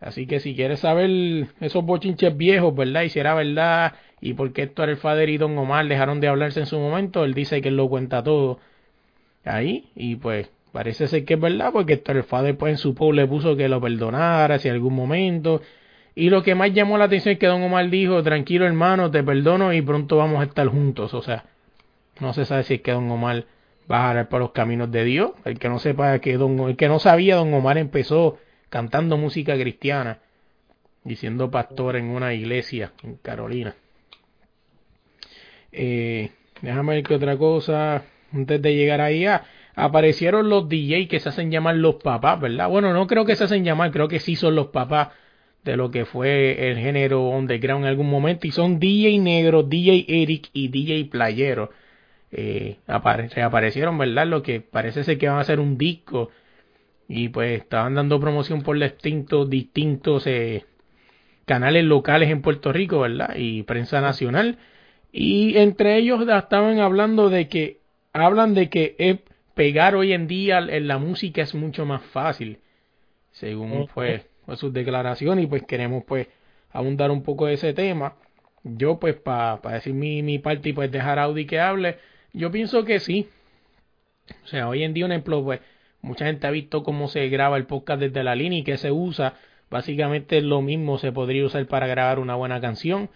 Así 0.00 0.26
que 0.26 0.38
si 0.40 0.54
quieres 0.54 0.80
saber 0.80 1.48
esos 1.60 1.84
bochinches 1.84 2.36
viejos, 2.36 2.74
¿verdad? 2.74 3.02
Y 3.02 3.08
si 3.08 3.18
era 3.18 3.34
verdad 3.34 3.94
y 4.20 4.34
por 4.34 4.52
qué 4.52 4.62
Héctor 4.62 4.90
el 4.90 4.96
Fader 4.96 5.28
y 5.28 5.38
Don 5.38 5.58
Omar 5.58 5.86
dejaron 5.88 6.20
de 6.20 6.28
hablarse 6.28 6.60
en 6.60 6.66
su 6.66 6.78
momento, 6.78 7.24
él 7.24 7.34
dice 7.34 7.60
que 7.60 7.68
él 7.68 7.76
lo 7.76 7.88
cuenta 7.88 8.22
todo 8.22 8.60
ahí 9.44 9.90
y 9.96 10.16
pues 10.16 10.50
parece 10.72 11.08
ser 11.08 11.24
que 11.24 11.34
es 11.34 11.40
verdad 11.40 11.72
porque 11.72 11.94
Héctor 11.94 12.18
el 12.18 12.22
Fader 12.24 12.56
pues 12.56 12.72
en 12.72 12.78
su 12.78 12.94
post 12.94 13.16
le 13.16 13.26
puso 13.26 13.56
que 13.56 13.68
lo 13.68 13.80
perdonara 13.80 14.58
si 14.58 14.68
algún 14.68 14.94
momento 14.94 15.62
y 16.18 16.30
lo 16.30 16.42
que 16.42 16.56
más 16.56 16.74
llamó 16.74 16.98
la 16.98 17.04
atención 17.04 17.34
es 17.34 17.38
que 17.38 17.46
Don 17.46 17.62
Omar 17.62 17.90
dijo, 17.90 18.24
tranquilo 18.24 18.66
hermano, 18.66 19.08
te 19.08 19.22
perdono 19.22 19.72
y 19.72 19.80
pronto 19.82 20.16
vamos 20.16 20.40
a 20.40 20.46
estar 20.46 20.66
juntos, 20.66 21.14
o 21.14 21.22
sea, 21.22 21.44
no 22.18 22.32
se 22.32 22.44
sabe 22.44 22.64
si 22.64 22.74
es 22.74 22.80
que 22.80 22.90
Don 22.90 23.08
Omar 23.08 23.44
va 23.88 24.10
a 24.10 24.14
dar 24.14 24.28
por 24.28 24.40
los 24.40 24.50
caminos 24.50 24.90
de 24.90 25.04
Dios, 25.04 25.30
el 25.44 25.60
que 25.60 25.68
no 25.68 25.78
sepa 25.78 26.18
que 26.18 26.36
Don, 26.36 26.58
el 26.68 26.76
que 26.76 26.88
no 26.88 26.98
sabía 26.98 27.36
Don 27.36 27.54
Omar 27.54 27.78
empezó 27.78 28.36
cantando 28.68 29.16
música 29.16 29.54
cristiana 29.54 30.18
y 31.04 31.14
siendo 31.14 31.52
pastor 31.52 31.94
en 31.94 32.06
una 32.06 32.34
iglesia 32.34 32.90
en 33.04 33.14
Carolina. 33.18 33.76
Eh, 35.70 36.32
déjame 36.62 36.96
ver 36.96 37.04
qué 37.04 37.14
otra 37.14 37.36
cosa. 37.36 38.02
Antes 38.34 38.60
de 38.60 38.74
llegar 38.74 39.00
ahí, 39.00 39.24
ah, 39.24 39.44
aparecieron 39.76 40.48
los 40.48 40.68
DJ 40.68 41.06
que 41.06 41.20
se 41.20 41.28
hacen 41.28 41.52
llamar 41.52 41.76
los 41.76 41.94
papás, 41.94 42.40
¿verdad? 42.40 42.68
Bueno, 42.68 42.92
no 42.92 43.06
creo 43.06 43.24
que 43.24 43.36
se 43.36 43.44
hacen 43.44 43.64
llamar, 43.64 43.92
creo 43.92 44.08
que 44.08 44.18
sí 44.18 44.34
son 44.34 44.56
los 44.56 44.66
papás 44.66 45.10
de 45.68 45.76
lo 45.76 45.90
que 45.90 46.06
fue 46.06 46.70
el 46.70 46.78
género 46.78 47.28
underground 47.28 47.84
en 47.84 47.90
algún 47.90 48.08
momento. 48.08 48.46
Y 48.46 48.52
son 48.52 48.80
DJ 48.80 49.18
Negro, 49.18 49.62
DJ 49.62 50.06
Eric 50.08 50.48
y 50.54 50.68
DJ 50.68 51.04
Playero. 51.10 51.70
Eh, 52.32 52.78
reaparecieron, 52.86 53.98
¿verdad? 53.98 54.26
Lo 54.26 54.42
que 54.42 54.60
parece 54.62 55.04
ser 55.04 55.18
que 55.18 55.28
van 55.28 55.36
a 55.36 55.42
hacer 55.42 55.60
un 55.60 55.76
disco. 55.76 56.30
Y 57.06 57.28
pues 57.28 57.60
estaban 57.60 57.94
dando 57.94 58.18
promoción 58.18 58.62
por 58.62 58.78
distintos, 58.78 59.50
distintos 59.50 60.26
eh, 60.26 60.64
canales 61.44 61.84
locales 61.84 62.30
en 62.30 62.40
Puerto 62.40 62.72
Rico, 62.72 63.00
¿verdad? 63.00 63.34
Y 63.36 63.62
prensa 63.64 64.00
nacional. 64.00 64.56
Y 65.12 65.58
entre 65.58 65.96
ellos 65.96 66.26
estaban 66.26 66.80
hablando 66.80 67.28
de 67.28 67.48
que 67.48 67.80
hablan 68.14 68.54
de 68.54 68.70
que 68.70 69.20
pegar 69.54 69.94
hoy 69.94 70.14
en 70.14 70.28
día 70.28 70.58
en 70.60 70.88
la 70.88 70.96
música 70.96 71.42
es 71.42 71.54
mucho 71.54 71.84
más 71.84 72.02
fácil, 72.02 72.58
según 73.32 73.86
pues, 73.92 74.22
sus 74.56 74.72
declaraciones 74.72 75.44
y 75.44 75.46
pues 75.46 75.64
queremos 75.64 76.04
pues 76.04 76.28
abundar 76.70 77.10
un 77.10 77.22
poco 77.22 77.46
de 77.46 77.54
ese 77.54 77.72
tema. 77.74 78.14
Yo 78.64 78.98
pues 78.98 79.14
para 79.16 79.60
decir 79.72 79.94
mi, 79.94 80.22
mi 80.22 80.38
parte 80.38 80.70
y 80.70 80.72
pues 80.72 80.90
dejar 80.90 81.18
Audi 81.18 81.46
que 81.46 81.60
hable, 81.60 81.98
yo 82.32 82.50
pienso 82.50 82.84
que 82.84 83.00
sí. 83.00 83.28
O 84.44 84.46
sea, 84.46 84.68
hoy 84.68 84.82
en 84.82 84.94
día 84.94 85.06
un 85.06 85.12
ejemplo 85.12 85.42
pues 85.44 85.60
mucha 86.00 86.26
gente 86.26 86.46
ha 86.46 86.50
visto 86.50 86.82
cómo 86.82 87.08
se 87.08 87.28
graba 87.28 87.56
el 87.56 87.66
podcast 87.66 88.00
desde 88.00 88.22
la 88.22 88.34
línea 88.34 88.60
y 88.60 88.64
que 88.64 88.76
se 88.76 88.90
usa. 88.90 89.34
Básicamente 89.70 90.40
lo 90.40 90.62
mismo 90.62 90.98
se 90.98 91.12
podría 91.12 91.44
usar 91.44 91.66
para 91.66 91.86
grabar 91.86 92.18
una 92.18 92.34
buena 92.34 92.60
canción 92.60 93.10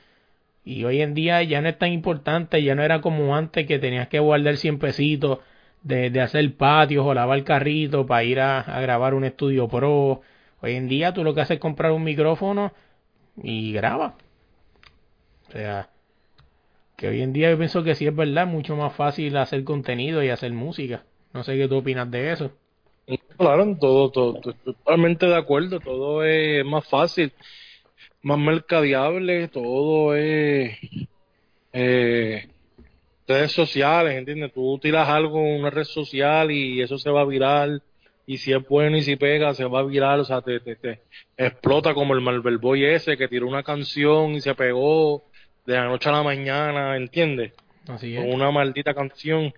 y 0.65 0.85
hoy 0.85 1.01
en 1.01 1.15
día 1.15 1.43
ya 1.43 1.61
no 1.61 1.69
es 1.69 1.79
tan 1.79 1.93
importante, 1.93 2.63
ya 2.63 2.75
no 2.75 2.83
era 2.83 3.01
como 3.01 3.35
antes 3.35 3.67
que 3.67 3.79
tenías 3.79 4.09
que 4.09 4.21
guardar 4.21 4.57
100 4.57 4.79
pesitos 4.79 5.39
de, 5.83 6.11
de 6.11 6.21
hacer 6.21 6.55
patios 6.57 7.05
o 7.05 7.15
lavar 7.15 7.43
carrito 7.45 8.07
para 8.07 8.25
ir 8.25 8.41
a, 8.41 8.61
a, 8.61 8.81
grabar 8.81 9.15
un 9.15 9.25
estudio 9.25 9.69
pro. 9.69 10.23
Hoy 10.63 10.77
en 10.77 10.89
día 10.89 11.13
tú 11.13 11.25
lo 11.25 11.35
que 11.35 11.43
haces 11.43 11.57
es 11.57 11.61
comprar 11.61 11.93
un 11.93 12.05
micrófono 12.05 12.73
y 13.43 13.73
graba. 13.73 14.15
O 15.49 15.53
sea, 15.53 15.91
que 16.97 17.09
hoy 17.09 17.21
en 17.21 17.33
día 17.33 17.51
yo 17.51 17.59
pienso 17.59 17.83
que 17.83 17.95
sí 17.95 18.07
es 18.07 18.17
verdad, 18.17 18.47
mucho 18.47 18.77
más 18.77 18.95
fácil 18.95 19.37
hacer 19.37 19.65
contenido 19.65 20.23
y 20.23 20.31
hacer 20.31 20.53
música. 20.53 21.05
No 21.35 21.43
sé 21.45 21.57
qué 21.57 21.69
tú 21.69 21.77
opinas 21.79 22.11
de 22.11 22.33
eso. 22.33 22.53
Claro, 23.37 23.77
todo, 23.79 24.11
todo, 24.11 24.41
totalmente 24.41 25.27
de 25.27 25.37
acuerdo, 25.37 25.81
todo 25.81 26.25
es 26.25 26.65
más 26.65 26.89
fácil 26.89 27.33
más 28.23 28.39
mercadeable, 28.39 29.49
todo 29.49 30.15
es 30.15 30.79
eh, 31.73 32.49
redes 33.27 33.53
sociales, 33.53 34.17
¿entiendes? 34.17 34.53
Tú 34.53 34.79
tiras 34.81 35.09
algo 35.09 35.41
en 35.41 35.61
una 35.61 35.71
red 35.71 35.85
social 35.85 36.51
y 36.51 36.81
eso 36.81 36.99
se 36.99 37.11
va 37.11 37.23
a 37.23 37.27
virar, 37.27 37.83
y 38.33 38.39
si 38.39 38.51
es 38.51 38.67
bueno 38.67 38.97
y 38.97 39.03
si 39.03 39.17
pega, 39.17 39.53
se 39.53 39.67
va 39.67 39.81
a 39.81 39.83
virar, 39.83 40.19
o 40.19 40.25
sea, 40.25 40.41
te, 40.41 40.59
te, 40.59 41.03
explota 41.37 41.93
como 41.93 42.15
el 42.15 42.23
Marvel 42.23 42.57
Boy 42.57 42.83
ese 42.83 43.19
que 43.19 43.29
tiró 43.29 43.47
una 43.47 43.63
canción 43.63 44.33
y 44.33 44.41
se 44.41 44.55
pegó 44.55 45.25
de 45.67 45.75
la 45.75 45.85
noche 45.85 46.09
a 46.09 46.13
la 46.13 46.23
mañana, 46.23 46.97
¿entiendes? 46.97 47.53
Así 47.87 48.17
es. 48.17 48.25
Con 48.25 48.33
una 48.33 48.51
maldita 48.51 48.95
canción. 48.95 49.53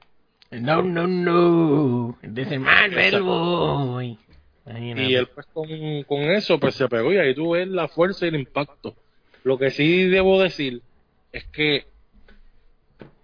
No, 0.51 0.83
no, 0.83 1.07
no, 1.07 2.19
is 2.21 2.59
Marvel 2.59 3.23
Boy. 3.23 4.19
Y 4.67 5.15
él 5.15 5.29
pues 5.33 5.47
con, 5.53 5.69
con, 6.03 6.23
eso 6.23 6.59
pues 6.59 6.75
se 6.75 6.89
pegó 6.89 7.13
y 7.13 7.19
ahí 7.19 7.33
tú 7.33 7.51
ves 7.51 7.69
la 7.69 7.87
fuerza 7.87 8.25
y 8.25 8.31
el 8.31 8.35
impacto. 8.37 8.97
Lo 9.45 9.57
que 9.57 9.71
sí 9.71 10.09
debo 10.09 10.43
decir 10.43 10.83
es 11.31 11.45
que 11.45 11.87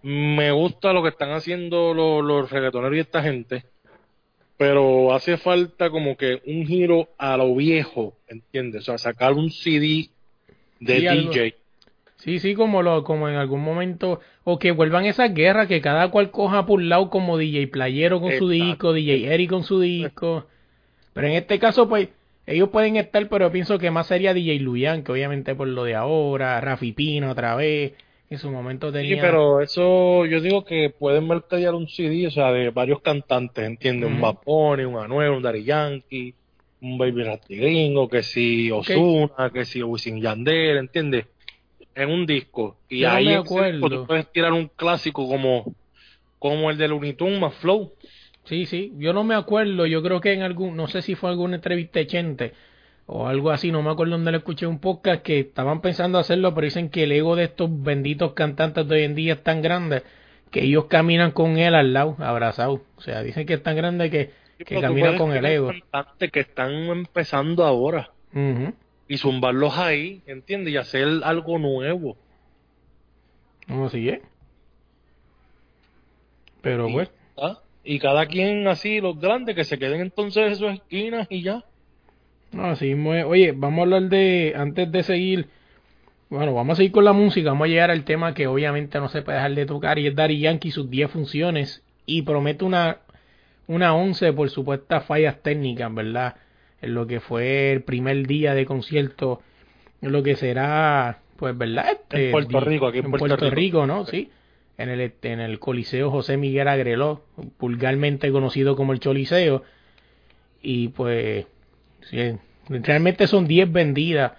me 0.03 0.53
gusta 0.53 0.93
lo 0.93 1.03
que 1.03 1.09
están 1.09 1.33
haciendo 1.33 1.93
los, 1.93 2.23
los 2.23 2.51
reggaetoneros 2.51 2.97
y 2.97 3.01
esta 3.01 3.21
gente, 3.21 3.65
pero 4.61 5.15
hace 5.15 5.39
falta 5.39 5.89
como 5.89 6.19
que 6.19 6.43
un 6.45 6.67
giro 6.67 7.09
a 7.17 7.35
lo 7.39 7.57
viejo, 7.57 8.19
¿entiendes? 8.29 8.83
O 8.83 8.85
sea, 8.85 8.99
sacar 8.99 9.33
un 9.33 9.51
CD 9.51 10.11
de 10.81 11.01
DJ. 11.01 11.55
Sí, 12.17 12.39
sí, 12.41 12.55
como 12.55 12.83
lo, 12.83 13.03
como 13.03 13.31
en 13.31 13.37
algún 13.37 13.63
momento, 13.63 14.21
o 14.45 14.59
que 14.59 14.73
vuelvan 14.73 15.07
esas 15.07 15.33
guerras, 15.33 15.67
que 15.67 15.81
cada 15.81 16.11
cual 16.11 16.31
coja 16.31 16.67
por 16.67 16.81
un 16.81 16.91
lado 16.91 17.09
como 17.09 17.39
DJ 17.39 17.69
Playero 17.69 18.21
con 18.21 18.33
su 18.33 18.51
disco, 18.51 18.93
DJ 18.93 19.33
Eric 19.33 19.49
con 19.49 19.65
su 19.65 19.81
disco. 19.81 20.45
Pero 21.15 21.27
en 21.27 21.33
este 21.33 21.59
caso, 21.59 21.89
pues, 21.89 22.11
ellos 22.47 22.69
pueden 22.69 22.97
estar, 22.97 23.27
pero 23.31 23.47
yo 23.47 23.53
pienso 23.53 23.79
que 23.79 23.91
más 23.91 24.09
sería 24.09 24.35
DJ 24.35 24.61
Luyan, 24.61 25.05
que 25.05 25.13
obviamente 25.13 25.55
por 25.55 25.69
lo 25.69 25.85
de 25.85 25.95
ahora, 25.95 26.61
Rafi 26.61 26.93
Pino 26.93 27.31
otra 27.31 27.57
vez, 27.57 27.95
en 28.31 28.39
su 28.39 28.49
momento 28.49 28.93
tenía... 28.93 29.17
Sí, 29.17 29.21
pero 29.21 29.61
eso, 29.61 30.25
yo 30.25 30.41
digo 30.41 30.65
que 30.65 30.91
pueden 30.91 31.27
mercadear 31.27 31.75
un 31.75 31.89
CD, 31.89 32.29
o 32.29 32.31
sea, 32.31 32.53
de 32.53 32.71
varios 32.71 33.01
cantantes, 33.01 33.67
¿entiendes? 33.67 34.09
Un 34.09 34.21
Bapone, 34.21 34.87
un 34.87 35.03
Anuel, 35.03 35.31
un 35.31 35.43
Daddy 35.43 35.65
Yankee, 35.65 36.33
un 36.81 36.97
Baby 36.97 37.25
Rasty 37.25 37.57
Gringo, 37.57 38.09
que 38.09 38.23
si 38.23 38.71
Ozuna, 38.71 39.51
que 39.53 39.65
si 39.65 39.83
Wisin 39.83 40.21
Yandel, 40.21 40.79
¿entiendes? 40.79 41.27
En 41.93 42.09
un 42.09 42.25
disco. 42.25 42.79
Y 42.89 43.03
ahí 43.03 43.27
me 43.27 43.35
acuerdo. 43.35 43.89
tú 43.89 44.07
puedes 44.07 44.31
tirar 44.31 44.53
un 44.53 44.69
clásico 44.69 45.29
como, 45.29 45.75
como 46.39 46.71
el 46.71 46.79
de 46.79 46.87
Looney 46.87 47.17
más 47.41 47.55
Flow. 47.55 47.95
Sí, 48.45 48.65
sí, 48.67 48.93
yo 48.97 49.13
no 49.13 49.25
me 49.25 49.35
acuerdo, 49.35 49.87
yo 49.87 50.03
creo 50.05 50.21
que 50.21 50.33
en 50.33 50.43
algún, 50.43 50.77
no 50.77 50.87
sé 50.87 51.03
si 51.03 51.17
fue 51.17 51.31
alguna 51.31 51.57
entrevista 51.57 51.99
echente 51.99 52.53
o 53.07 53.27
algo 53.27 53.51
así, 53.51 53.73
no 53.73 53.83
me 53.83 53.91
acuerdo 53.91 54.13
dónde 54.13 54.31
le 54.31 54.39
escuché 54.39 54.67
un 54.67 54.79
podcast 54.79 55.23
que 55.23 55.41
estaban 55.41 55.81
pensando 55.81 56.19
hacerlo, 56.19 56.55
pero 56.55 56.65
dicen 56.65 56.91
que 56.91 57.05
el 57.05 57.13
ego 57.13 57.37
de 57.37 57.45
estos 57.45 57.71
benditos 57.83 58.35
cantantes 58.35 58.87
de 58.87 58.95
hoy 58.97 59.03
en 59.03 59.15
día 59.15 59.35
es 59.35 59.43
tan 59.43 59.63
grande 59.63 60.03
que 60.51 60.65
ellos 60.65 60.87
caminan 60.87 61.33
con 61.33 61.59
él 61.59 61.75
al 61.75 61.93
lado, 61.93 62.17
abrazados. 62.19 62.81
O 62.97 63.01
sea, 63.01 63.23
dicen 63.23 63.47
que 63.47 63.55
es 63.55 63.63
tan 63.63 63.77
grande 63.77 64.11
que, 64.11 64.31
que 64.65 64.81
caminan 64.81 65.17
con 65.17 65.33
el 65.33 65.45
ego. 65.45 65.69
Cantantes 65.69 66.31
que 66.31 66.41
están 66.41 66.73
empezando 66.73 67.65
ahora 67.65 68.11
y 69.09 69.19
zumbarlos 69.19 69.77
ahí, 69.77 70.23
¿entiendes? 70.27 70.73
Y 70.73 70.77
hacer 70.77 71.09
algo 71.25 71.59
nuevo. 71.59 72.17
No, 73.67 73.87
así 73.87 74.09
es. 74.09 74.21
Pero 76.63 76.89
bueno. 76.89 77.11
Y 77.83 77.99
cada 77.99 78.27
quien 78.27 78.69
así, 78.69 79.01
los 79.01 79.19
grandes, 79.19 79.57
que 79.57 79.65
se 79.65 79.79
queden 79.79 80.01
entonces 80.01 80.49
en 80.49 80.57
sus 80.57 80.73
esquinas 80.75 81.27
y 81.31 81.43
ya. 81.43 81.65
No, 82.53 82.67
así 82.67 82.95
Oye, 82.95 83.53
vamos 83.53 83.79
a 83.79 83.83
hablar 83.83 84.03
de, 84.11 84.55
antes 84.57 84.91
de 84.91 85.03
seguir, 85.03 85.49
bueno, 86.29 86.55
vamos 86.55 86.75
a 86.75 86.77
seguir 86.77 86.93
con 86.93 87.05
la 87.05 87.13
música, 87.13 87.51
vamos 87.51 87.67
a 87.67 87.69
llegar 87.69 87.91
al 87.91 88.05
tema 88.05 88.35
que 88.35 88.47
obviamente 88.47 88.99
no 88.99 89.09
se 89.09 89.23
puede 89.23 89.39
dejar 89.39 89.55
de 89.55 89.67
tocar 89.67 89.99
y 89.99 90.07
es 90.09 90.17
Daddy 90.17 90.41
Yankee 90.41 90.71
sus 90.71 90.91
10 90.91 91.11
funciones 91.11 91.83
y 92.07 92.23
promete 92.23 92.65
una, 92.65 92.99
una 93.67 93.95
11 93.95 94.33
por 94.33 94.51
supuestas 94.51 95.05
fallas 95.05 95.43
técnicas, 95.43 95.95
¿verdad? 95.95 96.37
En 96.83 96.95
lo 96.95 97.07
que 97.07 97.21
fue 97.21 97.73
el 97.73 97.83
primer 97.83 98.27
día 98.27 98.55
de 98.55 98.67
concierto, 98.67 99.43
en 100.03 100.13
lo 100.13 100.23
que 100.23 100.35
será, 100.35 101.19
pues, 101.37 101.57
¿verdad? 101.57 101.93
Este, 101.93 102.27
en 102.27 102.33
Puerto 102.33 102.61
Rico, 102.61 102.87
aquí 102.87 102.99
en, 102.99 103.11
Puerto, 103.11 103.51
Rico, 103.51 103.87
¿no? 103.87 104.07
Sí 104.07 104.31
en 104.81 104.89
el, 104.89 105.13
en 105.23 105.41
el 105.41 105.59
Coliseo 105.59 106.11
José 106.11 106.39
Miguel 106.39 106.67
Agreló, 106.67 107.23
vulgarmente 107.59 108.33
conocido 108.33 108.77
como 108.77 108.95
el 108.95 109.01
Choliseo. 109.01 109.63
Y 110.63 110.89
pues, 110.89 111.47
realmente 112.69 113.27
son 113.27 113.47
10 113.47 113.73
vendidas. 113.73 114.33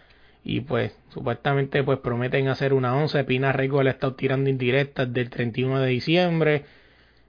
Y 0.44 0.62
pues, 0.62 0.96
supuestamente, 1.10 1.84
pues 1.84 2.00
prometen 2.00 2.48
hacer 2.48 2.74
una 2.74 2.96
11. 2.96 3.24
Pina 3.26 3.52
Rico 3.52 3.84
le 3.84 3.92
está 3.92 4.16
tirando 4.16 4.50
indirectas 4.50 5.12
del 5.14 5.30
31 5.30 5.82
de 5.82 5.90
diciembre. 5.90 6.66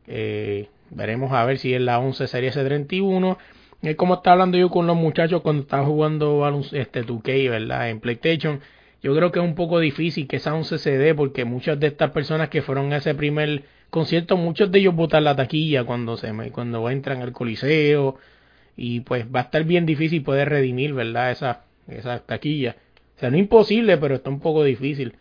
Eh, 0.07 0.69
veremos 0.91 1.33
a 1.33 1.45
ver 1.45 1.59
si 1.59 1.75
es 1.75 1.81
la 1.81 1.99
11 1.99 2.27
sería 2.27 2.51
ese 2.51 2.65
31. 2.65 3.39
Es 3.83 3.97
como 3.97 4.15
estaba 4.15 4.35
hablando 4.35 4.59
yo 4.59 4.71
con 4.71 4.87
los 4.87 4.97
muchachos 4.97 5.43
cuando 5.43 5.63
estaba 5.63 5.85
jugando 5.85 6.49
este 6.73 7.05
2K, 7.05 7.51
¿verdad? 7.51 7.91
En 7.91 8.01
PlayStation 8.01 8.61
yo 9.03 9.15
creo 9.17 9.33
que 9.33 9.41
es 9.41 9.45
un 9.45 9.57
poco 9.57 9.81
difícil 9.81 10.29
que 10.29 10.39
sea 10.39 10.55
un 10.55 10.63
CCD 10.63 11.15
porque 11.17 11.45
muchas 11.45 11.79
de 11.81 11.89
estas 11.89 12.13
personas 12.13 12.49
que 12.49 12.63
fueron 12.63 12.93
a 12.93 12.99
ese 12.99 13.15
primer 13.15 13.65
concierto, 13.91 14.37
muchos 14.37 14.71
de 14.71 14.79
ellos 14.79 14.95
botan 14.95 15.25
la 15.25 15.35
taquilla 15.35 15.85
cuando 15.85 16.17
se 16.17 16.33
cuando 16.53 16.89
entran 16.89 17.21
al 17.21 17.33
coliseo 17.33 18.17
y 18.77 19.01
pues 19.01 19.27
va 19.27 19.41
a 19.41 19.43
estar 19.45 19.65
bien 19.65 19.87
difícil 19.87 20.23
poder 20.23 20.49
redimir, 20.49 20.95
¿verdad? 20.95 21.31
Esa 21.31 21.65
esa 21.89 22.21
taquilla. 22.21 22.77
O 23.17 23.21
sea, 23.21 23.31
no 23.31 23.37
imposible, 23.37 23.99
pero 23.99 24.15
está 24.15 24.31
un 24.31 24.41
poco 24.41 24.65
difícil. 24.65 25.15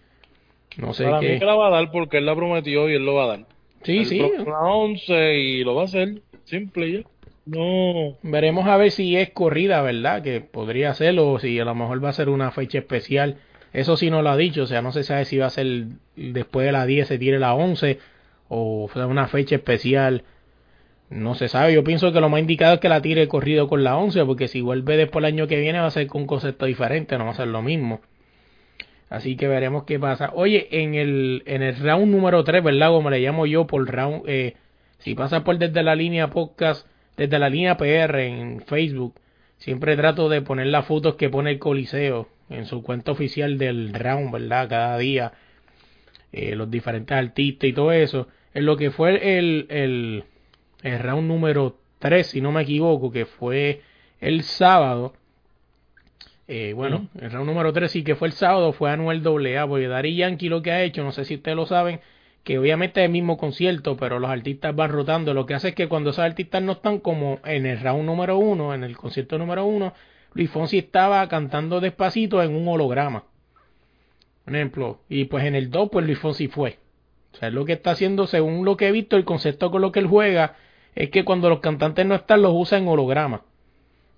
No 0.78 0.94
sé 0.94 1.06
Para 1.06 1.20
qué. 1.20 1.34
mí 1.34 1.40
que 1.40 1.46
la 1.46 1.56
va 1.56 1.68
a 1.68 1.72
dar 1.72 1.92
porque 1.92 2.18
él 2.20 2.26
la 2.26 2.36
prometió 2.36 2.90
y 2.90 2.94
él 2.96 3.06
lo 3.06 3.16
va 3.16 3.26
a 3.26 3.28
dar. 3.28 3.46
Sí, 3.84 4.00
Él 4.00 4.06
sí. 4.06 4.22
una 4.22 4.62
11 4.62 5.38
y 5.40 5.64
lo 5.64 5.76
va 5.76 5.82
a 5.82 5.86
hacer. 5.86 6.22
Simple 6.46 6.92
ya. 6.92 7.00
No. 7.46 8.18
Veremos 8.22 8.68
a 8.68 8.78
ver 8.78 8.92
si 8.92 9.16
es 9.18 9.32
corrida, 9.32 9.82
¿verdad? 9.82 10.22
Que 10.22 10.42
podría 10.42 10.94
ser, 10.94 11.18
o 11.20 11.40
si 11.40 11.60
a 11.60 11.66
lo 11.66 11.76
mejor 11.76 12.04
va 12.04 12.10
a 12.10 12.14
ser 12.14 12.30
una 12.30 12.52
fecha 12.52 12.78
especial. 12.78 13.38
Eso 13.74 13.98
sí 13.98 14.10
no 14.10 14.22
lo 14.22 14.30
ha 14.30 14.38
dicho, 14.38 14.64
o 14.64 14.68
sea, 14.68 14.82
no 14.82 14.92
se 14.92 15.04
sabe 15.04 15.26
si 15.26 15.38
va 15.38 15.48
a 15.48 15.50
ser 15.50 15.86
después 16.16 16.66
de 16.66 16.72
la 16.74 16.86
10 16.86 17.08
se 17.08 17.18
tire 17.18 17.40
la 17.40 17.54
11 17.56 18.00
o 18.50 18.90
sea 18.94 19.08
una 19.08 19.28
fecha 19.28 19.56
especial. 19.56 20.24
No 21.12 21.36
se 21.36 21.50
sabe, 21.50 21.74
yo 21.74 21.84
pienso 21.84 22.14
que 22.14 22.22
lo 22.22 22.30
más 22.30 22.40
indicado 22.40 22.76
es 22.76 22.80
que 22.80 22.88
la 22.88 23.02
tire 23.02 23.28
corrido 23.28 23.68
con 23.68 23.84
la 23.84 23.98
11, 23.98 24.24
porque 24.24 24.48
si 24.48 24.62
vuelve 24.62 24.96
después 24.96 25.22
el 25.22 25.34
año 25.34 25.46
que 25.46 25.60
viene 25.60 25.80
va 25.80 25.88
a 25.88 25.92
ser 25.92 26.08
con 26.08 26.22
un 26.22 26.28
concepto 26.28 26.66
diferente, 26.66 27.18
no 27.18 27.26
va 27.26 27.32
a 27.32 27.36
ser 27.36 27.50
lo 27.50 27.62
mismo. 27.62 28.00
Así 29.10 29.36
que 29.36 29.50
veremos 29.50 29.84
qué 29.84 30.00
pasa. 30.00 30.32
Oye, 30.34 30.70
en 30.72 30.96
el, 30.96 31.44
en 31.46 31.64
el 31.64 31.76
round 31.76 32.10
número 32.16 32.46
3, 32.46 32.64
¿verdad? 32.64 32.92
Como 32.92 33.10
le 33.10 33.20
llamo 33.20 33.46
yo, 33.46 33.68
por 33.68 33.86
round, 33.94 34.24
eh, 34.26 34.56
si 35.00 35.14
pasa 35.14 35.44
por 35.44 35.58
desde 35.58 35.84
la 35.84 35.96
línea 35.96 36.30
podcast, 36.30 36.88
desde 37.18 37.40
la 37.40 37.50
línea 37.50 37.76
PR 37.76 38.20
en 38.22 38.62
Facebook, 38.62 39.16
siempre 39.58 39.98
trato 39.98 40.30
de 40.30 40.42
poner 40.42 40.68
las 40.68 40.86
fotos 40.86 41.16
que 41.16 41.30
pone 41.30 41.52
el 41.52 41.60
Coliseo 41.60 42.30
en 42.50 42.66
su 42.66 42.84
cuenta 42.84 43.12
oficial 43.12 43.58
del 43.58 43.94
round, 43.94 44.32
¿verdad? 44.32 44.70
Cada 44.70 44.98
día, 44.98 45.34
eh, 46.32 46.56
los 46.56 46.72
diferentes 46.72 47.18
artistas 47.18 47.70
y 47.70 47.74
todo 47.74 47.92
eso. 47.92 48.30
En 48.54 48.66
lo 48.66 48.78
que 48.78 48.92
fue 48.92 49.38
el, 49.38 49.66
el, 49.70 50.24
el 50.84 51.00
round 51.00 51.28
número 51.28 51.78
3, 52.00 52.28
si 52.28 52.42
no 52.42 52.52
me 52.52 52.64
equivoco, 52.64 53.12
que 53.12 53.26
fue 53.26 53.82
el 54.20 54.44
sábado. 54.44 55.14
Eh, 56.48 56.74
bueno, 56.74 57.08
el 57.20 57.32
round 57.32 57.48
número 57.48 57.72
3 57.72 57.92
sí 57.92 58.04
que 58.04 58.16
fue 58.16 58.28
el 58.28 58.34
sábado, 58.34 58.74
fue 58.74 58.92
Anuel 58.92 59.26
AA, 59.26 59.68
porque 59.68 59.88
Daddy 59.88 60.16
Yankee 60.16 60.50
lo 60.50 60.62
que 60.62 60.72
ha 60.72 60.84
hecho, 60.84 61.04
no 61.04 61.12
sé 61.12 61.26
si 61.26 61.36
ustedes 61.36 61.56
lo 61.56 61.66
saben, 61.66 62.02
que 62.44 62.58
obviamente 62.58 63.02
es 63.02 63.06
el 63.06 63.12
mismo 63.12 63.38
concierto, 63.38 63.96
pero 63.98 64.20
los 64.20 64.30
artistas 64.30 64.76
van 64.76 64.92
rotando. 64.92 65.34
Lo 65.34 65.46
que 65.46 65.54
hace 65.54 65.70
es 65.70 65.76
que 65.76 65.88
cuando 65.88 66.10
esos 66.10 66.24
artistas 66.24 66.62
no 66.62 66.74
están 66.74 67.00
como 67.00 67.40
en 67.46 67.66
el 67.66 67.80
round 67.80 68.06
número 68.06 68.38
1, 68.38 68.74
en 68.74 68.84
el 68.84 68.98
concierto 68.98 69.38
número 69.38 69.66
1, 69.66 69.94
Luis 70.34 70.50
Fonsi 70.50 70.80
estaba 70.80 71.28
cantando 71.28 71.80
despacito 71.80 72.42
en 72.42 72.56
un 72.56 72.68
holograma. 72.68 73.26
Por 74.46 74.56
ejemplo, 74.56 75.00
y 75.08 75.26
pues 75.26 75.46
en 75.46 75.56
el 75.56 75.70
2, 75.70 75.90
pues 75.92 76.06
Luis 76.06 76.20
Fonsi 76.20 76.48
fue. 76.48 76.80
O 77.34 77.38
sea, 77.38 77.50
lo 77.50 77.66
que 77.66 77.74
está 77.74 77.92
haciendo, 77.92 78.28
según 78.28 78.66
lo 78.66 78.76
que 78.76 78.88
he 78.88 78.92
visto, 78.92 79.16
el 79.18 79.26
concepto 79.26 79.72
con 79.72 79.82
lo 79.82 79.92
que 79.92 80.00
él 80.00 80.08
juega, 80.08 80.56
es 80.96 81.10
que 81.10 81.24
cuando 81.26 81.50
los 81.50 81.60
cantantes 81.60 82.06
no 82.06 82.16
están, 82.16 82.42
los 82.42 82.54
usa 82.56 82.78
en 82.78 82.88
holograma. 82.88 83.44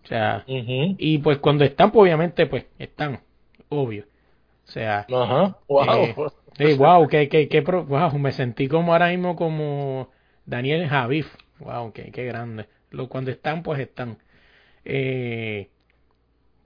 O 0.04 0.08
sea, 0.08 0.44
y 0.98 1.20
pues 1.20 1.38
cuando 1.40 1.64
están, 1.64 1.92
pues 1.92 2.04
obviamente, 2.04 2.46
pues 2.48 2.66
están, 2.80 3.22
obvio. 3.70 4.06
O 4.68 4.72
sea, 4.72 5.06
Ajá. 5.12 5.58
Wow. 5.68 5.86
Eh, 5.96 6.16
eh, 6.60 6.76
wow, 6.76 7.08
que, 7.08 7.30
que, 7.30 7.48
que 7.50 7.62
pro- 7.62 7.86
wow, 7.86 8.18
me 8.20 8.32
sentí 8.32 8.68
como 8.68 8.94
ahora 8.94 9.10
mismo 9.10 9.36
como 9.36 10.10
Daniel 10.46 10.88
Javif. 10.88 11.28
Wow, 11.60 11.94
qué, 11.94 12.12
qué 12.12 12.26
grande. 12.26 12.68
Lo, 12.92 13.10
cuando 13.10 13.32
están, 13.32 13.64
pues 13.64 13.80
están. 13.80 14.18
Eh, 14.86 15.70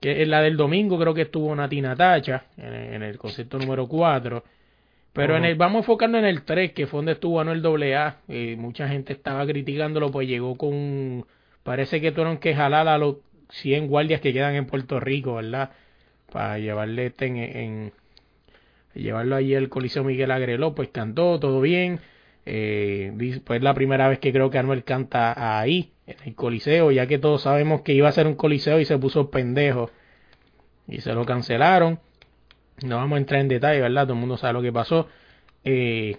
que 0.00 0.22
en 0.22 0.30
la 0.30 0.40
del 0.42 0.56
domingo 0.56 0.98
creo 0.98 1.14
que 1.14 1.22
estuvo 1.22 1.54
Nati 1.54 1.80
Natacha 1.80 2.46
en, 2.56 2.72
en 2.74 3.02
el 3.02 3.18
concierto 3.18 3.58
número 3.58 3.88
4. 3.88 4.44
Pero 5.18 5.36
en 5.36 5.44
el, 5.44 5.56
vamos 5.56 5.76
a 5.76 5.78
enfocarnos 5.80 6.20
en 6.20 6.26
el 6.26 6.42
3, 6.42 6.72
que 6.72 6.86
fue 6.86 6.98
donde 6.98 7.12
estuvo 7.12 7.40
Anuel 7.40 7.64
AA. 7.66 8.18
Eh, 8.28 8.56
mucha 8.58 8.88
gente 8.88 9.12
estaba 9.12 9.44
criticándolo, 9.46 10.10
pues 10.10 10.28
llegó 10.28 10.56
con. 10.56 11.26
Parece 11.64 12.00
que 12.00 12.12
tuvieron 12.12 12.38
que 12.38 12.54
jalar 12.54 12.86
a 12.88 12.98
los 12.98 13.16
100 13.50 13.88
guardias 13.88 14.20
que 14.20 14.32
quedan 14.32 14.54
en 14.54 14.66
Puerto 14.66 15.00
Rico, 15.00 15.34
¿verdad? 15.34 15.70
Para 16.32 16.58
llevarle 16.58 17.06
este 17.06 17.26
en, 17.26 17.36
en- 17.36 17.92
llevarlo 18.94 19.36
allí 19.36 19.54
al 19.54 19.68
Coliseo 19.68 20.04
Miguel 20.04 20.30
Agreló, 20.30 20.74
pues 20.74 20.88
cantó, 20.90 21.38
todo 21.40 21.60
bien. 21.60 22.00
Eh, 22.46 23.12
pues 23.44 23.58
es 23.58 23.62
la 23.62 23.74
primera 23.74 24.08
vez 24.08 24.18
que 24.20 24.32
creo 24.32 24.50
que 24.50 24.58
Anuel 24.58 24.84
canta 24.84 25.60
ahí, 25.60 25.92
en 26.06 26.16
el 26.24 26.34
Coliseo, 26.34 26.90
ya 26.90 27.06
que 27.06 27.18
todos 27.18 27.42
sabemos 27.42 27.82
que 27.82 27.92
iba 27.92 28.08
a 28.08 28.12
ser 28.12 28.26
un 28.26 28.34
Coliseo 28.36 28.80
y 28.80 28.84
se 28.86 28.98
puso 28.98 29.30
pendejo 29.30 29.90
y 30.88 31.00
se 31.00 31.12
lo 31.12 31.24
cancelaron. 31.26 32.00
No 32.82 32.96
vamos 32.96 33.16
a 33.16 33.20
entrar 33.20 33.40
en 33.40 33.48
detalle, 33.48 33.80
¿verdad? 33.80 34.04
Todo 34.04 34.14
el 34.14 34.20
mundo 34.20 34.36
sabe 34.36 34.52
lo 34.54 34.62
que 34.62 34.72
pasó. 34.72 35.08
Eh, 35.64 36.16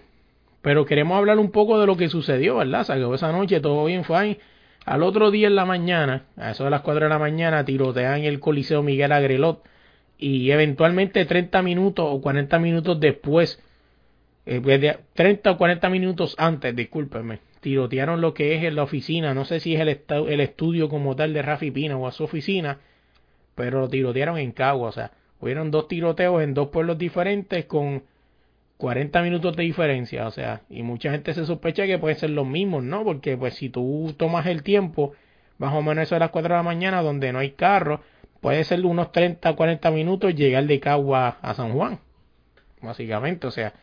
pero 0.62 0.84
queremos 0.84 1.16
hablar 1.16 1.38
un 1.38 1.50
poco 1.50 1.80
de 1.80 1.86
lo 1.86 1.96
que 1.96 2.08
sucedió, 2.08 2.56
¿verdad? 2.56 2.84
Se 2.84 2.92
acabó 2.92 3.14
esa 3.14 3.32
noche, 3.32 3.60
todo 3.60 3.84
bien, 3.86 4.04
fine. 4.04 4.38
Al 4.84 5.02
otro 5.02 5.30
día 5.30 5.46
en 5.48 5.54
la 5.56 5.64
mañana, 5.64 6.24
a 6.36 6.50
eso 6.50 6.64
de 6.64 6.70
las 6.70 6.82
4 6.82 7.04
de 7.04 7.10
la 7.10 7.18
mañana, 7.18 7.64
tirotean 7.64 8.22
el 8.24 8.40
Coliseo 8.40 8.82
Miguel 8.82 9.12
Agrelot 9.12 9.62
y 10.18 10.50
eventualmente 10.50 11.24
30 11.24 11.62
minutos 11.62 12.06
o 12.08 12.20
40 12.20 12.58
minutos 12.58 13.00
después, 13.00 13.62
eh, 14.46 14.60
pues, 14.62 14.80
de- 14.80 14.98
30 15.14 15.52
o 15.52 15.56
40 15.58 15.88
minutos 15.90 16.34
antes, 16.38 16.74
discúlpenme, 16.76 17.40
tirotearon 17.60 18.20
lo 18.20 18.34
que 18.34 18.54
es 18.56 18.64
en 18.64 18.76
la 18.76 18.82
oficina, 18.82 19.34
no 19.34 19.44
sé 19.44 19.60
si 19.60 19.74
es 19.74 19.80
el, 19.80 19.88
el 20.28 20.40
estudio 20.40 20.88
como 20.88 21.16
tal 21.16 21.32
de 21.34 21.42
Rafi 21.42 21.70
Pina 21.70 21.96
o 21.96 22.06
a 22.06 22.12
su 22.12 22.24
oficina, 22.24 22.78
pero 23.54 23.80
lo 23.80 23.88
tirotearon 23.88 24.38
en 24.38 24.52
Cagua, 24.52 24.88
o 24.88 24.92
sea, 24.92 25.12
hubieron 25.40 25.70
dos 25.70 25.88
tiroteos 25.88 26.42
en 26.42 26.54
dos 26.54 26.68
pueblos 26.68 26.98
diferentes 26.98 27.64
con 27.64 28.02
40 28.76 29.22
minutos 29.22 29.56
de 29.56 29.62
diferencia, 29.62 30.26
o 30.26 30.30
sea, 30.30 30.62
y 30.70 30.82
mucha 30.82 31.10
gente 31.10 31.34
se 31.34 31.44
sospecha 31.44 31.86
que 31.86 31.98
pueden 31.98 32.18
ser 32.18 32.30
los 32.30 32.46
mismos, 32.46 32.82
¿no? 32.82 33.04
Porque 33.04 33.36
pues 33.36 33.54
si 33.54 33.68
tú 33.68 34.14
tomas 34.16 34.46
el 34.46 34.62
tiempo, 34.62 35.12
más 35.58 35.74
o 35.74 35.82
menos 35.82 36.04
eso 36.04 36.14
de 36.14 36.20
las 36.20 36.30
4 36.30 36.48
de 36.48 36.56
la 36.56 36.62
mañana, 36.62 37.02
donde 37.02 37.32
no 37.32 37.40
hay 37.40 37.50
carro, 37.52 38.00
puede 38.40 38.64
ser 38.64 38.84
unos 38.86 39.12
30 39.12 39.54
40 39.54 39.90
minutos 39.90 40.34
llegar 40.34 40.64
de 40.64 40.80
Cagua 40.80 41.38
a 41.42 41.54
San 41.54 41.72
Juan, 41.72 42.00
básicamente, 42.80 43.46
o 43.46 43.50
sea, 43.50 43.74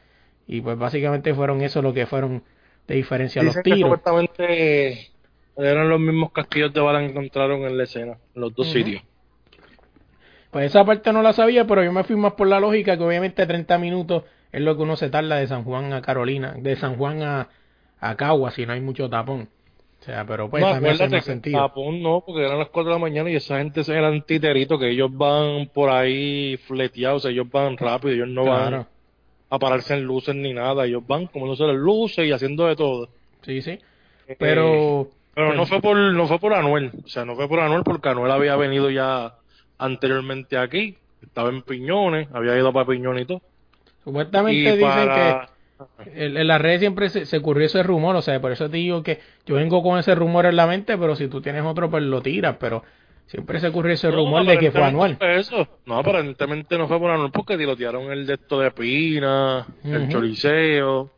y 0.48 0.62
pues 0.62 0.78
básicamente 0.78 1.34
fueron 1.36 1.62
eso 1.62 1.82
lo 1.82 1.94
que 1.94 2.08
fueron 2.08 2.44
de 2.88 2.96
diferencia 2.96 3.44
los 3.44 3.56
Dicen 3.56 3.64
que 3.64 3.72
tiros. 3.76 3.82
supuestamente 3.82 5.12
eran 5.58 5.90
los 5.90 6.00
mismos 6.00 6.32
casquillos 6.32 6.74
de 6.74 6.82
bala 6.82 7.00
que 7.00 7.08
encontraron 7.08 7.64
en 7.64 7.78
la 7.78 7.84
escena, 7.84 8.18
en 8.34 8.42
los 8.42 8.56
dos 8.56 8.68
sitios. 8.72 9.04
Pues 10.52 10.66
esa 10.68 10.86
parte 10.86 11.12
no 11.14 11.22
la 11.22 11.34
sabía, 11.34 11.66
pero 11.66 11.84
yo 11.84 11.92
me 11.92 12.04
fui 12.04 12.16
más 12.16 12.34
por 12.34 12.48
la 12.48 12.60
lógica 12.60 12.98
que 12.98 13.04
obviamente 13.04 13.46
30 13.46 13.78
minutos 13.78 14.24
es 14.52 14.62
lo 14.62 14.76
que 14.78 14.84
uno 14.84 14.96
se 14.96 15.10
tarda 15.10 15.36
de 15.38 15.48
San 15.48 15.64
Juan 15.64 15.92
a 15.94 16.02
Carolina, 16.02 16.54
de 16.58 16.76
San 16.78 16.96
Juan 16.96 17.22
a, 17.22 17.50
a 18.00 18.16
Cagua 18.16 18.52
si 18.52 18.66
no 18.66 18.74
hay 18.74 18.82
mucho 18.82 19.10
tapón. 19.10 19.50
O 20.00 20.04
sea, 20.04 20.26
pero 20.26 20.50
pues 20.50 20.64
no, 20.64 20.72
también 20.72 20.94
hace 20.94 21.10
más 21.10 21.26
sentido. 21.26 21.60
tapón 21.60 22.02
no, 22.02 22.24
porque 22.26 22.46
eran 22.46 22.60
las 22.60 22.70
4 22.70 22.92
de 22.92 22.96
la 22.96 23.02
mañana 23.02 23.30
y 23.30 23.36
esa 23.36 23.58
gente 23.58 23.82
eran 23.88 24.22
titeritos 24.22 24.80
que 24.80 24.90
ellos 24.90 25.10
van 25.12 25.68
por 25.74 25.90
ahí 25.90 26.56
fleteados, 26.66 27.26
ellos 27.26 27.48
van 27.52 27.76
rápido, 27.78 28.14
ellos 28.14 28.28
no 28.30 28.46
van 28.46 28.86
a 29.50 29.60
pararse 29.60 29.96
en 29.96 30.04
luces 30.04 30.36
ni 30.36 30.54
nada, 30.54 30.86
ellos 30.86 31.06
van 31.06 31.28
como 31.28 31.46
no 31.48 31.56
se 31.56 31.64
les 31.66 31.76
luces 31.76 32.26
y 32.26 32.32
haciendo 32.32 32.68
de 32.68 32.76
todo. 32.76 33.10
sí, 33.42 33.62
sí. 33.62 33.80
Eh, 34.30 34.36
Pero, 34.40 35.10
pero 35.34 35.50
no 35.52 35.58
pues- 35.60 35.70
fue 35.70 35.82
por 35.82 35.98
no 35.98 36.28
fue 36.28 36.40
por 36.40 36.54
Anuel, 36.54 36.92
o 37.04 37.08
sea, 37.08 37.26
no 37.26 37.36
fue 37.36 37.48
por 37.50 37.60
Anuel 37.60 37.84
porque 37.84 38.10
Anuel 38.10 38.32
había 38.32 38.56
venido 38.56 38.90
ya 38.90 39.34
anteriormente 39.78 40.58
aquí, 40.58 40.98
estaba 41.22 41.50
en 41.50 41.62
Piñones, 41.62 42.28
había 42.34 42.58
ido 42.58 42.72
para 42.74 42.88
Piñones 42.88 43.24
y 43.24 43.26
todo. 43.26 43.42
supuestamente 44.04 44.58
Y 44.58 44.78
dicen 44.78 44.82
para 44.82 45.50
que 46.04 46.16
en, 46.26 46.38
en 46.38 46.48
las 46.48 46.62
redes 46.62 46.80
siempre 46.80 47.10
se, 47.10 47.26
se 47.26 47.38
ocurrió 47.38 47.66
ese 47.66 47.84
rumor, 47.84 48.16
o 48.16 48.22
sea, 48.22 48.40
por 48.42 48.52
eso 48.52 48.70
te 48.70 48.78
digo 48.78 49.04
que 49.04 49.20
yo 49.46 49.56
vengo 49.56 49.84
con 49.84 50.00
ese 50.00 50.16
rumor 50.16 50.46
en 50.46 50.56
la 50.56 50.68
mente, 50.68 50.98
pero 50.98 51.16
si 51.16 51.28
tú 51.28 51.42
tienes 51.42 51.64
otro, 51.64 51.90
pues 51.90 52.04
lo 52.04 52.22
tiras, 52.22 52.58
pero 52.60 52.84
siempre 53.28 53.60
se 53.60 53.68
ocurrió 53.68 53.94
ese 53.94 54.10
No, 54.10 54.16
rumor 54.16 54.46
de 54.46 54.58
que 54.58 54.72
fue 54.72 54.92
fue 54.92 55.36
Eso. 55.38 55.68
No, 55.86 55.98
aparentemente 55.98 56.78
no 56.78 56.88
fue 56.88 57.00
por 57.00 57.12
Anuel 57.12 57.32
porque 57.32 57.58
tirotearon 57.58 58.12
el 58.12 58.26
de 58.26 58.36
esto 58.36 58.60
de 58.60 58.72
Pina, 58.72 59.68
el. 59.84 60.10
Choliseo. 60.10 61.12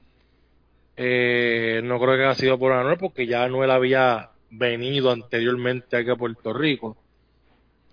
Eh, 0.98 1.80
no 1.84 1.98
creo 1.98 2.18
que 2.18 2.24
haya 2.26 2.36
sido 2.36 2.60
por 2.60 2.74
Anuel 2.74 2.98
porque 2.98 3.26
ya 3.26 3.44
Anuel 3.44 3.72
había 3.72 4.32
venido 4.50 5.12
anteriormente 5.12 5.96
aquí 5.96 6.10
a 6.10 6.16
Puerto 6.16 6.52
Rico. 6.52 6.98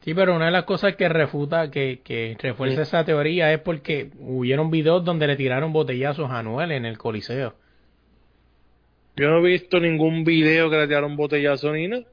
Sí, 0.06 0.14
pero 0.14 0.36
una 0.36 0.44
de 0.46 0.52
las 0.52 0.62
cosas 0.64 0.94
que 0.94 1.08
refuta, 1.08 1.68
que, 1.70 2.00
que 2.04 2.36
refuerza 2.40 2.76
Sí. 2.76 2.82
esa 2.82 3.04
teoría 3.04 3.52
es 3.52 3.58
porque 3.58 4.10
hubieron 4.20 4.70
videos 4.70 5.04
donde 5.04 5.26
le 5.26 5.34
tiraron 5.36 5.72
botellazos 5.72 6.30
a 6.30 6.38
Anuel 6.38 6.70
en 6.70 6.86
el 6.86 6.96
Coliseo. 6.96 7.54
Yo 9.16 9.28
no 9.30 9.38
he 9.38 9.50
visto 9.50 9.80
ningún 9.80 10.22
video 10.24 10.70
que 10.70 10.76
le 10.76 10.86
tiraron 10.86 11.16
botellazo 11.16 11.72
ni 11.72 11.88
nada. 11.88 12.04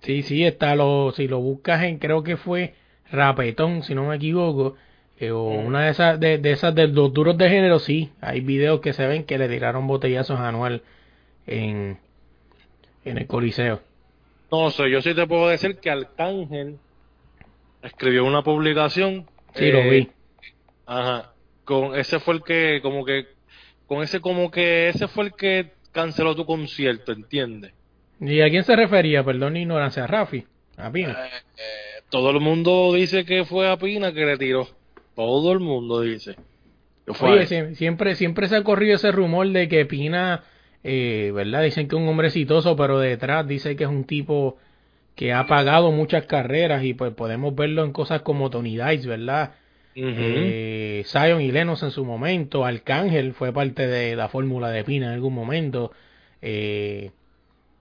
Sí, 0.00 0.22
sí, 0.22 0.44
está 0.44 0.74
lo, 0.74 1.12
si 1.12 1.28
lo 1.28 1.40
buscas 1.40 1.82
en, 1.82 1.98
creo 1.98 2.22
que 2.22 2.38
fue 2.38 2.72
Rapetón, 3.12 3.82
si 3.82 3.94
no 3.94 4.06
me 4.08 4.16
equivoco, 4.16 4.76
eh, 5.18 5.30
o 5.30 5.50
Mm. 5.50 5.66
una 5.66 5.84
de 5.84 5.90
esas, 5.90 6.18
de, 6.18 6.38
de 6.38 6.52
esas 6.52 6.74
de 6.74 6.86
los 6.88 7.12
duros 7.12 7.36
de 7.36 7.50
género, 7.50 7.78
sí, 7.80 8.10
hay 8.22 8.40
videos 8.40 8.80
que 8.80 8.94
se 8.94 9.06
ven 9.06 9.24
que 9.24 9.36
le 9.36 9.46
tiraron 9.48 9.86
botellazos 9.86 10.38
a 10.40 10.48
Anuel 10.48 10.80
en, 11.46 11.98
en 13.04 13.18
el 13.18 13.26
Coliseo. 13.26 13.80
No 14.50 14.70
sé, 14.70 14.90
yo 14.90 15.02
sí 15.02 15.14
te 15.14 15.26
puedo 15.26 15.48
decir 15.48 15.76
que 15.76 15.90
Arcángel 15.90 16.78
escribió 17.82 18.24
una 18.24 18.42
publicación. 18.42 19.26
Sí, 19.54 19.70
lo 19.70 19.78
eh, 19.78 19.90
vi. 19.90 20.10
Ajá. 20.86 21.32
Con 21.64 21.94
ese 21.96 22.18
fue 22.18 22.34
el 22.34 22.42
que, 22.42 22.80
como 22.82 23.04
que, 23.04 23.26
con 23.86 24.02
ese 24.02 24.20
como 24.20 24.50
que, 24.50 24.88
ese 24.88 25.08
fue 25.08 25.26
el 25.26 25.32
que 25.34 25.72
canceló 25.92 26.34
tu 26.34 26.46
concierto, 26.46 27.12
¿entiendes? 27.12 27.72
¿Y 28.20 28.40
a 28.40 28.50
quién 28.50 28.64
se 28.64 28.76
refería? 28.76 29.24
Perdón, 29.24 29.56
ignorancia, 29.56 30.04
a 30.04 30.06
Rafi, 30.06 30.44
a 30.76 30.90
Pina. 30.90 31.12
Eh, 31.12 31.30
eh, 31.56 32.02
todo 32.10 32.30
el 32.30 32.40
mundo 32.40 32.92
dice 32.92 33.24
que 33.24 33.44
fue 33.44 33.70
a 33.70 33.76
Pina 33.76 34.12
que 34.12 34.26
le 34.26 34.36
tiró. 34.36 34.68
Todo 35.14 35.52
el 35.52 35.60
mundo 35.60 36.00
dice. 36.00 36.36
Oye, 37.20 37.74
siempre, 37.74 38.14
siempre 38.14 38.48
se 38.48 38.56
ha 38.56 38.62
corrido 38.62 38.96
ese 38.96 39.10
rumor 39.10 39.48
de 39.48 39.68
que 39.68 39.86
Pina, 39.86 40.44
eh, 40.84 41.32
¿verdad? 41.34 41.62
Dicen 41.62 41.88
que 41.88 41.96
es 41.96 42.02
un 42.02 42.08
hombre 42.08 42.28
exitoso, 42.28 42.76
pero 42.76 42.98
detrás 43.00 43.46
dice 43.48 43.74
que 43.74 43.84
es 43.84 43.90
un 43.90 44.04
tipo 44.04 44.58
que 45.14 45.32
ha 45.32 45.46
pagado 45.46 45.92
muchas 45.92 46.26
carreras 46.26 46.84
y 46.84 46.94
pues 46.94 47.12
podemos 47.12 47.54
verlo 47.54 47.84
en 47.84 47.92
cosas 47.92 48.22
como 48.22 48.50
Tony 48.50 48.78
Dice, 48.78 49.08
¿verdad? 49.08 49.52
eh, 50.18 51.02
Zion 51.06 51.40
y 51.40 51.50
Lenos 51.52 51.82
en 51.82 51.90
su 51.90 52.04
momento, 52.04 52.64
Arcángel 52.64 53.34
fue 53.34 53.52
parte 53.52 53.86
de 53.86 54.16
la 54.16 54.28
fórmula 54.28 54.70
de 54.70 54.84
Pina 54.84 55.06
en 55.06 55.12
algún 55.12 55.34
momento. 55.34 55.92
Eh, 56.40 57.10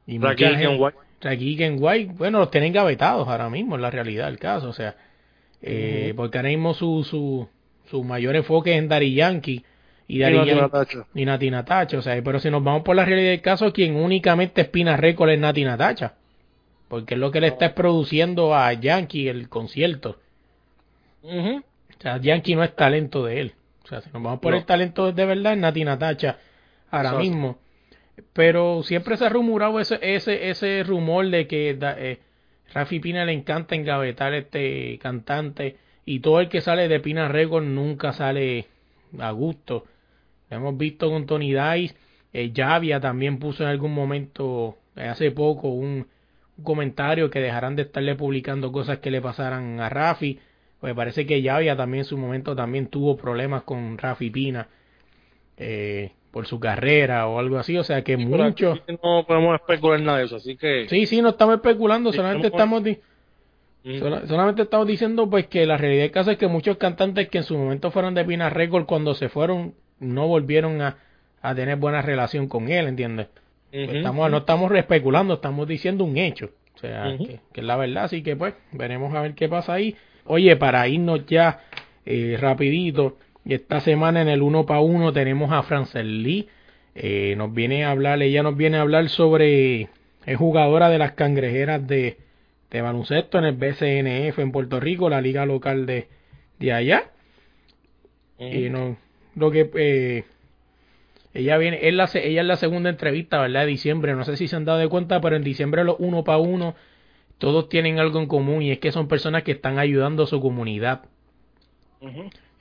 y 0.07 0.17
White. 0.79 0.97
White, 1.79 2.13
bueno, 2.17 2.39
los 2.39 2.51
tienen 2.51 2.73
gavetados 2.73 3.27
ahora 3.27 3.49
mismo, 3.49 3.75
en 3.75 3.81
la 3.81 3.91
realidad 3.91 4.25
del 4.25 4.39
caso, 4.39 4.69
o 4.69 4.73
sea, 4.73 4.95
eh, 5.61 6.13
porque 6.15 6.37
ahora 6.37 6.49
mismo 6.49 6.73
su, 6.73 7.03
su, 7.03 7.47
su 7.89 8.03
mayor 8.03 8.35
enfoque 8.35 8.71
es 8.71 8.79
en 8.79 8.87
Dari 8.87 9.13
Yankee 9.13 9.63
y 10.07 10.19
Dari 10.19 10.37
y 11.13 11.25
Nati 11.25 11.51
Natacha, 11.51 11.97
o 11.99 12.01
sea, 12.01 12.21
pero 12.23 12.39
si 12.39 12.49
nos 12.49 12.63
vamos 12.63 12.81
por 12.83 12.95
la 12.95 13.05
realidad 13.05 13.31
del 13.31 13.41
caso, 13.41 13.71
quien 13.71 13.95
únicamente 13.95 14.61
espina 14.61 14.97
récord 14.97 15.29
es 15.29 15.39
Nati 15.39 15.63
Natacha, 15.63 16.15
porque 16.89 17.13
es 17.13 17.19
lo 17.19 17.31
que 17.31 17.39
le 17.39 17.47
está 17.47 17.73
produciendo 17.73 18.53
a 18.53 18.73
Yankee 18.73 19.29
el 19.29 19.47
concierto. 19.47 20.19
O 21.23 21.61
sea, 21.99 22.17
Yankee 22.17 22.55
no 22.55 22.63
es 22.63 22.75
talento 22.75 23.23
de 23.23 23.39
él. 23.39 23.53
O 23.85 23.87
sea, 23.87 24.01
si 24.01 24.09
nos 24.11 24.21
vamos 24.21 24.39
por 24.39 24.53
el 24.53 24.65
talento 24.65 25.11
de 25.11 25.25
verdad, 25.25 25.53
es 25.53 25.59
Nati 25.59 25.85
Natacha 25.85 26.37
ahora 26.91 27.13
mismo. 27.13 27.59
Pero 28.33 28.83
siempre 28.83 29.15
se 29.15 29.25
ha 29.25 29.29
rumorado 29.29 29.79
ese, 29.79 29.99
ese, 30.01 30.49
ese 30.49 30.83
rumor 30.83 31.29
de 31.29 31.47
que 31.47 31.77
eh, 31.79 32.19
Rafi 32.73 32.99
Pina 32.99 33.23
le 33.23 33.33
encanta 33.33 33.75
engavetar 33.75 34.33
este 34.33 34.97
cantante 34.99 35.77
y 36.05 36.19
todo 36.19 36.39
el 36.39 36.49
que 36.49 36.61
sale 36.61 36.87
de 36.87 36.99
Pina 36.99 37.27
Records 37.27 37.67
nunca 37.67 38.13
sale 38.13 38.65
a 39.19 39.31
gusto. 39.31 39.85
Lo 40.49 40.57
hemos 40.57 40.77
visto 40.77 41.09
con 41.09 41.27
Tony 41.27 41.53
Dice, 41.53 41.95
eh, 42.33 42.51
Javia 42.55 42.99
también 42.99 43.37
puso 43.37 43.63
en 43.63 43.69
algún 43.69 43.93
momento, 43.93 44.77
eh, 44.95 45.03
hace 45.03 45.31
poco, 45.31 45.69
un, 45.69 46.07
comentario 46.63 47.29
que 47.29 47.39
dejarán 47.39 47.75
de 47.75 47.83
estarle 47.83 48.15
publicando 48.15 48.71
cosas 48.71 48.99
que 48.99 49.11
le 49.11 49.21
pasaran 49.21 49.79
a 49.79 49.89
Rafi. 49.89 50.39
Pues 50.79 50.93
parece 50.93 51.25
que 51.25 51.43
Javia 51.43 51.75
también 51.75 51.99
en 52.01 52.05
su 52.05 52.17
momento 52.17 52.55
también 52.55 52.87
tuvo 52.87 53.17
problemas 53.17 53.63
con 53.63 53.97
Rafi 53.97 54.29
Pina. 54.29 54.67
Eh, 55.57 56.11
por 56.31 56.45
su 56.45 56.59
carrera 56.59 57.27
o 57.27 57.39
algo 57.39 57.57
así, 57.57 57.77
o 57.77 57.83
sea 57.83 58.03
que 58.03 58.17
muchos... 58.17 58.81
No 59.03 59.25
podemos 59.25 59.55
especular 59.55 59.99
nada 60.01 60.19
de 60.19 60.25
eso, 60.25 60.35
así 60.35 60.55
que... 60.55 60.87
Sí, 60.87 61.05
sí, 61.05 61.21
no 61.21 61.29
estamos 61.29 61.55
especulando, 61.55 62.13
solamente 62.13 62.47
estamos... 62.47 62.83
solamente 64.27 64.61
estamos 64.61 64.87
diciendo 64.87 65.29
pues 65.29 65.47
que 65.47 65.65
la 65.65 65.77
realidad 65.77 66.03
del 66.03 66.11
caso 66.11 66.31
es 66.31 66.37
que 66.37 66.47
muchos 66.47 66.77
cantantes 66.77 67.29
que 67.29 67.39
en 67.39 67.43
su 67.43 67.57
momento 67.57 67.91
fueron 67.91 68.13
de 68.13 68.25
Pina 68.25 68.49
Record 68.49 68.85
cuando 68.85 69.15
se 69.15 69.29
fueron 69.29 69.73
no 69.99 70.27
volvieron 70.27 70.81
a, 70.81 70.97
a 71.41 71.55
tener 71.55 71.77
buena 71.77 72.01
relación 72.01 72.47
con 72.47 72.69
él, 72.69 72.87
¿entiendes? 72.87 73.27
Pues 73.71 73.93
estamos, 73.93 74.31
no 74.31 74.37
estamos 74.37 74.71
especulando, 74.71 75.35
estamos 75.35 75.67
diciendo 75.67 76.03
un 76.03 76.17
hecho, 76.17 76.51
o 76.75 76.77
sea, 76.79 77.15
que, 77.17 77.39
es 77.53 77.63
la 77.63 77.77
verdad, 77.77 78.05
así 78.05 78.23
que 78.23 78.35
pues 78.35 78.55
veremos 78.71 79.13
a 79.13 79.21
ver 79.21 79.35
qué 79.35 79.47
pasa 79.47 79.73
ahí. 79.73 79.95
Oye, 80.25 80.55
para 80.55 80.87
irnos 80.87 81.25
ya 81.27 81.61
eh, 82.05 82.37
rapidito, 82.39 83.17
esta 83.45 83.79
semana 83.79 84.21
en 84.21 84.29
el 84.29 84.41
uno 84.41 84.65
para 84.65 84.79
uno 84.79 85.13
tenemos 85.13 85.51
a 85.51 85.63
Francel 85.63 86.23
Lee. 86.23 86.49
Eh, 86.95 87.35
nos 87.37 87.53
viene 87.53 87.85
a 87.85 87.91
hablar, 87.91 88.21
ella 88.21 88.43
nos 88.43 88.57
viene 88.57 88.77
a 88.77 88.81
hablar 88.81 89.09
sobre, 89.09 89.89
es 90.25 90.37
jugadora 90.37 90.89
de 90.89 90.97
las 90.97 91.13
cangrejeras 91.13 91.85
de, 91.87 92.17
de 92.71 92.81
baloncesto 92.81 93.37
en 93.37 93.45
el 93.45 93.55
BCNF 93.55 94.39
en 94.39 94.51
Puerto 94.51 94.79
Rico, 94.79 95.09
la 95.09 95.21
liga 95.21 95.45
local 95.45 95.85
de, 95.85 96.07
de 96.59 96.73
allá. 96.73 97.11
Y 98.39 98.69
no, 98.69 98.97
lo 99.35 99.51
que 99.51 99.69
eh, 99.75 100.23
ella 101.33 101.57
viene, 101.57 101.87
es 101.87 101.93
la, 101.93 102.09
ella 102.13 102.41
es 102.41 102.47
la 102.47 102.55
segunda 102.55 102.89
entrevista, 102.89 103.39
¿verdad? 103.39 103.61
De 103.61 103.67
diciembre, 103.67 104.15
no 104.15 104.23
sé 104.23 104.35
si 104.37 104.47
se 104.47 104.55
han 104.55 104.65
dado 104.65 104.79
de 104.79 104.87
cuenta, 104.87 105.21
pero 105.21 105.35
en 105.35 105.43
diciembre 105.43 105.83
los 105.83 105.95
uno 105.99 106.23
para 106.23 106.39
uno, 106.39 106.75
todos 107.37 107.69
tienen 107.69 107.99
algo 107.99 108.19
en 108.19 108.27
común 108.27 108.61
y 108.63 108.71
es 108.71 108.79
que 108.79 108.91
son 108.91 109.07
personas 109.07 109.43
que 109.43 109.51
están 109.51 109.79
ayudando 109.79 110.23
a 110.23 110.27
su 110.27 110.41
comunidad. 110.41 111.03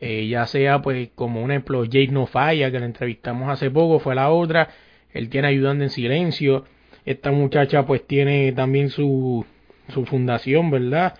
Eh, 0.00 0.28
ya 0.28 0.46
sea 0.46 0.80
pues 0.80 1.10
como 1.14 1.42
un 1.42 1.50
ejemplo 1.50 1.84
Jake 1.84 2.12
No 2.12 2.26
Falla 2.26 2.70
que 2.70 2.78
la 2.78 2.86
entrevistamos 2.86 3.48
hace 3.50 3.70
poco 3.70 3.98
fue 3.98 4.14
la 4.14 4.30
otra. 4.30 4.68
Él 5.12 5.28
tiene 5.28 5.48
ayudando 5.48 5.84
en 5.84 5.90
silencio. 5.90 6.64
Esta 7.04 7.32
muchacha 7.32 7.86
pues 7.86 8.06
tiene 8.06 8.52
también 8.52 8.90
su, 8.90 9.44
su 9.88 10.04
fundación 10.04 10.70
verdad 10.70 11.14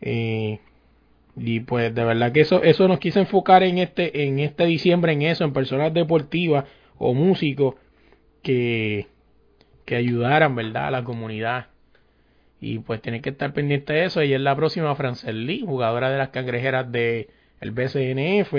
eh, 0.00 0.60
y 1.36 1.60
pues 1.60 1.94
de 1.94 2.04
verdad 2.04 2.32
que 2.32 2.42
eso 2.42 2.62
eso 2.62 2.86
nos 2.86 3.00
quiso 3.00 3.18
enfocar 3.18 3.62
en 3.64 3.78
este 3.78 4.24
en 4.24 4.38
este 4.38 4.66
diciembre 4.66 5.12
en 5.12 5.22
eso 5.22 5.44
en 5.44 5.52
personas 5.52 5.92
deportivas 5.92 6.64
o 6.96 7.12
músicos 7.12 7.74
que 8.42 9.08
que 9.84 9.96
ayudaran 9.96 10.54
verdad 10.54 10.88
a 10.88 10.90
la 10.90 11.04
comunidad. 11.04 11.66
Y 12.60 12.78
pues 12.78 13.02
tiene 13.02 13.20
que 13.20 13.30
estar 13.30 13.52
pendiente 13.52 13.92
de 13.92 14.04
eso. 14.06 14.20
Ella 14.20 14.36
es 14.36 14.42
la 14.42 14.56
próxima 14.56 14.94
Frances 14.94 15.34
Lee 15.34 15.64
jugadora 15.66 16.10
de 16.10 16.18
las 16.18 16.30
cangrejeras 16.30 16.90
de 16.90 17.28
el 17.60 17.72
BCNF. 17.72 18.54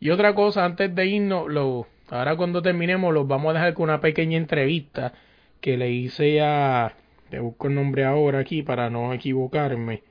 Y 0.00 0.10
otra 0.10 0.34
cosa, 0.34 0.64
antes 0.64 0.94
de 0.94 1.06
irnos, 1.06 1.48
lo, 1.48 1.86
ahora 2.10 2.36
cuando 2.36 2.60
terminemos, 2.60 3.14
los 3.14 3.26
vamos 3.26 3.50
a 3.50 3.54
dejar 3.54 3.74
con 3.74 3.84
una 3.84 4.00
pequeña 4.00 4.36
entrevista 4.36 5.14
que 5.60 5.78
le 5.78 5.90
hice 5.90 6.42
a, 6.42 6.94
te 7.30 7.40
busco 7.40 7.68
el 7.68 7.74
nombre 7.74 8.04
ahora 8.04 8.40
aquí 8.40 8.62
para 8.62 8.90
no 8.90 9.14
equivocarme, 9.14 10.02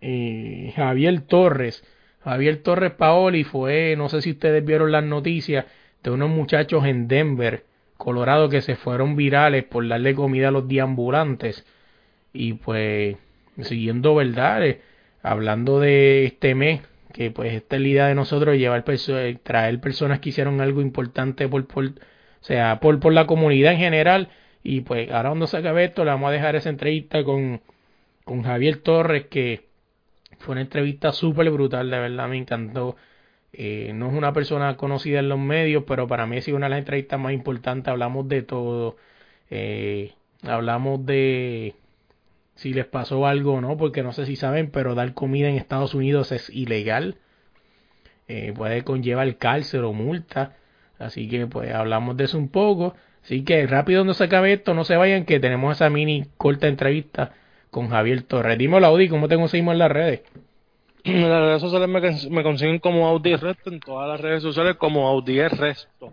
eh, 0.00 0.72
Javier 0.76 1.20
Torres. 1.22 1.84
Javier 2.22 2.62
Torres 2.62 2.92
Paoli 2.92 3.44
fue, 3.44 3.94
no 3.96 4.08
sé 4.08 4.22
si 4.22 4.32
ustedes 4.32 4.64
vieron 4.64 4.92
las 4.92 5.04
noticias 5.04 5.66
de 6.02 6.10
unos 6.10 6.30
muchachos 6.30 6.84
en 6.86 7.08
Denver, 7.08 7.64
Colorado, 7.96 8.48
que 8.48 8.62
se 8.62 8.76
fueron 8.76 9.16
virales 9.16 9.64
por 9.64 9.86
darle 9.88 10.14
comida 10.14 10.48
a 10.48 10.50
los 10.50 10.68
deambulantes. 10.68 11.64
Y 12.32 12.54
pues, 12.54 13.16
siguiendo 13.62 14.14
verdades, 14.14 14.78
hablando 15.22 15.80
de 15.80 16.24
este 16.26 16.54
mes 16.54 16.80
que 17.16 17.30
pues 17.30 17.54
esta 17.54 17.76
es 17.76 17.82
la 17.82 17.88
idea 17.88 18.06
de 18.08 18.14
nosotros, 18.14 18.58
llevar 18.58 18.84
eh, 18.86 19.38
traer 19.42 19.80
personas 19.80 20.20
que 20.20 20.28
hicieron 20.28 20.60
algo 20.60 20.82
importante 20.82 21.48
por, 21.48 21.66
por 21.66 21.92
sea, 22.42 22.78
por, 22.78 23.00
por 23.00 23.14
la 23.14 23.26
comunidad 23.26 23.72
en 23.72 23.78
general. 23.78 24.28
Y 24.62 24.82
pues 24.82 25.10
ahora 25.10 25.30
cuando 25.30 25.46
se 25.46 25.56
acabe 25.56 25.84
esto, 25.84 26.04
le 26.04 26.10
vamos 26.10 26.28
a 26.28 26.32
dejar 26.32 26.56
esa 26.56 26.68
entrevista 26.68 27.24
con, 27.24 27.62
con 28.24 28.42
Javier 28.42 28.78
Torres, 28.78 29.26
que 29.30 29.65
fue 30.38 30.52
una 30.52 30.60
entrevista 30.62 31.12
súper 31.12 31.50
brutal, 31.50 31.90
de 31.90 31.98
verdad, 31.98 32.28
me 32.28 32.36
encantó. 32.36 32.96
Eh, 33.52 33.92
no 33.94 34.08
es 34.08 34.14
una 34.14 34.32
persona 34.32 34.76
conocida 34.76 35.20
en 35.20 35.28
los 35.28 35.38
medios, 35.38 35.84
pero 35.86 36.06
para 36.06 36.26
mí 36.26 36.36
es 36.36 36.48
una 36.48 36.66
de 36.66 36.70
las 36.70 36.78
entrevistas 36.80 37.18
más 37.18 37.32
importantes. 37.32 37.90
Hablamos 37.90 38.28
de 38.28 38.42
todo. 38.42 38.96
Eh, 39.50 40.12
hablamos 40.42 41.04
de 41.06 41.74
si 42.54 42.72
les 42.74 42.86
pasó 42.86 43.26
algo 43.26 43.54
o 43.54 43.60
no, 43.60 43.76
porque 43.76 44.02
no 44.02 44.12
sé 44.12 44.26
si 44.26 44.36
saben, 44.36 44.70
pero 44.70 44.94
dar 44.94 45.14
comida 45.14 45.48
en 45.48 45.56
Estados 45.56 45.94
Unidos 45.94 46.32
es 46.32 46.50
ilegal. 46.50 47.16
Eh, 48.28 48.52
puede 48.54 48.82
conllevar 48.84 49.36
cárcel 49.38 49.84
o 49.84 49.92
multa. 49.92 50.56
Así 50.98 51.28
que 51.28 51.46
pues 51.46 51.72
hablamos 51.74 52.16
de 52.16 52.24
eso 52.24 52.38
un 52.38 52.48
poco. 52.48 52.94
Así 53.22 53.44
que 53.44 53.66
rápido 53.66 54.04
no 54.04 54.14
se 54.14 54.24
acabe 54.24 54.52
esto, 54.52 54.74
no 54.74 54.84
se 54.84 54.96
vayan 54.96 55.24
que 55.24 55.40
tenemos 55.40 55.76
esa 55.76 55.90
mini 55.90 56.26
corta 56.38 56.68
entrevista 56.68 57.32
con 57.70 57.88
Javier 57.88 58.22
Torres. 58.22 58.58
Dímelo 58.58 58.86
Audi, 58.86 59.08
¿cómo 59.08 59.28
tengo 59.28 59.48
seguimos 59.48 59.72
en 59.72 59.78
las 59.78 59.90
redes? 59.90 60.22
En 61.04 61.28
las 61.28 61.40
redes 61.40 61.60
sociales 61.60 61.88
me, 61.88 62.30
me 62.30 62.42
consiguen 62.42 62.78
como 62.80 63.06
Audi 63.06 63.36
Resto, 63.36 63.70
en 63.70 63.78
todas 63.80 64.08
las 64.08 64.20
redes 64.20 64.42
sociales 64.42 64.76
como 64.76 65.06
Audi 65.06 65.40
Resto. 65.46 66.12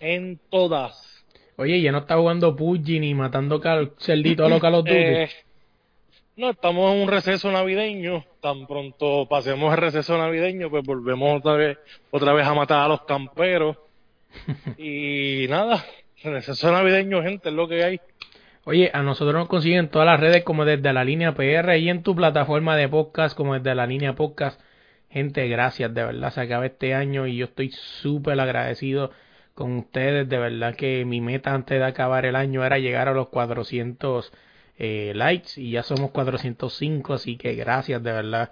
En 0.00 0.38
todas. 0.50 1.24
Oye, 1.56 1.80
ya 1.80 1.92
no 1.92 1.98
está 1.98 2.16
jugando 2.16 2.56
Puggy 2.56 2.98
ni 2.98 3.14
matando 3.14 3.60
cerdito 3.98 4.44
a 4.44 4.48
los 4.48 4.60
Call 4.60 4.74
of 4.74 4.84
Duty. 4.84 5.30
No, 6.36 6.50
estamos 6.50 6.92
en 6.92 7.02
un 7.02 7.08
receso 7.08 7.52
navideño. 7.52 8.24
Tan 8.40 8.66
pronto 8.66 9.26
pasemos 9.28 9.72
el 9.72 9.78
receso 9.78 10.18
navideño, 10.18 10.68
pues 10.68 10.84
volvemos 10.84 11.38
otra 11.38 11.52
vez, 11.54 11.78
otra 12.10 12.32
vez 12.32 12.44
a 12.44 12.54
matar 12.54 12.80
a 12.80 12.88
los 12.88 13.02
camperos. 13.02 13.76
y 14.78 15.46
nada, 15.48 15.84
receso 16.24 16.72
navideño, 16.72 17.22
gente, 17.22 17.50
es 17.50 17.54
lo 17.54 17.68
que 17.68 17.84
hay. 17.84 18.00
Oye, 18.66 18.90
a 18.94 19.02
nosotros 19.02 19.34
nos 19.34 19.48
consiguen 19.48 19.88
todas 19.90 20.06
las 20.06 20.18
redes 20.18 20.42
como 20.42 20.64
desde 20.64 20.92
la 20.94 21.04
línea 21.04 21.34
PR 21.34 21.76
y 21.76 21.90
en 21.90 22.02
tu 22.02 22.16
plataforma 22.16 22.76
de 22.76 22.88
podcast 22.88 23.36
como 23.36 23.54
desde 23.54 23.74
la 23.74 23.86
línea 23.86 24.14
podcast. 24.14 24.58
Gente, 25.10 25.46
gracias, 25.48 25.92
de 25.92 26.02
verdad, 26.04 26.30
se 26.32 26.40
acaba 26.40 26.64
este 26.64 26.94
año 26.94 27.26
y 27.26 27.36
yo 27.36 27.44
estoy 27.44 27.70
súper 27.72 28.40
agradecido 28.40 29.10
con 29.54 29.76
ustedes. 29.76 30.28
De 30.30 30.38
verdad 30.38 30.74
que 30.76 31.04
mi 31.04 31.20
meta 31.20 31.52
antes 31.54 31.78
de 31.78 31.84
acabar 31.84 32.24
el 32.24 32.36
año 32.36 32.64
era 32.64 32.78
llegar 32.78 33.08
a 33.08 33.12
los 33.12 33.28
400 33.28 34.32
eh, 34.78 35.12
likes 35.14 35.60
y 35.60 35.72
ya 35.72 35.82
somos 35.82 36.10
405, 36.10 37.14
así 37.14 37.36
que 37.36 37.54
gracias 37.54 38.02
de 38.02 38.12
verdad 38.12 38.50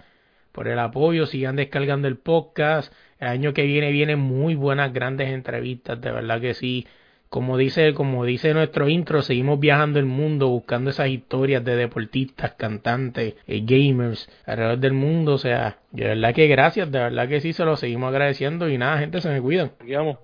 por 0.51 0.67
el 0.67 0.77
apoyo, 0.79 1.25
sigan 1.25 1.55
descargando 1.55 2.07
el 2.07 2.17
podcast, 2.17 2.93
el 3.19 3.29
año 3.29 3.53
que 3.53 3.63
viene 3.63 3.91
vienen 3.91 4.19
muy 4.19 4.53
buenas 4.55 4.93
grandes 4.93 5.29
entrevistas, 5.29 5.99
de 5.99 6.11
verdad 6.11 6.39
que 6.39 6.53
sí, 6.53 6.85
como 7.33 7.57
dice, 7.57 7.95
como 7.95 8.25
dice 8.25 8.53
nuestro 8.53 8.87
intro, 8.87 9.23
seguimos 9.23 9.59
viajando 9.59 9.97
el 9.97 10.05
mundo 10.05 10.49
buscando 10.49 10.91
esas 10.91 11.07
historias 11.07 11.65
de 11.65 11.75
deportistas, 11.75 12.53
cantantes, 12.53 13.33
eh, 13.47 13.63
gamers 13.65 14.29
alrededor 14.45 14.77
del 14.77 14.93
mundo. 14.93 15.33
O 15.33 15.37
sea, 15.39 15.79
de 15.89 16.09
verdad 16.09 16.35
que 16.35 16.45
gracias, 16.45 16.91
de 16.91 16.99
verdad 16.99 17.27
que 17.27 17.41
sí, 17.41 17.51
se 17.51 17.65
lo 17.65 17.75
seguimos 17.75 18.09
agradeciendo 18.09 18.69
y 18.69 18.77
nada, 18.77 18.99
gente, 18.99 19.19
se 19.19 19.29
me 19.29 19.41
cuidan. 19.41 19.71
Digamos. 19.83 20.19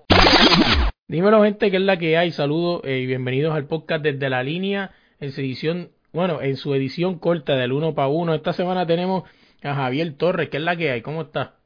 Dímelo, 1.08 1.42
gente, 1.42 1.72
que 1.72 1.78
es 1.78 1.82
la 1.82 1.96
que 1.96 2.16
hay. 2.16 2.30
Saludos 2.30 2.82
eh, 2.84 2.98
y 2.98 3.06
bienvenidos 3.06 3.56
al 3.56 3.66
podcast 3.66 4.04
desde 4.04 4.30
la 4.30 4.44
línea 4.44 4.92
en 5.18 5.32
su 5.32 5.40
edición, 5.40 5.90
bueno, 6.12 6.40
en 6.40 6.56
su 6.56 6.72
edición 6.76 7.18
corta 7.18 7.56
del 7.56 7.72
uno 7.72 7.92
para 7.92 8.06
uno. 8.06 8.34
Esta 8.34 8.52
semana 8.52 8.86
tenemos 8.86 9.24
a 9.64 9.74
Javier 9.74 10.14
Torres, 10.16 10.48
que 10.48 10.58
es 10.58 10.62
la 10.62 10.76
que 10.76 10.92
hay. 10.92 11.02
¿Cómo 11.02 11.22
está? 11.22 11.56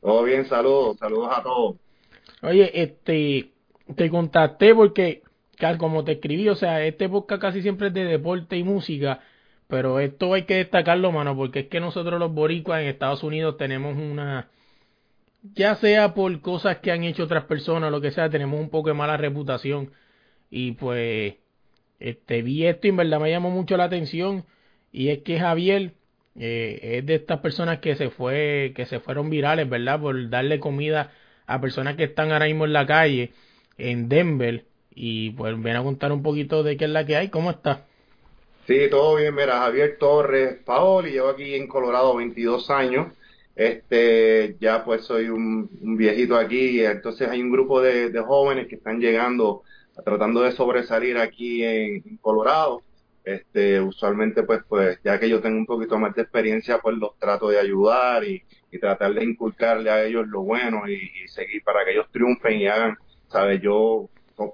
Todo 0.00 0.22
bien, 0.22 0.44
saludos, 0.44 0.96
saludos 0.98 1.30
a 1.36 1.42
todos. 1.42 1.74
Oye, 2.42 2.70
este, 2.80 3.55
te 3.94 4.10
contacté 4.10 4.74
porque, 4.74 5.22
como 5.78 6.04
te 6.04 6.12
escribí, 6.12 6.48
o 6.48 6.56
sea, 6.56 6.84
este 6.84 7.08
podcast 7.08 7.40
casi 7.40 7.62
siempre 7.62 7.88
es 7.88 7.94
de 7.94 8.04
deporte 8.04 8.56
y 8.56 8.64
música, 8.64 9.20
pero 9.68 10.00
esto 10.00 10.34
hay 10.34 10.42
que 10.44 10.56
destacarlo, 10.56 11.12
mano, 11.12 11.36
porque 11.36 11.60
es 11.60 11.66
que 11.68 11.80
nosotros 11.80 12.18
los 12.18 12.32
boricuas 12.32 12.80
en 12.82 12.88
Estados 12.88 13.22
Unidos 13.22 13.56
tenemos 13.56 13.96
una, 13.96 14.48
ya 15.54 15.76
sea 15.76 16.14
por 16.14 16.40
cosas 16.40 16.78
que 16.78 16.92
han 16.92 17.04
hecho 17.04 17.24
otras 17.24 17.44
personas, 17.44 17.90
lo 17.90 18.00
que 18.00 18.10
sea, 18.10 18.30
tenemos 18.30 18.60
un 18.60 18.70
poco 18.70 18.88
de 18.88 18.94
mala 18.94 19.16
reputación. 19.16 19.92
Y 20.50 20.72
pues, 20.72 21.34
este, 22.00 22.42
vi 22.42 22.66
esto 22.66 22.86
y 22.86 22.90
en 22.90 22.96
verdad 22.96 23.20
me 23.20 23.30
llamó 23.30 23.50
mucho 23.50 23.76
la 23.76 23.84
atención. 23.84 24.44
Y 24.92 25.08
es 25.10 25.22
que 25.22 25.38
Javier 25.38 25.92
eh, 26.38 26.98
es 26.98 27.06
de 27.06 27.16
estas 27.16 27.40
personas 27.40 27.78
que 27.80 27.96
se 27.96 28.10
fue, 28.10 28.72
que 28.76 28.86
se 28.86 29.00
fueron 29.00 29.30
virales, 29.30 29.68
¿verdad? 29.68 30.00
Por 30.00 30.28
darle 30.30 30.60
comida 30.60 31.12
a 31.46 31.60
personas 31.60 31.96
que 31.96 32.04
están 32.04 32.32
ahora 32.32 32.46
mismo 32.46 32.64
en 32.64 32.72
la 32.72 32.86
calle 32.86 33.32
en 33.78 34.08
Denver 34.08 34.64
y 34.94 35.30
pues 35.30 35.60
ven 35.62 35.76
a 35.76 35.82
contar 35.82 36.10
un 36.12 36.22
poquito 36.22 36.62
de 36.62 36.76
qué 36.76 36.86
es 36.86 36.90
la 36.90 37.04
que 37.04 37.16
hay, 37.16 37.28
¿cómo 37.28 37.50
está? 37.50 37.84
Sí, 38.66 38.88
todo 38.90 39.16
bien, 39.16 39.34
mira, 39.34 39.58
Javier 39.60 39.96
Torres 39.98 40.56
Paoli, 40.64 41.12
llevo 41.12 41.28
aquí 41.28 41.54
en 41.54 41.68
Colorado 41.68 42.16
22 42.16 42.68
años, 42.70 43.12
este, 43.54 44.56
ya 44.58 44.84
pues 44.84 45.04
soy 45.04 45.28
un, 45.28 45.68
viejito 45.96 46.36
aquí, 46.36 46.84
entonces 46.84 47.28
hay 47.28 47.40
un 47.42 47.52
grupo 47.52 47.80
de, 47.80 48.10
jóvenes 48.26 48.66
que 48.66 48.74
están 48.76 48.98
llegando, 48.98 49.62
tratando 50.04 50.40
de 50.40 50.52
sobresalir 50.52 51.18
aquí 51.18 51.62
en, 51.62 52.16
Colorado, 52.20 52.82
este, 53.24 53.80
usualmente 53.80 54.42
pues, 54.42 54.62
pues, 54.68 54.98
ya 55.04 55.20
que 55.20 55.28
yo 55.28 55.40
tengo 55.40 55.58
un 55.58 55.66
poquito 55.66 55.98
más 55.98 56.14
de 56.14 56.22
experiencia, 56.22 56.78
pues 56.78 56.96
los 56.96 57.16
trato 57.18 57.50
de 57.50 57.60
ayudar 57.60 58.24
y, 58.24 58.42
tratar 58.78 59.14
de 59.14 59.24
inculcarle 59.24 59.88
a 59.88 60.04
ellos 60.04 60.28
lo 60.28 60.42
bueno 60.42 60.86
y, 60.86 60.92
y 60.92 61.28
seguir 61.28 61.62
para 61.64 61.82
que 61.82 61.92
ellos 61.92 62.08
triunfen 62.12 62.60
y 62.60 62.66
hagan 62.66 62.98
¿sabes? 63.28 63.60
Yo, 63.60 64.08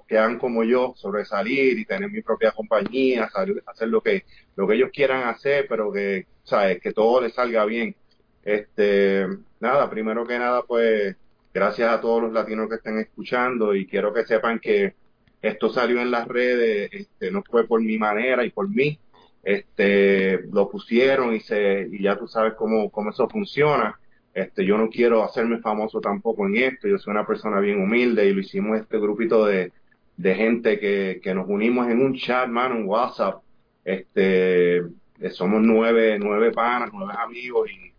que 0.07 0.17
hagan 0.17 0.39
como 0.39 0.63
yo, 0.63 0.93
sobresalir 0.95 1.77
y 1.77 1.85
tener 1.85 2.09
mi 2.09 2.21
propia 2.21 2.51
compañía, 2.51 3.29
hacer 3.65 3.87
lo 3.89 4.01
que, 4.01 4.23
lo 4.55 4.67
que 4.67 4.75
ellos 4.75 4.89
quieran 4.93 5.27
hacer, 5.27 5.65
pero 5.67 5.91
que, 5.91 6.27
¿sabes? 6.43 6.81
Que 6.81 6.93
todo 6.93 7.21
les 7.21 7.33
salga 7.33 7.65
bien. 7.65 7.95
Este, 8.43 9.27
nada, 9.59 9.89
primero 9.89 10.25
que 10.25 10.39
nada, 10.39 10.63
pues, 10.63 11.15
gracias 11.53 11.89
a 11.91 12.01
todos 12.01 12.21
los 12.23 12.33
latinos 12.33 12.69
que 12.69 12.75
estén 12.75 12.99
escuchando 12.99 13.75
y 13.75 13.85
quiero 13.85 14.13
que 14.13 14.25
sepan 14.25 14.59
que 14.59 14.95
esto 15.41 15.69
salió 15.69 16.01
en 16.01 16.11
las 16.11 16.27
redes, 16.27 16.89
este, 16.93 17.29
no 17.31 17.43
fue 17.43 17.67
por 17.67 17.81
mi 17.81 17.97
manera 17.97 18.45
y 18.45 18.49
por 18.51 18.69
mí, 18.69 18.97
este, 19.43 20.43
lo 20.51 20.69
pusieron 20.69 21.35
y 21.35 21.41
se, 21.41 21.87
y 21.91 22.01
ya 22.03 22.17
tú 22.17 22.27
sabes 22.27 22.53
cómo, 22.53 22.89
cómo 22.89 23.09
eso 23.09 23.27
funciona 23.27 23.99
este, 24.33 24.65
yo 24.65 24.77
no 24.77 24.89
quiero 24.89 25.23
hacerme 25.23 25.59
famoso 25.59 26.01
tampoco 26.01 26.47
en 26.47 26.57
esto, 26.57 26.87
yo 26.87 26.97
soy 26.97 27.11
una 27.11 27.25
persona 27.25 27.59
bien 27.59 27.81
humilde 27.81 28.25
y 28.25 28.33
lo 28.33 28.41
hicimos 28.41 28.79
este 28.79 28.97
grupito 28.97 29.45
de, 29.45 29.71
de 30.17 30.35
gente 30.35 30.79
que, 30.79 31.19
que 31.23 31.33
nos 31.33 31.47
unimos 31.47 31.87
en 31.89 32.01
un 32.01 32.15
chat, 32.15 32.47
mano, 32.47 32.75
en 32.75 32.87
WhatsApp. 32.87 33.43
Este, 33.85 34.77
eh, 34.77 35.29
somos 35.31 35.61
nueve, 35.61 36.17
nueve 36.19 36.51
panas, 36.51 36.89
nueve 36.93 37.13
amigos 37.17 37.69
y, 37.69 37.93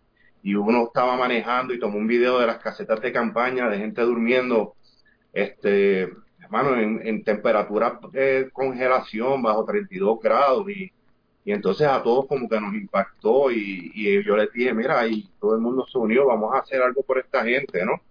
y 0.49 0.55
uno 0.55 0.85
estaba 0.87 1.15
manejando 1.17 1.73
y 1.73 1.79
tomó 1.79 1.97
un 1.97 2.07
video 2.07 2.39
de 2.39 2.47
las 2.47 2.59
casetas 2.59 3.01
de 3.01 3.11
campaña 3.11 3.69
de 3.69 3.77
gente 3.77 4.01
durmiendo, 4.01 4.75
este, 5.33 6.09
hermano, 6.39 6.75
en, 6.77 7.01
en 7.05 7.23
temperatura 7.23 7.99
de 8.11 8.49
congelación 8.51 9.41
bajo 9.41 9.65
32 9.65 10.19
grados 10.21 10.69
y 10.69 10.91
y 11.45 11.51
entonces 11.51 11.87
a 11.87 12.01
todos 12.01 12.25
como 12.25 12.49
que 12.49 12.59
nos 12.59 12.73
impactó 12.73 13.51
y, 13.51 13.91
y 13.93 14.23
yo 14.23 14.35
les 14.35 14.51
dije, 14.51 14.73
mira, 14.73 15.07
y 15.07 15.29
todo 15.39 15.53
el 15.53 15.61
mundo 15.61 15.85
se 15.89 15.97
unió, 15.99 16.25
vamos 16.25 16.53
a 16.55 16.59
hacer 16.59 16.81
algo 16.81 17.03
por 17.03 17.19
esta 17.19 17.45
gente, 17.45 17.85
¿no? 17.85 18.01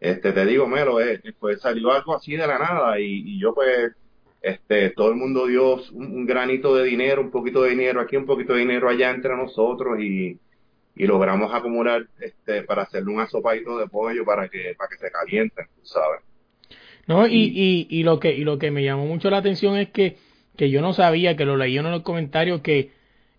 Este, 0.00 0.32
te 0.32 0.46
digo, 0.46 0.66
Melo, 0.66 0.98
eh, 0.98 1.20
pues 1.38 1.60
salió 1.60 1.92
algo 1.92 2.14
así 2.14 2.36
de 2.36 2.46
la 2.46 2.58
nada 2.58 2.98
y, 2.98 3.38
yo 3.38 3.52
pues, 3.52 3.92
este, 4.40 4.90
todo 4.90 5.10
el 5.10 5.16
mundo 5.16 5.46
dio 5.46 5.74
un, 5.92 6.24
granito 6.24 6.74
de 6.74 6.84
dinero, 6.84 7.20
un 7.20 7.30
poquito 7.30 7.62
de 7.62 7.70
dinero 7.70 8.00
aquí, 8.00 8.16
un 8.16 8.24
poquito 8.24 8.54
de 8.54 8.60
dinero 8.60 8.88
allá 8.88 9.10
entre 9.10 9.36
nosotros 9.36 10.00
y, 10.00 10.38
y 10.96 11.06
logramos 11.06 11.52
acumular 11.52 12.06
este 12.18 12.62
para 12.62 12.82
hacerle 12.82 13.12
un 13.12 13.20
asopadito 13.20 13.76
de 13.78 13.88
pollo 13.88 14.24
para 14.24 14.48
que 14.48 14.74
para 14.78 14.88
que 14.88 14.96
se 14.96 15.10
calienten, 15.10 15.66
¿sabes? 15.82 16.20
No, 17.06 17.26
y, 17.26 17.52
y, 17.54 17.88
y 17.90 18.02
lo 18.04 18.20
que 18.20 18.32
y 18.34 18.44
lo 18.44 18.58
que 18.58 18.70
me 18.70 18.84
llamó 18.84 19.06
mucho 19.06 19.30
la 19.30 19.38
atención 19.38 19.76
es 19.76 19.90
que 19.90 20.16
que 20.58 20.70
yo 20.70 20.82
no 20.82 20.92
sabía, 20.92 21.36
que 21.36 21.44
lo 21.44 21.56
leí 21.56 21.78
en 21.78 21.90
los 21.90 22.02
comentarios, 22.02 22.60
que 22.62 22.90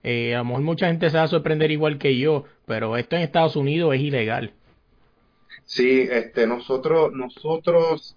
eh, 0.04 0.34
a 0.34 0.40
lo 0.40 0.46
mejor 0.46 0.62
mucha 0.62 0.88
gente 0.88 1.10
se 1.10 1.18
va 1.18 1.24
a 1.24 1.28
sorprender 1.28 1.70
igual 1.70 2.00
que 2.00 2.18
yo, 2.18 2.46
pero 2.66 2.96
esto 2.96 3.18
en 3.18 3.24
Estados 3.24 3.58
Unidos 3.58 3.94
es 3.94 4.02
ilegal. 4.02 4.54
Sí, 5.66 6.08
este, 6.10 6.48
nosotros, 6.48 7.12
nosotros 7.12 8.16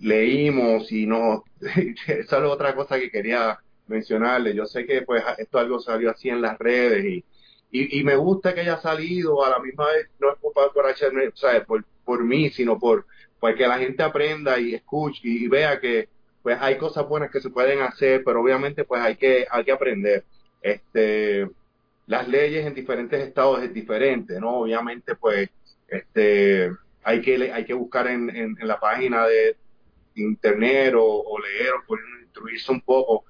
leímos 0.00 0.90
y 0.92 1.06
no, 1.06 1.42
esa 2.06 2.38
es 2.38 2.44
otra 2.44 2.76
cosa 2.76 3.00
que 3.00 3.10
quería 3.10 3.58
mencionarle. 3.88 4.54
Yo 4.54 4.66
sé 4.66 4.86
que 4.86 5.02
pues 5.02 5.24
esto 5.38 5.58
algo 5.58 5.80
salió 5.80 6.10
así 6.10 6.28
en 6.28 6.40
las 6.40 6.56
redes 6.58 7.04
y, 7.04 7.24
y, 7.72 8.04
me 8.04 8.14
gusta 8.14 8.54
que 8.54 8.60
haya 8.60 8.78
salido 8.78 9.44
a 9.44 9.50
la 9.50 9.58
misma 9.58 9.86
vez, 9.86 10.08
no 10.20 10.30
es 10.30 10.38
por, 10.38 10.52
por, 10.52 10.72
por, 11.66 11.84
por 12.04 12.24
mí, 12.24 12.50
sino 12.50 12.78
por, 12.78 13.04
por 13.40 13.56
que 13.56 13.66
la 13.66 13.78
gente 13.78 14.04
aprenda 14.04 14.60
y 14.60 14.74
escuche 14.74 15.20
y 15.24 15.48
vea 15.48 15.80
que 15.80 16.08
pues 16.48 16.62
hay 16.62 16.78
cosas 16.78 17.06
buenas 17.06 17.30
que 17.30 17.42
se 17.42 17.50
pueden 17.50 17.82
hacer, 17.82 18.22
pero 18.24 18.40
obviamente 18.40 18.82
pues 18.84 19.02
hay 19.02 19.16
que, 19.16 19.46
hay 19.50 19.64
que 19.64 19.72
aprender. 19.72 20.24
Este, 20.62 21.46
las 22.06 22.26
leyes 22.26 22.64
en 22.64 22.72
diferentes 22.72 23.20
estados 23.20 23.62
es 23.62 23.74
diferente, 23.74 24.40
¿no? 24.40 24.60
Obviamente 24.60 25.14
pues 25.14 25.50
este, 25.88 26.70
hay 27.02 27.20
que, 27.20 27.52
hay 27.52 27.66
que 27.66 27.74
buscar 27.74 28.06
en, 28.06 28.34
en, 28.34 28.56
la 28.62 28.80
página 28.80 29.26
de 29.26 29.58
internet 30.14 30.94
o, 30.96 31.38
leer 31.38 31.74
o 31.74 31.86
poder 31.86 32.02
instruirse 32.22 32.72
un 32.72 32.80
poco 32.80 33.26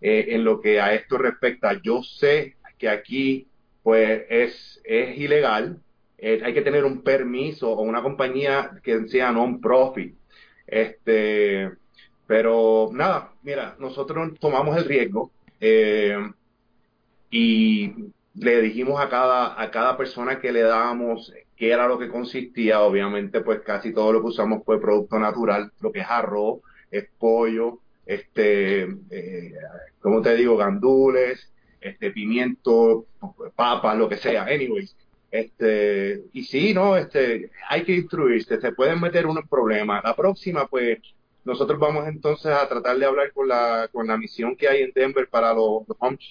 eh, 0.00 0.28
en 0.28 0.42
lo 0.42 0.58
que 0.58 0.80
a 0.80 0.94
esto 0.94 1.18
respecta. 1.18 1.78
Yo 1.82 2.02
sé 2.02 2.56
que 2.78 2.88
aquí 2.88 3.48
pues 3.82 4.22
es, 4.30 4.80
es 4.84 5.18
ilegal, 5.18 5.78
eh, 6.16 6.40
hay 6.42 6.54
que 6.54 6.62
tener 6.62 6.86
un 6.86 7.02
permiso 7.02 7.70
o 7.70 7.82
una 7.82 8.00
compañía 8.02 8.80
que 8.82 9.08
sea 9.08 9.30
non-profit. 9.30 10.16
Este, 10.66 11.81
pero 12.32 12.88
nada, 12.94 13.34
mira, 13.42 13.76
nosotros 13.78 14.32
tomamos 14.40 14.74
el 14.78 14.86
riesgo 14.86 15.30
eh, 15.60 16.16
y 17.30 17.92
le 18.32 18.62
dijimos 18.62 18.98
a 19.02 19.10
cada, 19.10 19.60
a 19.60 19.70
cada 19.70 19.98
persona 19.98 20.40
que 20.40 20.50
le 20.50 20.62
dábamos 20.62 21.30
qué 21.54 21.72
era 21.72 21.86
lo 21.86 21.98
que 21.98 22.08
consistía. 22.08 22.80
Obviamente, 22.80 23.42
pues 23.42 23.60
casi 23.60 23.92
todo 23.92 24.14
lo 24.14 24.22
que 24.22 24.28
usamos 24.28 24.64
fue 24.64 24.80
producto 24.80 25.18
natural, 25.18 25.72
lo 25.80 25.92
que 25.92 26.00
es 26.00 26.06
arroz, 26.08 26.60
es 26.90 27.04
pollo, 27.18 27.80
este, 28.06 28.84
eh, 29.10 29.52
como 30.00 30.22
te 30.22 30.34
digo, 30.34 30.56
gandules, 30.56 31.52
este, 31.82 32.12
pimiento, 32.12 33.04
papas, 33.54 33.98
lo 33.98 34.08
que 34.08 34.16
sea. 34.16 34.44
Anyways, 34.44 34.96
este, 35.30 36.22
y 36.32 36.44
sí, 36.44 36.72
no, 36.72 36.96
este, 36.96 37.50
hay 37.68 37.84
que 37.84 37.94
instruirse, 37.94 38.58
se 38.58 38.72
pueden 38.72 39.02
meter 39.02 39.26
unos 39.26 39.46
problemas. 39.46 40.02
La 40.02 40.16
próxima, 40.16 40.66
pues, 40.66 40.98
nosotros 41.44 41.78
vamos 41.78 42.06
entonces 42.06 42.52
a 42.52 42.68
tratar 42.68 42.96
de 42.96 43.06
hablar 43.06 43.32
con 43.32 43.48
la, 43.48 43.88
con 43.92 44.06
la 44.06 44.16
misión 44.16 44.56
que 44.56 44.68
hay 44.68 44.82
en 44.82 44.92
Denver 44.94 45.28
para 45.28 45.52
los, 45.52 45.84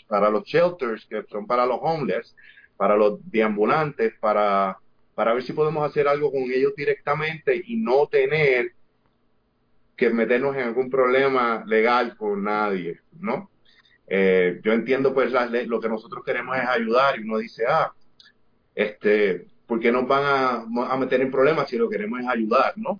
para 0.07 0.29
los 0.29 0.43
shelters, 0.45 1.05
que 1.05 1.23
son 1.29 1.45
para 1.45 1.65
los 1.65 1.79
homeless, 1.81 2.35
para 2.77 2.95
los 2.95 3.19
deambulantes, 3.29 4.13
para, 4.19 4.77
para 5.13 5.33
ver 5.33 5.43
si 5.43 5.53
podemos 5.53 5.87
hacer 5.87 6.07
algo 6.07 6.31
con 6.31 6.43
ellos 6.43 6.73
directamente 6.75 7.61
y 7.65 7.77
no 7.77 8.07
tener 8.07 8.71
que 9.97 10.09
meternos 10.09 10.55
en 10.55 10.63
algún 10.63 10.89
problema 10.89 11.63
legal 11.67 12.15
con 12.15 12.43
nadie, 12.43 13.01
¿no? 13.19 13.49
Eh, 14.07 14.59
yo 14.63 14.73
entiendo 14.73 15.13
pues 15.13 15.31
lo 15.31 15.79
que 15.79 15.89
nosotros 15.89 16.23
queremos 16.25 16.57
es 16.57 16.67
ayudar 16.67 17.19
y 17.19 17.23
uno 17.23 17.37
dice, 17.37 17.65
ah, 17.67 17.93
este, 18.73 19.47
¿por 19.67 19.79
qué 19.79 19.91
nos 19.91 20.07
van 20.07 20.23
a 20.25 20.97
meter 20.97 21.21
en 21.21 21.31
problemas 21.31 21.69
si 21.69 21.77
lo 21.77 21.89
queremos 21.89 22.19
es 22.21 22.27
ayudar, 22.27 22.73
¿no? 22.77 22.99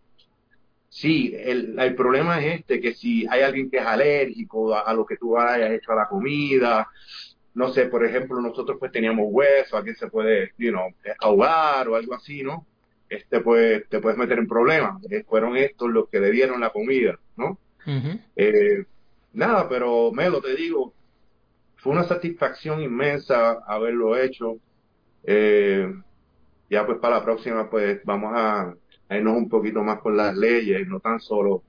Sí, 0.91 1.33
el, 1.33 1.79
el, 1.79 1.95
problema 1.95 2.41
es 2.41 2.59
este, 2.59 2.81
que 2.81 2.93
si 2.93 3.25
hay 3.27 3.43
alguien 3.43 3.71
que 3.71 3.77
es 3.77 3.85
alérgico 3.85 4.75
a, 4.75 4.93
lo 4.93 5.05
que 5.05 5.15
tú 5.15 5.37
hayas 5.37 5.71
hecho 5.71 5.93
a 5.93 5.95
la 5.95 6.09
comida, 6.09 6.89
no 7.53 7.69
sé, 7.69 7.85
por 7.85 8.05
ejemplo, 8.05 8.41
nosotros 8.41 8.75
pues 8.77 8.91
teníamos 8.91 9.27
hueso, 9.29 9.77
aquí 9.77 9.93
se 9.93 10.07
puede, 10.07 10.51
you 10.57 10.71
know, 10.71 10.93
ahogar 11.21 11.87
o 11.87 11.95
algo 11.95 12.13
así, 12.13 12.43
¿no? 12.43 12.67
Este 13.07 13.39
pues 13.39 13.87
te 13.87 14.01
puedes 14.01 14.17
meter 14.17 14.37
en 14.37 14.47
problemas. 14.47 15.01
Eh, 15.09 15.23
fueron 15.23 15.55
estos 15.55 15.89
los 15.89 16.09
que 16.09 16.19
le 16.19 16.29
dieron 16.29 16.59
la 16.59 16.71
comida, 16.71 17.17
¿no? 17.37 17.57
Eh, 18.35 18.83
nada, 19.31 19.69
pero 19.69 20.11
Melo, 20.11 20.41
te 20.41 20.53
digo, 20.57 20.93
fue 21.77 21.93
una 21.93 22.03
satisfacción 22.03 22.81
inmensa 22.81 23.59
haberlo 23.65 24.17
hecho. 24.17 24.57
Eh, 25.23 25.89
ya 26.69 26.85
pues 26.85 26.99
para 26.99 27.19
la 27.19 27.23
próxima 27.23 27.69
pues 27.69 28.01
vamos 28.03 28.33
a, 28.35 28.75
irnos 29.17 29.35
un 29.35 29.49
poquito 29.49 29.83
más 29.83 29.99
con 29.99 30.17
las 30.17 30.35
leyes, 30.35 30.87
no 30.87 30.99
tan 30.99 31.19
solo 31.19 31.63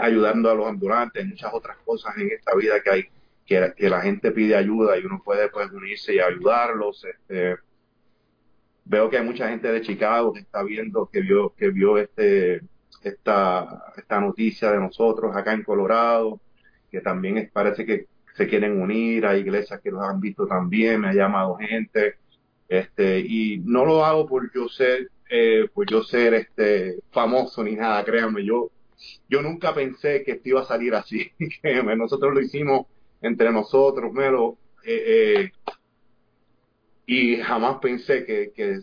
ayudando 0.00 0.50
a 0.50 0.54
los 0.54 0.66
ambulantes, 0.66 1.26
muchas 1.26 1.52
otras 1.52 1.76
cosas 1.84 2.16
en 2.18 2.30
esta 2.30 2.54
vida 2.54 2.80
que 2.82 2.90
hay, 2.90 3.04
que, 3.46 3.88
la 3.88 4.00
gente 4.00 4.30
pide 4.30 4.56
ayuda 4.56 4.98
y 4.98 5.04
uno 5.04 5.22
puede 5.24 5.48
pues 5.48 5.70
unirse 5.70 6.14
y 6.14 6.20
ayudarlos. 6.20 7.04
Este, 7.04 7.56
veo 8.84 9.10
que 9.10 9.18
hay 9.18 9.24
mucha 9.24 9.48
gente 9.48 9.70
de 9.70 9.80
Chicago 9.82 10.32
que 10.32 10.40
está 10.40 10.62
viendo, 10.62 11.08
que 11.10 11.20
vio, 11.20 11.54
que 11.56 11.70
vio 11.70 11.98
este, 11.98 12.62
esta, 13.02 13.92
esta 13.96 14.20
noticia 14.20 14.70
de 14.72 14.78
nosotros 14.78 15.34
acá 15.34 15.52
en 15.52 15.64
Colorado, 15.64 16.40
que 16.90 17.00
también 17.00 17.50
parece 17.52 17.86
que 17.86 18.06
se 18.34 18.46
quieren 18.46 18.80
unir, 18.80 19.26
a 19.26 19.36
iglesias 19.36 19.80
que 19.80 19.90
los 19.90 20.02
han 20.02 20.20
visto 20.20 20.46
también, 20.46 21.00
me 21.00 21.08
ha 21.08 21.14
llamado 21.14 21.56
gente, 21.56 22.16
este, 22.68 23.20
y 23.20 23.58
no 23.64 23.84
lo 23.84 24.04
hago 24.04 24.26
por 24.26 24.52
yo 24.54 24.68
ser, 24.68 25.10
eh, 25.30 25.68
por 25.72 25.88
yo 25.88 26.02
ser 26.02 26.34
este 26.34 26.98
famoso 27.10 27.62
ni 27.62 27.76
nada, 27.76 28.04
créanme, 28.04 28.44
yo, 28.44 28.70
yo 29.28 29.42
nunca 29.42 29.74
pensé 29.74 30.22
que 30.24 30.32
esto 30.32 30.48
iba 30.50 30.60
a 30.62 30.66
salir 30.66 30.94
así, 30.94 31.30
nosotros 31.96 32.34
lo 32.34 32.40
hicimos 32.40 32.86
entre 33.22 33.52
nosotros, 33.52 34.12
Melo, 34.12 34.56
eh, 34.84 35.04
eh, 35.06 35.52
y 37.06 37.36
jamás 37.36 37.78
pensé 37.80 38.24
que, 38.24 38.52
que, 38.54 38.80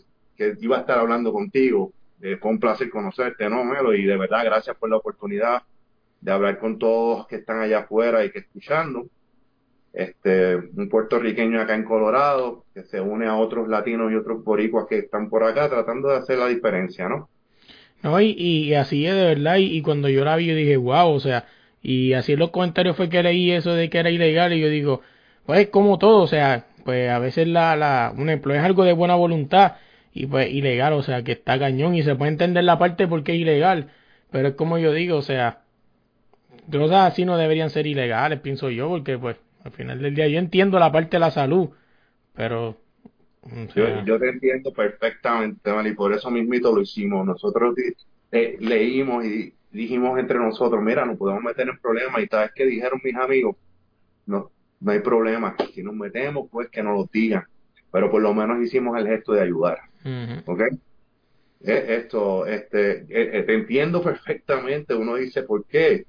iba 0.60 0.78
a 0.78 0.82
estar 0.82 1.00
hablando 1.00 1.32
contigo. 1.32 1.94
Eh, 2.22 2.38
fue 2.38 2.52
un 2.52 2.60
placer 2.60 2.90
conocerte, 2.90 3.50
¿no, 3.50 3.64
Melo? 3.64 3.94
Y 3.94 4.04
de 4.04 4.18
verdad, 4.18 4.44
gracias 4.44 4.76
por 4.76 4.90
la 4.90 4.98
oportunidad 4.98 5.64
de 6.20 6.32
hablar 6.32 6.60
con 6.60 6.78
todos 6.78 7.28
que 7.28 7.38
están 7.38 7.62
allá 7.62 7.80
afuera 7.80 8.26
y 8.26 8.32
que 8.32 8.40
escuchando 8.40 9.08
este, 9.98 10.56
un 10.56 10.90
puertorriqueño 10.90 11.60
acá 11.60 11.74
en 11.74 11.84
Colorado 11.84 12.64
que 12.72 12.84
se 12.84 13.02
une 13.02 13.26
a 13.26 13.36
otros 13.36 13.68
latinos 13.68 14.12
y 14.12 14.16
otros 14.16 14.44
boricuas 14.44 14.86
que 14.88 15.00
están 15.00 15.28
por 15.28 15.44
acá 15.44 15.68
tratando 15.70 16.10
de 16.10 16.18
hacer 16.18 16.38
la 16.38 16.48
diferencia, 16.48 17.10
¿no? 17.10 17.30
No, 18.04 18.22
y, 18.22 18.30
y 18.38 18.76
así 18.76 19.08
es 19.08 19.16
de 19.16 19.24
verdad, 19.24 19.56
y, 19.58 19.82
cuando 19.82 20.08
yo 20.08 20.24
la 20.24 20.36
vi 20.36 20.46
yo 20.46 20.56
dije, 20.56 20.78
wow, 20.78 21.10
o 21.10 21.20
sea, 21.20 21.46
y 21.82 22.14
así 22.14 22.34
en 22.34 22.40
los 22.40 22.52
comentarios 22.52 22.96
fue 22.96 23.10
que 23.10 23.24
leí 23.24 23.52
eso 23.52 23.74
de 23.74 23.90
que 23.90 23.98
era 23.98 24.12
ilegal 24.12 24.54
y 24.54 24.60
yo 24.60 24.70
digo, 24.70 25.02
pues 25.48 25.68
como 25.70 25.98
todo, 25.98 26.22
o 26.22 26.28
sea, 26.28 26.68
pues 26.86 27.10
a 27.10 27.18
veces 27.18 27.48
la, 27.48 27.76
la, 27.76 28.14
un 28.16 28.30
ejemplo 28.30 28.54
es 28.54 28.62
algo 28.62 28.84
de 28.84 28.94
buena 28.94 29.16
voluntad 29.16 29.78
y 30.14 30.28
pues 30.28 30.52
ilegal, 30.52 30.94
o 30.94 31.02
sea, 31.02 31.24
que 31.24 31.32
está 31.32 31.58
cañón 31.58 31.96
y 31.96 32.04
se 32.04 32.16
puede 32.16 32.32
entender 32.32 32.64
la 32.66 32.78
parte 32.78 33.08
porque 33.08 33.34
es 33.34 33.40
ilegal, 33.40 33.90
pero 34.30 34.50
es 34.50 34.54
como 34.54 34.78
yo 34.78 34.94
digo, 34.94 35.18
o 35.18 35.24
sea, 35.24 35.62
cosas 36.72 37.14
así 37.14 37.26
no 37.26 37.36
deberían 37.38 37.72
ser 37.72 37.88
ilegales, 37.88 38.40
pienso 38.42 38.70
yo, 38.70 38.90
porque 38.90 39.18
pues 39.18 39.38
al 39.68 39.74
final 39.74 40.02
del 40.02 40.16
día 40.16 40.28
yo 40.28 40.40
entiendo 40.40 40.80
la 40.80 40.92
parte 40.92 41.18
de 41.18 41.20
la 41.20 41.32
salud, 41.32 41.70
pero... 42.34 42.78
yo, 43.76 44.20
te 44.20 44.30
entiendo 44.30 44.72
perfectamente, 44.72 45.72
y 45.86 45.94
por 45.94 46.14
eso 46.14 46.32
mismito 46.32 46.74
lo 46.74 46.82
hicimos. 46.82 47.26
Nosotros 47.26 47.76
eh, 48.32 48.58
leímos 48.60 49.26
y 49.26 49.54
dijimos 49.72 50.18
entre 50.20 50.40
nosotros, 50.40 50.82
mira, 50.82 51.06
no 51.06 51.18
podemos 51.18 51.44
meter 51.44 51.68
en 51.68 51.78
problemas. 51.80 52.24
Y 52.24 52.28
sabes 52.28 52.52
que 52.56 52.66
dijeron 52.66 53.02
mis 53.04 53.16
amigos, 53.16 53.58
no, 54.26 54.52
no 54.80 54.92
hay 54.92 55.00
problema. 55.00 55.56
Si 55.74 55.84
nos 55.84 55.96
metemos, 55.96 56.48
pues 56.50 56.70
que 56.70 56.82
nos 56.82 56.98
lo 56.98 57.10
digan. 57.12 57.44
Pero 57.92 58.10
por 58.10 58.22
lo 58.22 58.34
menos 58.34 58.62
hicimos 58.62 58.98
el 58.98 59.08
gesto 59.08 59.34
de 59.34 59.42
ayudar. 59.42 59.80
¿Ok? 60.46 60.62
Esto, 61.62 62.46
este, 62.46 63.06
e, 63.10 63.40
e, 63.40 63.44
te 63.44 63.54
entiendo 63.54 64.02
perfectamente. 64.02 64.96
Uno 64.96 65.16
dice, 65.16 65.44
¿por 65.44 65.66
qué? 65.66 66.06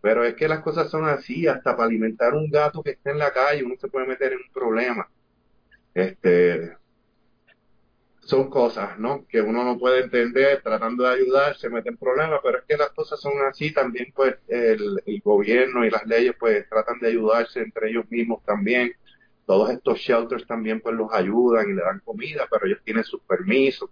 Pero 0.00 0.24
es 0.24 0.34
que 0.34 0.48
las 0.48 0.60
cosas 0.60 0.90
son 0.90 1.06
así, 1.06 1.46
hasta 1.46 1.76
para 1.76 1.88
alimentar 1.88 2.34
un 2.34 2.50
gato 2.50 2.82
que 2.82 2.90
esté 2.90 3.10
en 3.10 3.18
la 3.18 3.32
calle 3.32 3.64
uno 3.64 3.74
se 3.80 3.88
puede 3.88 4.06
meter 4.06 4.32
en 4.32 4.38
un 4.38 4.52
problema. 4.52 5.08
Este, 5.94 6.76
son 8.28 8.50
cosas, 8.50 8.98
¿no? 8.98 9.26
Que 9.26 9.40
uno 9.40 9.64
no 9.64 9.78
puede 9.78 10.02
entender, 10.04 10.60
tratando 10.62 11.04
de 11.04 11.14
ayudar, 11.14 11.56
se 11.56 11.70
mete 11.70 11.88
en 11.88 11.96
problemas, 11.96 12.40
pero 12.42 12.58
es 12.58 12.64
que 12.68 12.76
las 12.76 12.90
cosas 12.90 13.18
son 13.18 13.32
así, 13.48 13.72
también 13.72 14.12
pues 14.14 14.36
el, 14.48 15.00
gobierno 15.24 15.82
y 15.82 15.90
las 15.90 16.04
leyes 16.06 16.34
pues 16.38 16.68
tratan 16.68 16.98
de 17.00 17.08
ayudarse 17.08 17.60
entre 17.60 17.88
ellos 17.88 18.04
mismos 18.10 18.44
también. 18.44 18.92
Todos 19.46 19.70
estos 19.70 19.98
shelters 20.00 20.46
también 20.46 20.82
pues 20.82 20.94
los 20.94 21.10
ayudan 21.10 21.70
y 21.70 21.72
le 21.72 21.82
dan 21.82 22.02
comida, 22.04 22.46
pero 22.50 22.66
ellos 22.66 22.80
tienen 22.84 23.02
sus 23.02 23.22
permisos. 23.22 23.88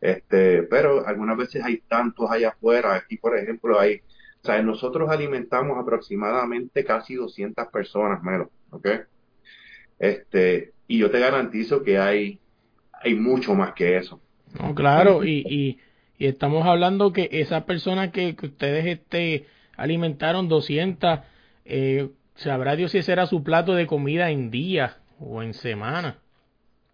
Este, 0.00 0.62
pero 0.62 1.04
algunas 1.04 1.36
veces 1.36 1.64
hay 1.64 1.78
tantos 1.88 2.30
allá 2.30 2.50
afuera, 2.50 2.94
aquí 2.94 3.16
por 3.16 3.36
ejemplo 3.36 3.80
hay 3.80 4.00
o 4.46 4.52
sea, 4.52 4.62
nosotros 4.62 5.10
alimentamos 5.10 5.76
aproximadamente 5.76 6.84
casi 6.84 7.16
200 7.16 7.66
personas, 7.66 8.22
menos, 8.22 8.46
¿ok? 8.70 8.88
Este, 9.98 10.72
y 10.86 10.98
yo 10.98 11.10
te 11.10 11.18
garantizo 11.18 11.82
que 11.82 11.98
hay, 11.98 12.38
hay 12.92 13.16
mucho 13.16 13.56
más 13.56 13.72
que 13.72 13.96
eso. 13.96 14.20
No, 14.60 14.72
claro, 14.72 15.24
y, 15.24 15.78
y, 16.16 16.24
estamos 16.24 16.64
hablando 16.64 17.12
que 17.12 17.28
esas 17.32 17.64
personas 17.64 18.12
que, 18.12 18.36
ustedes 18.40 18.86
este, 18.86 19.46
alimentaron 19.76 20.48
200, 20.48 21.18
eh, 21.64 22.10
sabrá 22.36 22.76
Dios 22.76 22.92
si 22.92 22.98
ese 22.98 23.10
era 23.10 23.26
su 23.26 23.42
plato 23.42 23.74
de 23.74 23.88
comida 23.88 24.30
en 24.30 24.52
día 24.52 24.98
o 25.18 25.42
en 25.42 25.54
semana. 25.54 26.18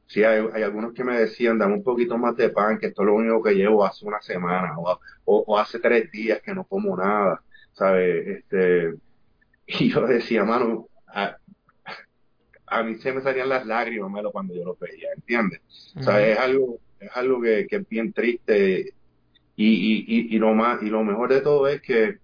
Sí, 0.06 0.22
hay, 0.24 0.44
hay, 0.52 0.62
algunos 0.62 0.92
que 0.92 1.04
me 1.04 1.18
decían, 1.18 1.58
dame 1.58 1.74
un 1.74 1.82
poquito 1.82 2.18
más 2.18 2.36
de 2.36 2.50
pan, 2.50 2.78
que 2.78 2.86
esto 2.86 3.02
es 3.02 3.06
lo 3.06 3.14
único 3.14 3.42
que 3.42 3.54
llevo 3.54 3.84
hace 3.84 4.04
una 4.04 4.20
semana 4.20 4.78
o, 4.78 4.98
o, 5.24 5.58
hace 5.58 5.78
tres 5.78 6.10
días 6.10 6.42
que 6.42 6.54
no 6.54 6.64
como 6.64 6.96
nada, 6.96 7.42
¿sabes? 7.72 8.26
Este, 8.26 8.94
y 9.66 9.90
yo 9.90 10.06
decía, 10.06 10.44
mano, 10.44 10.88
a, 11.06 11.36
a 12.66 12.82
mí 12.82 12.96
se 12.96 13.12
me 13.12 13.22
salían 13.22 13.48
las 13.48 13.66
lágrimas 13.66 14.10
mano, 14.10 14.30
cuando 14.30 14.54
yo 14.54 14.64
lo 14.64 14.76
veía, 14.76 15.08
¿entiendes? 15.14 15.60
Es 15.96 16.38
algo, 16.38 16.78
es 17.00 17.10
algo 17.14 17.40
que, 17.40 17.66
que 17.66 17.76
es 17.76 17.88
bien 17.88 18.12
triste 18.12 18.92
y, 19.56 19.66
y, 19.66 20.04
y, 20.06 20.36
y, 20.36 20.38
lo 20.38 20.54
más, 20.54 20.82
y 20.82 20.86
lo 20.86 21.04
mejor 21.04 21.32
de 21.32 21.40
todo 21.40 21.68
es 21.68 21.80
que, 21.82 22.18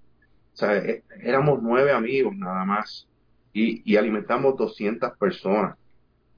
¿sabes? 0.53 1.03
Éramos 1.20 1.62
nueve 1.62 1.93
amigos 1.93 2.35
nada 2.37 2.64
más 2.64 3.07
y, 3.53 3.83
y 3.91 3.97
alimentamos 3.97 4.57
200 4.57 5.16
personas, 5.18 5.76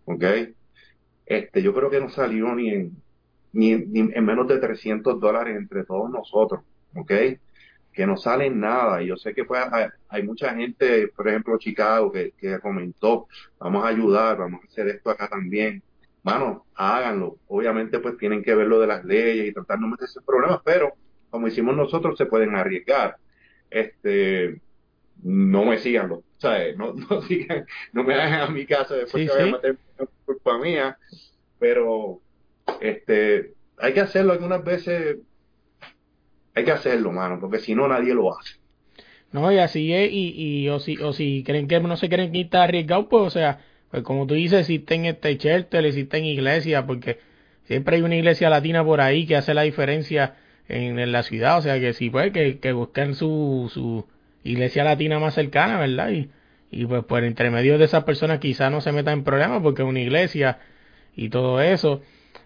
¿ok? 0.04 0.24
Este, 1.30 1.62
yo 1.62 1.72
creo 1.72 1.88
que 1.88 2.00
no 2.00 2.08
salió 2.08 2.52
ni 2.56 2.70
en, 2.70 2.96
ni, 3.52 3.70
en 3.70 4.24
menos 4.24 4.48
de 4.48 4.58
300 4.58 5.20
dólares 5.20 5.56
entre 5.56 5.84
todos 5.84 6.10
nosotros, 6.10 6.62
¿ok? 6.96 7.12
Que 7.92 8.04
no 8.04 8.16
sale 8.16 8.50
nada. 8.50 9.00
Y 9.00 9.06
yo 9.06 9.16
sé 9.16 9.32
que 9.32 9.44
pues, 9.44 9.62
hay, 10.08 10.22
mucha 10.24 10.52
gente, 10.56 11.06
por 11.06 11.28
ejemplo, 11.28 11.56
Chicago, 11.56 12.10
que, 12.10 12.32
que 12.32 12.58
comentó, 12.58 13.28
vamos 13.60 13.84
a 13.84 13.88
ayudar, 13.88 14.38
vamos 14.38 14.60
a 14.64 14.66
hacer 14.66 14.88
esto 14.88 15.10
acá 15.10 15.28
también. 15.28 15.80
Mano, 16.24 16.66
háganlo. 16.74 17.38
Obviamente, 17.46 18.00
pues 18.00 18.18
tienen 18.18 18.42
que 18.42 18.56
ver 18.56 18.66
lo 18.66 18.80
de 18.80 18.88
las 18.88 19.04
leyes 19.04 19.50
y 19.50 19.52
tratar 19.52 19.78
de 19.78 19.82
no 19.82 19.88
meterse 19.88 20.18
en 20.18 20.24
problemas, 20.24 20.60
pero 20.64 20.94
como 21.30 21.46
hicimos 21.46 21.76
nosotros, 21.76 22.18
se 22.18 22.26
pueden 22.26 22.56
arriesgar. 22.56 23.18
Este, 23.70 24.60
no 25.22 25.64
me 25.64 25.78
sigan, 25.78 26.08
no, 26.08 26.22
no, 26.76 26.94
no 27.10 27.22
sigan, 27.22 27.66
no 27.92 28.04
me 28.04 28.14
hagan 28.14 28.40
a 28.40 28.46
mi 28.48 28.66
caso 28.66 28.94
después 28.94 29.28
que 29.28 29.36
vaya 29.36 29.48
a 29.48 29.52
meter 29.56 29.76
culpa 30.24 30.58
mía, 30.58 30.98
pero 31.58 32.20
este 32.80 33.54
hay 33.78 33.94
que 33.94 34.00
hacerlo 34.00 34.32
algunas 34.32 34.62
veces, 34.62 35.18
hay 36.54 36.64
que 36.64 36.72
hacerlo, 36.72 37.12
mano, 37.12 37.38
porque 37.40 37.58
si 37.58 37.74
no 37.74 37.88
nadie 37.88 38.14
lo 38.14 38.36
hace. 38.38 38.60
No, 39.32 39.50
y 39.52 39.58
así 39.58 39.92
es, 39.94 40.10
y, 40.12 40.34
y 40.36 40.68
o 40.68 40.80
si, 40.80 40.96
o 40.98 41.12
si 41.12 41.44
creen 41.44 41.68
que 41.68 41.80
no 41.80 41.96
se 41.96 42.08
quieren 42.08 42.32
quitar 42.32 42.62
arriesgados, 42.62 43.06
pues, 43.08 43.22
o 43.22 43.30
sea, 43.30 43.60
pues 43.90 44.02
como 44.02 44.26
tú 44.26 44.34
dices, 44.34 44.60
existen 44.60 45.06
este 45.06 45.36
shelter, 45.36 45.84
existen 45.86 46.24
iglesias, 46.24 46.84
porque 46.86 47.20
siempre 47.64 47.96
hay 47.96 48.02
una 48.02 48.16
iglesia 48.16 48.50
latina 48.50 48.84
por 48.84 49.00
ahí 49.00 49.26
que 49.26 49.36
hace 49.36 49.54
la 49.54 49.62
diferencia 49.62 50.36
en, 50.68 50.98
en 50.98 51.12
la 51.12 51.22
ciudad, 51.22 51.58
o 51.58 51.62
sea, 51.62 51.78
que 51.78 51.92
sí, 51.92 52.10
pues, 52.10 52.32
que, 52.32 52.58
que 52.58 52.72
busquen 52.72 53.14
su, 53.14 53.70
su 53.72 54.04
iglesia 54.44 54.84
latina 54.84 55.18
más 55.18 55.34
cercana, 55.34 55.78
¿verdad? 55.78 56.10
Y, 56.10 56.30
y 56.70 56.86
pues 56.86 57.04
por 57.04 57.24
intermedio 57.24 57.78
de 57.78 57.84
esas 57.84 58.04
personas 58.04 58.38
quizás 58.38 58.70
no 58.70 58.80
se 58.80 58.92
metan 58.92 59.18
en 59.18 59.24
problemas 59.24 59.62
porque 59.62 59.82
es 59.82 59.88
una 59.88 60.00
iglesia 60.00 60.58
y 61.16 61.28
todo 61.28 61.60
eso. 61.60 62.00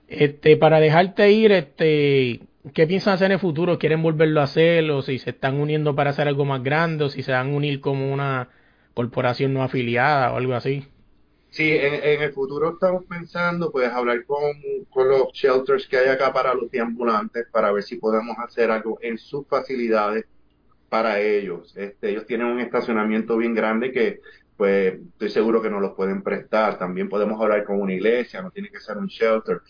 Este, 0.08 0.56
para 0.56 0.80
dejarte 0.80 1.30
ir, 1.32 1.52
este, 1.52 2.40
¿qué 2.72 2.86
piensan 2.86 3.14
hacer 3.14 3.26
en 3.26 3.32
el 3.32 3.38
futuro? 3.38 3.78
¿Quieren 3.78 4.02
volverlo 4.02 4.40
a 4.40 4.44
hacer? 4.44 4.90
¿O 4.90 5.02
si 5.02 5.18
se 5.18 5.30
están 5.30 5.60
uniendo 5.60 5.94
para 5.94 6.10
hacer 6.10 6.28
algo 6.28 6.44
más 6.44 6.62
grande? 6.62 7.04
¿O 7.04 7.08
si 7.10 7.22
se 7.22 7.32
van 7.32 7.52
a 7.52 7.56
unir 7.56 7.80
como 7.80 8.12
una 8.12 8.48
corporación 8.94 9.52
no 9.52 9.62
afiliada 9.62 10.32
o 10.32 10.36
algo 10.36 10.54
así? 10.54 10.86
Sí, 11.50 11.70
en, 11.70 12.20
el 12.20 12.32
futuro 12.32 12.72
estamos 12.72 13.04
pensando, 13.04 13.70
pues, 13.70 13.88
hablar 13.88 14.24
con, 14.24 14.52
con 14.90 15.08
los 15.08 15.32
shelters 15.32 15.86
que 15.86 15.98
hay 15.98 16.08
acá 16.08 16.32
para 16.32 16.52
los 16.52 16.68
deambulantes 16.68 17.46
para 17.52 17.70
ver 17.70 17.84
si 17.84 17.96
podemos 17.96 18.36
hacer 18.38 18.72
algo 18.72 18.98
en 19.02 19.18
sus 19.18 19.46
facilidades 19.46 20.24
para 20.94 21.18
ellos. 21.18 21.76
Este, 21.76 22.10
ellos 22.10 22.24
tienen 22.24 22.46
un 22.46 22.60
estacionamiento 22.60 23.36
bien 23.36 23.52
grande 23.52 23.90
que 23.90 24.20
pues 24.56 24.94
estoy 24.94 25.28
seguro 25.28 25.60
que 25.60 25.68
nos 25.68 25.82
los 25.82 25.94
pueden 25.94 26.22
prestar. 26.22 26.78
También 26.78 27.08
podemos 27.08 27.40
hablar 27.42 27.64
con 27.64 27.80
una 27.80 27.92
iglesia, 27.92 28.40
no 28.40 28.52
tiene 28.52 28.70
que 28.70 28.78
ser 28.78 28.98
un 28.98 29.08
shelter. 29.08 29.60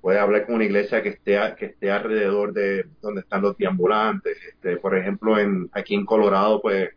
puede 0.00 0.20
hablar 0.20 0.46
con 0.46 0.54
una 0.54 0.66
iglesia 0.66 1.02
que 1.02 1.08
esté 1.08 1.36
que 1.58 1.66
esté 1.66 1.90
alrededor 1.90 2.52
de 2.52 2.86
donde 3.02 3.22
están 3.22 3.42
los 3.42 3.56
deambulantes 3.56 4.38
este 4.50 4.76
por 4.76 4.96
ejemplo 4.96 5.36
en 5.36 5.68
aquí 5.72 5.96
en 5.96 6.06
Colorado 6.06 6.62
pues 6.62 6.90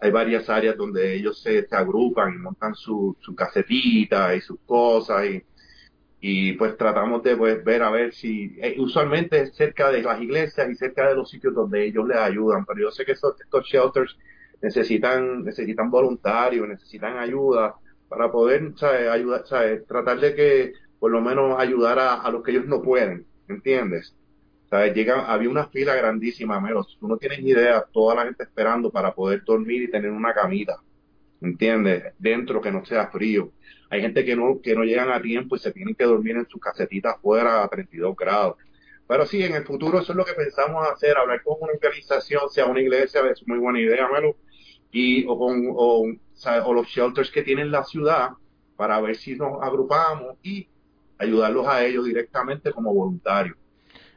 hay 0.00 0.10
varias 0.10 0.50
áreas 0.50 0.76
donde 0.76 1.14
ellos 1.14 1.40
se, 1.40 1.64
agrupan 1.70 2.34
y 2.34 2.38
montan 2.38 2.74
su, 2.74 3.16
su 3.20 3.36
casetita 3.36 4.34
y 4.34 4.40
sus 4.40 4.58
cosas 4.66 5.26
y, 5.26 5.44
y 6.28 6.52
pues 6.54 6.76
tratamos 6.76 7.22
de 7.22 7.36
pues, 7.36 7.62
ver 7.64 7.82
a 7.82 7.90
ver 7.90 8.12
si 8.14 8.56
eh, 8.60 8.76
usualmente 8.78 9.46
cerca 9.52 9.90
de 9.90 10.02
las 10.02 10.20
iglesias 10.20 10.68
y 10.70 10.74
cerca 10.74 11.08
de 11.08 11.14
los 11.14 11.30
sitios 11.30 11.54
donde 11.54 11.84
ellos 11.86 12.06
les 12.08 12.18
ayudan 12.18 12.64
pero 12.64 12.80
yo 12.80 12.90
sé 12.90 13.04
que 13.04 13.12
estos, 13.12 13.40
estos 13.40 13.66
shelters 13.66 14.16
necesitan 14.62 15.44
necesitan 15.44 15.90
voluntarios 15.90 16.68
necesitan 16.68 17.18
ayuda 17.18 17.74
para 18.08 18.30
poder 18.30 18.72
ayudar 19.10 19.44
tratar 19.88 20.20
de 20.20 20.34
que 20.34 20.72
por 20.98 21.10
lo 21.10 21.20
menos 21.20 21.58
ayudar 21.58 21.98
a, 21.98 22.14
a 22.22 22.30
los 22.30 22.42
que 22.42 22.52
ellos 22.52 22.66
no 22.66 22.82
pueden, 22.82 23.26
¿entiendes? 23.48 24.14
¿Sabes? 24.70 24.94
Llega, 24.94 25.32
había 25.32 25.48
una 25.50 25.68
fila 25.68 25.94
grandísima, 25.94 26.60
menos. 26.60 26.96
Tú 26.98 27.06
no 27.06 27.16
tienes 27.16 27.38
idea, 27.40 27.84
toda 27.92 28.14
la 28.16 28.24
gente 28.24 28.42
esperando 28.44 28.90
para 28.90 29.14
poder 29.14 29.44
dormir 29.44 29.82
y 29.82 29.90
tener 29.90 30.10
una 30.10 30.34
camita, 30.34 30.76
¿entiendes? 31.40 32.14
Dentro 32.18 32.60
que 32.60 32.72
no 32.72 32.84
sea 32.84 33.08
frío. 33.08 33.52
Hay 33.90 34.00
gente 34.00 34.24
que 34.24 34.34
no, 34.34 34.60
que 34.60 34.74
no 34.74 34.84
llegan 34.84 35.10
a 35.10 35.20
tiempo 35.22 35.56
y 35.56 35.58
se 35.58 35.72
tienen 35.72 35.94
que 35.94 36.04
dormir 36.04 36.36
en 36.36 36.48
sus 36.48 36.60
casetitas 36.60 37.14
afuera 37.14 37.62
a 37.62 37.68
32 37.68 38.16
grados. 38.16 38.56
Pero 39.06 39.26
sí, 39.26 39.42
en 39.42 39.54
el 39.54 39.64
futuro 39.64 40.00
eso 40.00 40.12
es 40.12 40.16
lo 40.16 40.24
que 40.24 40.32
pensamos 40.32 40.86
hacer, 40.88 41.16
hablar 41.16 41.42
con 41.44 41.56
una 41.60 41.72
organización, 41.72 42.48
sea 42.50 42.66
una 42.66 42.80
iglesia, 42.80 43.20
es 43.30 43.46
muy 43.46 43.58
buena 43.58 43.80
idea, 43.80 44.08
y, 44.90 45.24
o, 45.26 45.38
con, 45.38 45.64
o, 45.74 46.74
los 46.74 46.86
shelters 46.88 47.30
que 47.30 47.42
tiene 47.42 47.64
la 47.66 47.84
ciudad, 47.84 48.30
para 48.76 49.00
ver 49.00 49.16
si 49.16 49.36
nos 49.36 49.62
agrupamos 49.62 50.36
y 50.42 50.66
ayudarlos 51.18 51.66
a 51.68 51.84
ellos 51.84 52.04
directamente 52.04 52.72
como 52.72 52.92
voluntarios. 52.92 53.56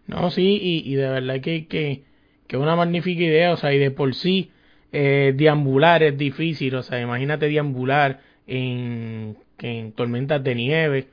No, 0.08 0.32
sí, 0.32 0.60
y, 0.62 0.96
de 0.96 1.08
verdad 1.08 1.40
que, 1.40 1.68
que, 1.68 2.04
que 2.48 2.58
una 2.58 2.76
magnífica 2.76 3.22
idea, 3.22 3.54
o 3.54 3.58
sea, 3.58 3.74
y 3.74 3.78
de 3.78 3.92
por 3.92 4.16
sí 4.16 4.52
eh, 4.92 5.34
deambular 5.36 6.02
es 6.02 6.18
difícil, 6.18 6.74
o 6.76 6.82
sea, 6.82 7.00
imagínate 7.00 7.48
deambular 7.48 8.22
en, 8.48 9.38
en 9.62 9.92
tormentas 9.94 10.44
de 10.44 10.56
nieve, 10.56 11.08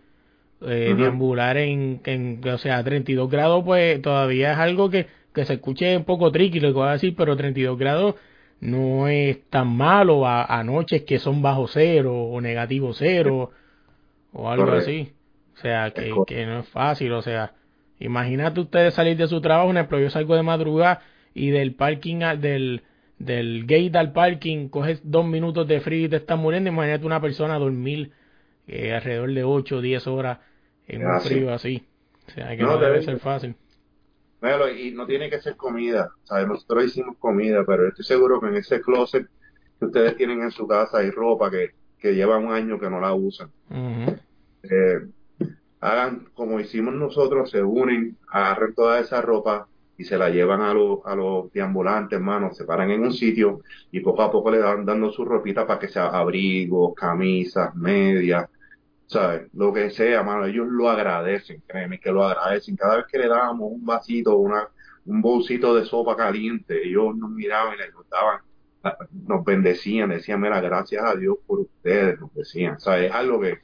eh, 0.62 0.94
deambular 0.96 1.56
en, 1.58 2.00
en, 2.04 2.40
o 2.48 2.58
sea, 2.58 2.82
32 2.82 3.30
grados, 3.30 3.62
pues 3.64 4.00
todavía 4.02 4.52
es 4.52 4.58
algo 4.58 4.90
que, 4.90 5.06
que 5.34 5.44
se 5.44 5.54
escuche 5.54 5.96
un 5.96 6.04
poco 6.04 6.32
tricky, 6.32 6.60
lo 6.60 6.68
que 6.68 6.74
voy 6.74 6.88
a 6.88 6.92
decir, 6.92 7.14
pero 7.16 7.36
32 7.36 7.78
grados 7.78 8.14
no 8.60 9.08
es 9.08 9.44
tan 9.50 9.68
malo 9.68 10.26
a, 10.26 10.44
a 10.44 10.64
noches 10.64 11.02
que 11.02 11.18
son 11.18 11.42
bajo 11.42 11.68
cero 11.68 12.14
o 12.14 12.40
negativo 12.40 12.94
cero 12.94 13.50
o 14.32 14.50
algo 14.50 14.72
así. 14.72 15.12
O 15.56 15.58
sea, 15.58 15.90
que, 15.92 16.22
que 16.26 16.46
no 16.46 16.60
es 16.60 16.68
fácil, 16.68 17.12
o 17.12 17.22
sea, 17.22 17.54
imagínate 17.98 18.60
ustedes 18.60 18.94
salir 18.94 19.16
de 19.16 19.26
su 19.28 19.40
trabajo, 19.40 19.68
un 19.68 19.76
ejemplo, 19.76 19.98
yo 20.00 20.10
salgo 20.10 20.36
de 20.36 20.42
madrugada 20.42 21.00
y 21.34 21.50
del 21.50 21.74
parking, 21.74 22.18
del, 22.40 22.82
del 23.18 23.62
gate 23.66 23.96
al 23.96 24.12
parking, 24.12 24.68
coges 24.68 25.00
dos 25.04 25.24
minutos 25.26 25.66
de 25.66 25.80
frío 25.80 26.06
y 26.06 26.08
te 26.10 26.16
estás 26.16 26.38
muriendo, 26.38 26.70
imagínate 26.70 27.06
una 27.06 27.20
persona 27.20 27.58
dormir 27.58 28.12
eh, 28.66 28.92
alrededor 28.92 29.32
de 29.32 29.44
8 29.44 29.76
o 29.76 29.80
10 29.80 30.06
horas 30.06 30.38
en 30.86 31.06
un 31.06 31.20
frío 31.20 31.52
así. 31.52 31.86
O 32.26 32.30
sea, 32.30 32.56
que 32.56 32.62
no, 32.62 32.78
debe 32.78 33.02
ser 33.02 33.18
fácil. 33.18 33.54
y 34.78 34.90
no 34.90 35.06
tiene 35.06 35.30
que 35.30 35.40
ser 35.40 35.56
comida, 35.56 36.10
¿sabes? 36.24 36.48
Nosotros 36.48 36.86
hicimos 36.86 37.16
comida, 37.18 37.64
pero 37.66 37.88
estoy 37.88 38.04
seguro 38.04 38.40
que 38.40 38.48
en 38.48 38.56
ese 38.56 38.80
closet 38.80 39.26
que 39.78 39.84
ustedes 39.84 40.16
tienen 40.16 40.42
en 40.42 40.50
su 40.50 40.66
casa 40.66 40.98
hay 40.98 41.10
ropa 41.10 41.50
que, 41.50 41.70
que 41.98 42.14
lleva 42.14 42.38
un 42.38 42.52
año 42.52 42.78
que 42.78 42.90
no 42.90 43.00
la 43.00 43.14
usan 43.14 43.50
hagan 45.80 46.28
como 46.34 46.60
hicimos 46.60 46.94
nosotros, 46.94 47.50
se 47.50 47.62
unen, 47.62 48.16
agarren 48.28 48.74
toda 48.74 49.00
esa 49.00 49.20
ropa 49.20 49.68
y 49.98 50.04
se 50.04 50.18
la 50.18 50.28
llevan 50.28 50.60
a, 50.60 50.74
los 50.74 50.98
a 51.04 51.14
los 51.14 51.52
deambulantes, 51.52 52.18
hermano, 52.18 52.52
se 52.52 52.64
paran 52.64 52.90
en 52.90 53.02
un 53.02 53.12
sitio 53.12 53.60
y 53.90 54.00
poco 54.00 54.22
a 54.22 54.30
poco 54.30 54.50
le 54.50 54.58
dan 54.58 54.84
dando 54.84 55.10
su 55.10 55.24
ropita 55.24 55.66
para 55.66 55.78
que 55.78 55.88
sea 55.88 56.08
abrigos, 56.08 56.94
camisas, 56.94 57.74
medias, 57.74 58.48
¿sabes? 59.06 59.48
Lo 59.54 59.72
que 59.72 59.90
sea, 59.90 60.20
hermano, 60.20 60.46
ellos 60.46 60.66
lo 60.68 60.88
agradecen, 60.88 61.62
créeme 61.66 61.98
que 61.98 62.10
lo 62.10 62.24
agradecen. 62.24 62.76
Cada 62.76 62.96
vez 62.96 63.06
que 63.10 63.18
le 63.18 63.28
dábamos 63.28 63.72
un 63.72 63.84
vasito, 63.84 64.36
una, 64.36 64.68
un 65.06 65.20
bolsito 65.22 65.74
de 65.74 65.84
sopa 65.84 66.16
caliente, 66.16 66.86
ellos 66.86 67.16
nos 67.16 67.30
miraban 67.30 67.74
y 67.74 67.78
les 67.78 67.92
gustaban, 67.94 68.40
nos 69.26 69.44
bendecían, 69.44 70.10
decían, 70.10 70.40
mira, 70.40 70.60
gracias 70.60 71.04
a 71.04 71.14
Dios 71.14 71.36
por 71.46 71.60
ustedes, 71.60 72.20
nos 72.20 72.34
decían, 72.34 72.78
¿sabes? 72.80 73.06
Es 73.06 73.12
algo 73.12 73.40
que, 73.40 73.58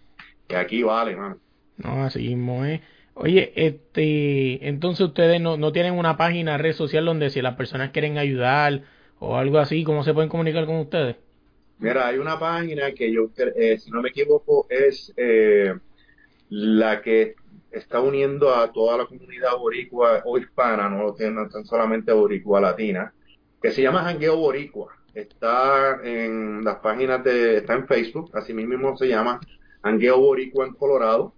que 0.47 0.57
aquí 0.57 0.82
vale, 0.82 1.12
hermano. 1.12 1.38
No, 1.76 2.05
así 2.05 2.20
mismo 2.34 2.64
es. 2.64 2.80
Oye, 3.14 3.53
este, 3.57 4.66
entonces 4.66 5.07
ustedes 5.07 5.40
no, 5.40 5.57
no 5.57 5.72
tienen 5.72 5.95
una 5.95 6.16
página, 6.16 6.57
red 6.57 6.72
social 6.72 7.05
donde 7.05 7.30
si 7.30 7.43
las 7.43 7.57
personas 7.57 7.90
quieren 7.90 8.16
ayudar 8.16 8.82
o 9.18 9.36
algo 9.36 9.59
así, 9.59 9.84
¿cómo 9.84 10.03
se 10.03 10.14
pueden 10.14 10.30
comunicar 10.30 10.64
con 10.66 10.76
ustedes? 10.76 11.16
Mira, 11.83 12.07
hay 12.07 12.18
una 12.18 12.39
página 12.39 12.93
que 12.93 13.12
yo, 13.12 13.28
eh, 13.57 13.76
si 13.78 13.91
no 13.91 14.01
me 14.01 14.11
equivoco, 14.11 14.66
es 14.70 15.12
eh, 15.16 15.74
la 16.49 17.03
que 17.03 17.35
está 17.72 18.01
uniendo 18.01 18.55
a 18.55 18.72
toda 18.72 18.99
la 18.99 19.07
comunidad 19.07 19.57
boricua 19.59 20.22
o 20.24 20.39
hispana, 20.39 20.89
no, 20.89 21.14
no 21.18 21.49
tan 21.49 21.64
solamente 21.64 22.12
boricua 22.12 22.61
latina, 22.61 23.12
que 23.61 23.72
se 23.72 23.83
llama 23.83 24.05
Jangueo 24.05 24.37
Boricua. 24.37 24.97
Está 25.12 26.01
en 26.05 26.64
las 26.64 26.76
páginas 26.76 27.24
de, 27.24 27.59
está 27.59 27.74
en 27.74 27.89
Facebook, 27.89 28.30
así 28.35 28.55
mismo 28.55 28.97
se 28.97 29.09
llama 29.09 29.41
Jangueo 29.83 30.18
Boricua 30.20 30.66
en 30.66 30.74
Colorado 30.74 31.35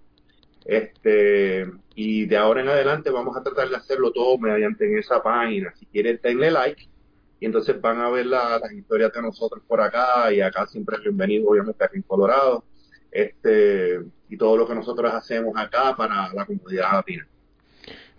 este, 0.65 1.67
y 1.95 2.27
de 2.27 2.37
ahora 2.37 2.63
en 2.63 2.69
adelante 2.69 3.11
vamos 3.11 3.37
a 3.37 3.43
tratar 3.43 3.69
de 3.69 3.77
hacerlo 3.77 4.13
todo 4.13 4.39
mediante 4.39 4.87
en 4.87 4.99
esa 4.99 5.23
página. 5.23 5.73
Si 5.77 5.87
quieren, 5.87 6.21
denle 6.23 6.51
like 6.51 6.89
y 7.41 7.47
entonces 7.47 7.81
van 7.81 8.01
a 8.01 8.11
ver 8.11 8.27
las 8.27 8.73
historias 8.73 9.13
de 9.13 9.23
nosotros 9.23 9.63
por 9.67 9.81
acá 9.81 10.33
y 10.33 10.41
acá 10.41 10.67
siempre 10.67 10.97
es 10.97 11.03
bienvenido, 11.03 11.49
obviamente, 11.49 11.85
aquí 11.85 11.97
en 11.97 12.03
Colorado. 12.03 12.65
Este, 13.11 14.01
y 14.29 14.37
todo 14.37 14.57
lo 14.57 14.67
que 14.67 14.75
nosotros 14.75 15.13
hacemos 15.13 15.57
acá 15.57 15.95
para 15.97 16.33
la 16.33 16.47
comunidad 16.47 16.93
latina. 16.93 17.27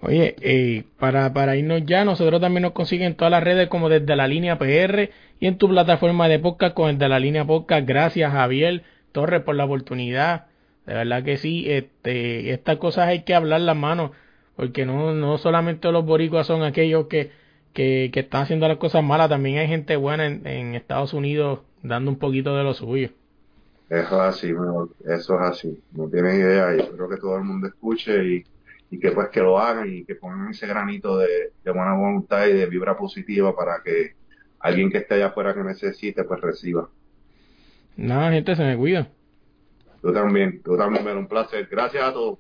Oye, 0.02 0.36
eh, 0.42 0.84
para, 1.00 1.34
para 1.34 1.56
irnos 1.56 1.84
ya, 1.86 2.06
nosotros 2.06 2.40
también 2.40 2.64
nos 2.64 2.74
consiguen 2.74 3.08
en 3.08 3.16
todas 3.16 3.32
las 3.32 3.44
redes 3.44 3.68
como 3.68 3.90
desde 3.90 4.16
la 4.16 4.28
línea 4.28 4.58
PR 4.58 5.10
y 5.40 5.48
en 5.48 5.58
tu 5.58 5.68
plataforma 5.68 6.28
de 6.28 6.40
podcast 6.40 6.76
con 6.76 6.98
desde 6.98 7.10
la 7.10 7.20
línea 7.20 7.46
podcast. 7.46 7.88
Gracias, 7.88 8.32
Javier 8.32 8.84
Torres, 9.12 9.42
por 9.42 9.56
la 9.56 9.66
oportunidad 9.66 10.48
de 10.86 10.94
verdad 10.94 11.24
que 11.24 11.38
sí, 11.38 11.66
este, 11.68 12.52
estas 12.52 12.78
cosas 12.78 13.08
hay 13.08 13.24
que 13.24 13.34
hablar 13.34 13.62
las 13.62 13.76
manos, 13.76 14.12
porque 14.56 14.86
no, 14.86 15.14
no 15.14 15.38
solamente 15.38 15.92
los 15.92 16.06
boricuas 16.06 16.46
son 16.48 16.64
aquellos 16.64 17.08
que, 17.08 17.32
que, 17.76 18.10
que 18.14 18.22
están 18.22 18.44
haciendo 18.44 18.68
las 18.68 18.78
cosas 18.80 19.04
malas, 19.04 19.30
también 19.30 19.60
hay 19.60 19.68
gente 19.68 19.98
buena 19.98 20.26
en, 20.26 20.48
en 20.48 20.76
Estados 20.76 21.14
Unidos 21.14 21.62
dando 21.84 22.12
un 22.12 22.18
poquito 22.18 22.56
de 22.58 22.64
lo 22.64 22.74
suyo. 22.74 23.12
Eso 23.90 24.16
es 24.16 24.36
así, 24.36 24.50
eso 25.06 25.36
es 25.36 25.42
así, 25.42 25.84
no 25.92 26.10
tienes 26.10 26.36
idea, 26.36 26.76
y 26.76 26.80
espero 26.80 27.08
que 27.08 27.18
todo 27.18 27.38
el 27.38 27.44
mundo 27.44 27.68
escuche 27.68 28.14
y, 28.26 28.44
y 28.90 29.00
que 29.00 29.12
pues 29.12 29.30
que 29.30 29.42
lo 29.42 29.60
hagan 29.60 29.94
y 29.94 30.06
que 30.06 30.16
pongan 30.16 30.50
ese 30.50 30.66
granito 30.68 31.18
de, 31.20 31.54
de 31.64 31.72
buena 31.72 31.94
voluntad 31.96 32.48
y 32.48 32.54
de 32.54 32.66
vibra 32.66 32.98
positiva 32.98 33.56
para 33.56 33.84
que 33.84 34.14
alguien 34.60 34.90
que 34.90 35.00
esté 35.00 35.16
allá 35.16 35.28
afuera 35.28 35.54
que 35.54 35.64
necesite 35.64 36.24
pues 36.24 36.42
reciba. 36.42 36.90
Nada, 37.98 38.32
gente, 38.32 38.56
se 38.56 38.64
me 38.64 38.78
cuida. 38.78 39.08
Tú 40.02 40.14
también, 40.14 40.62
tú 40.64 40.78
también, 40.78 41.18
un 41.18 41.28
placer. 41.28 41.68
Gracias 41.70 42.04
a 42.04 42.14
todos. 42.14 42.40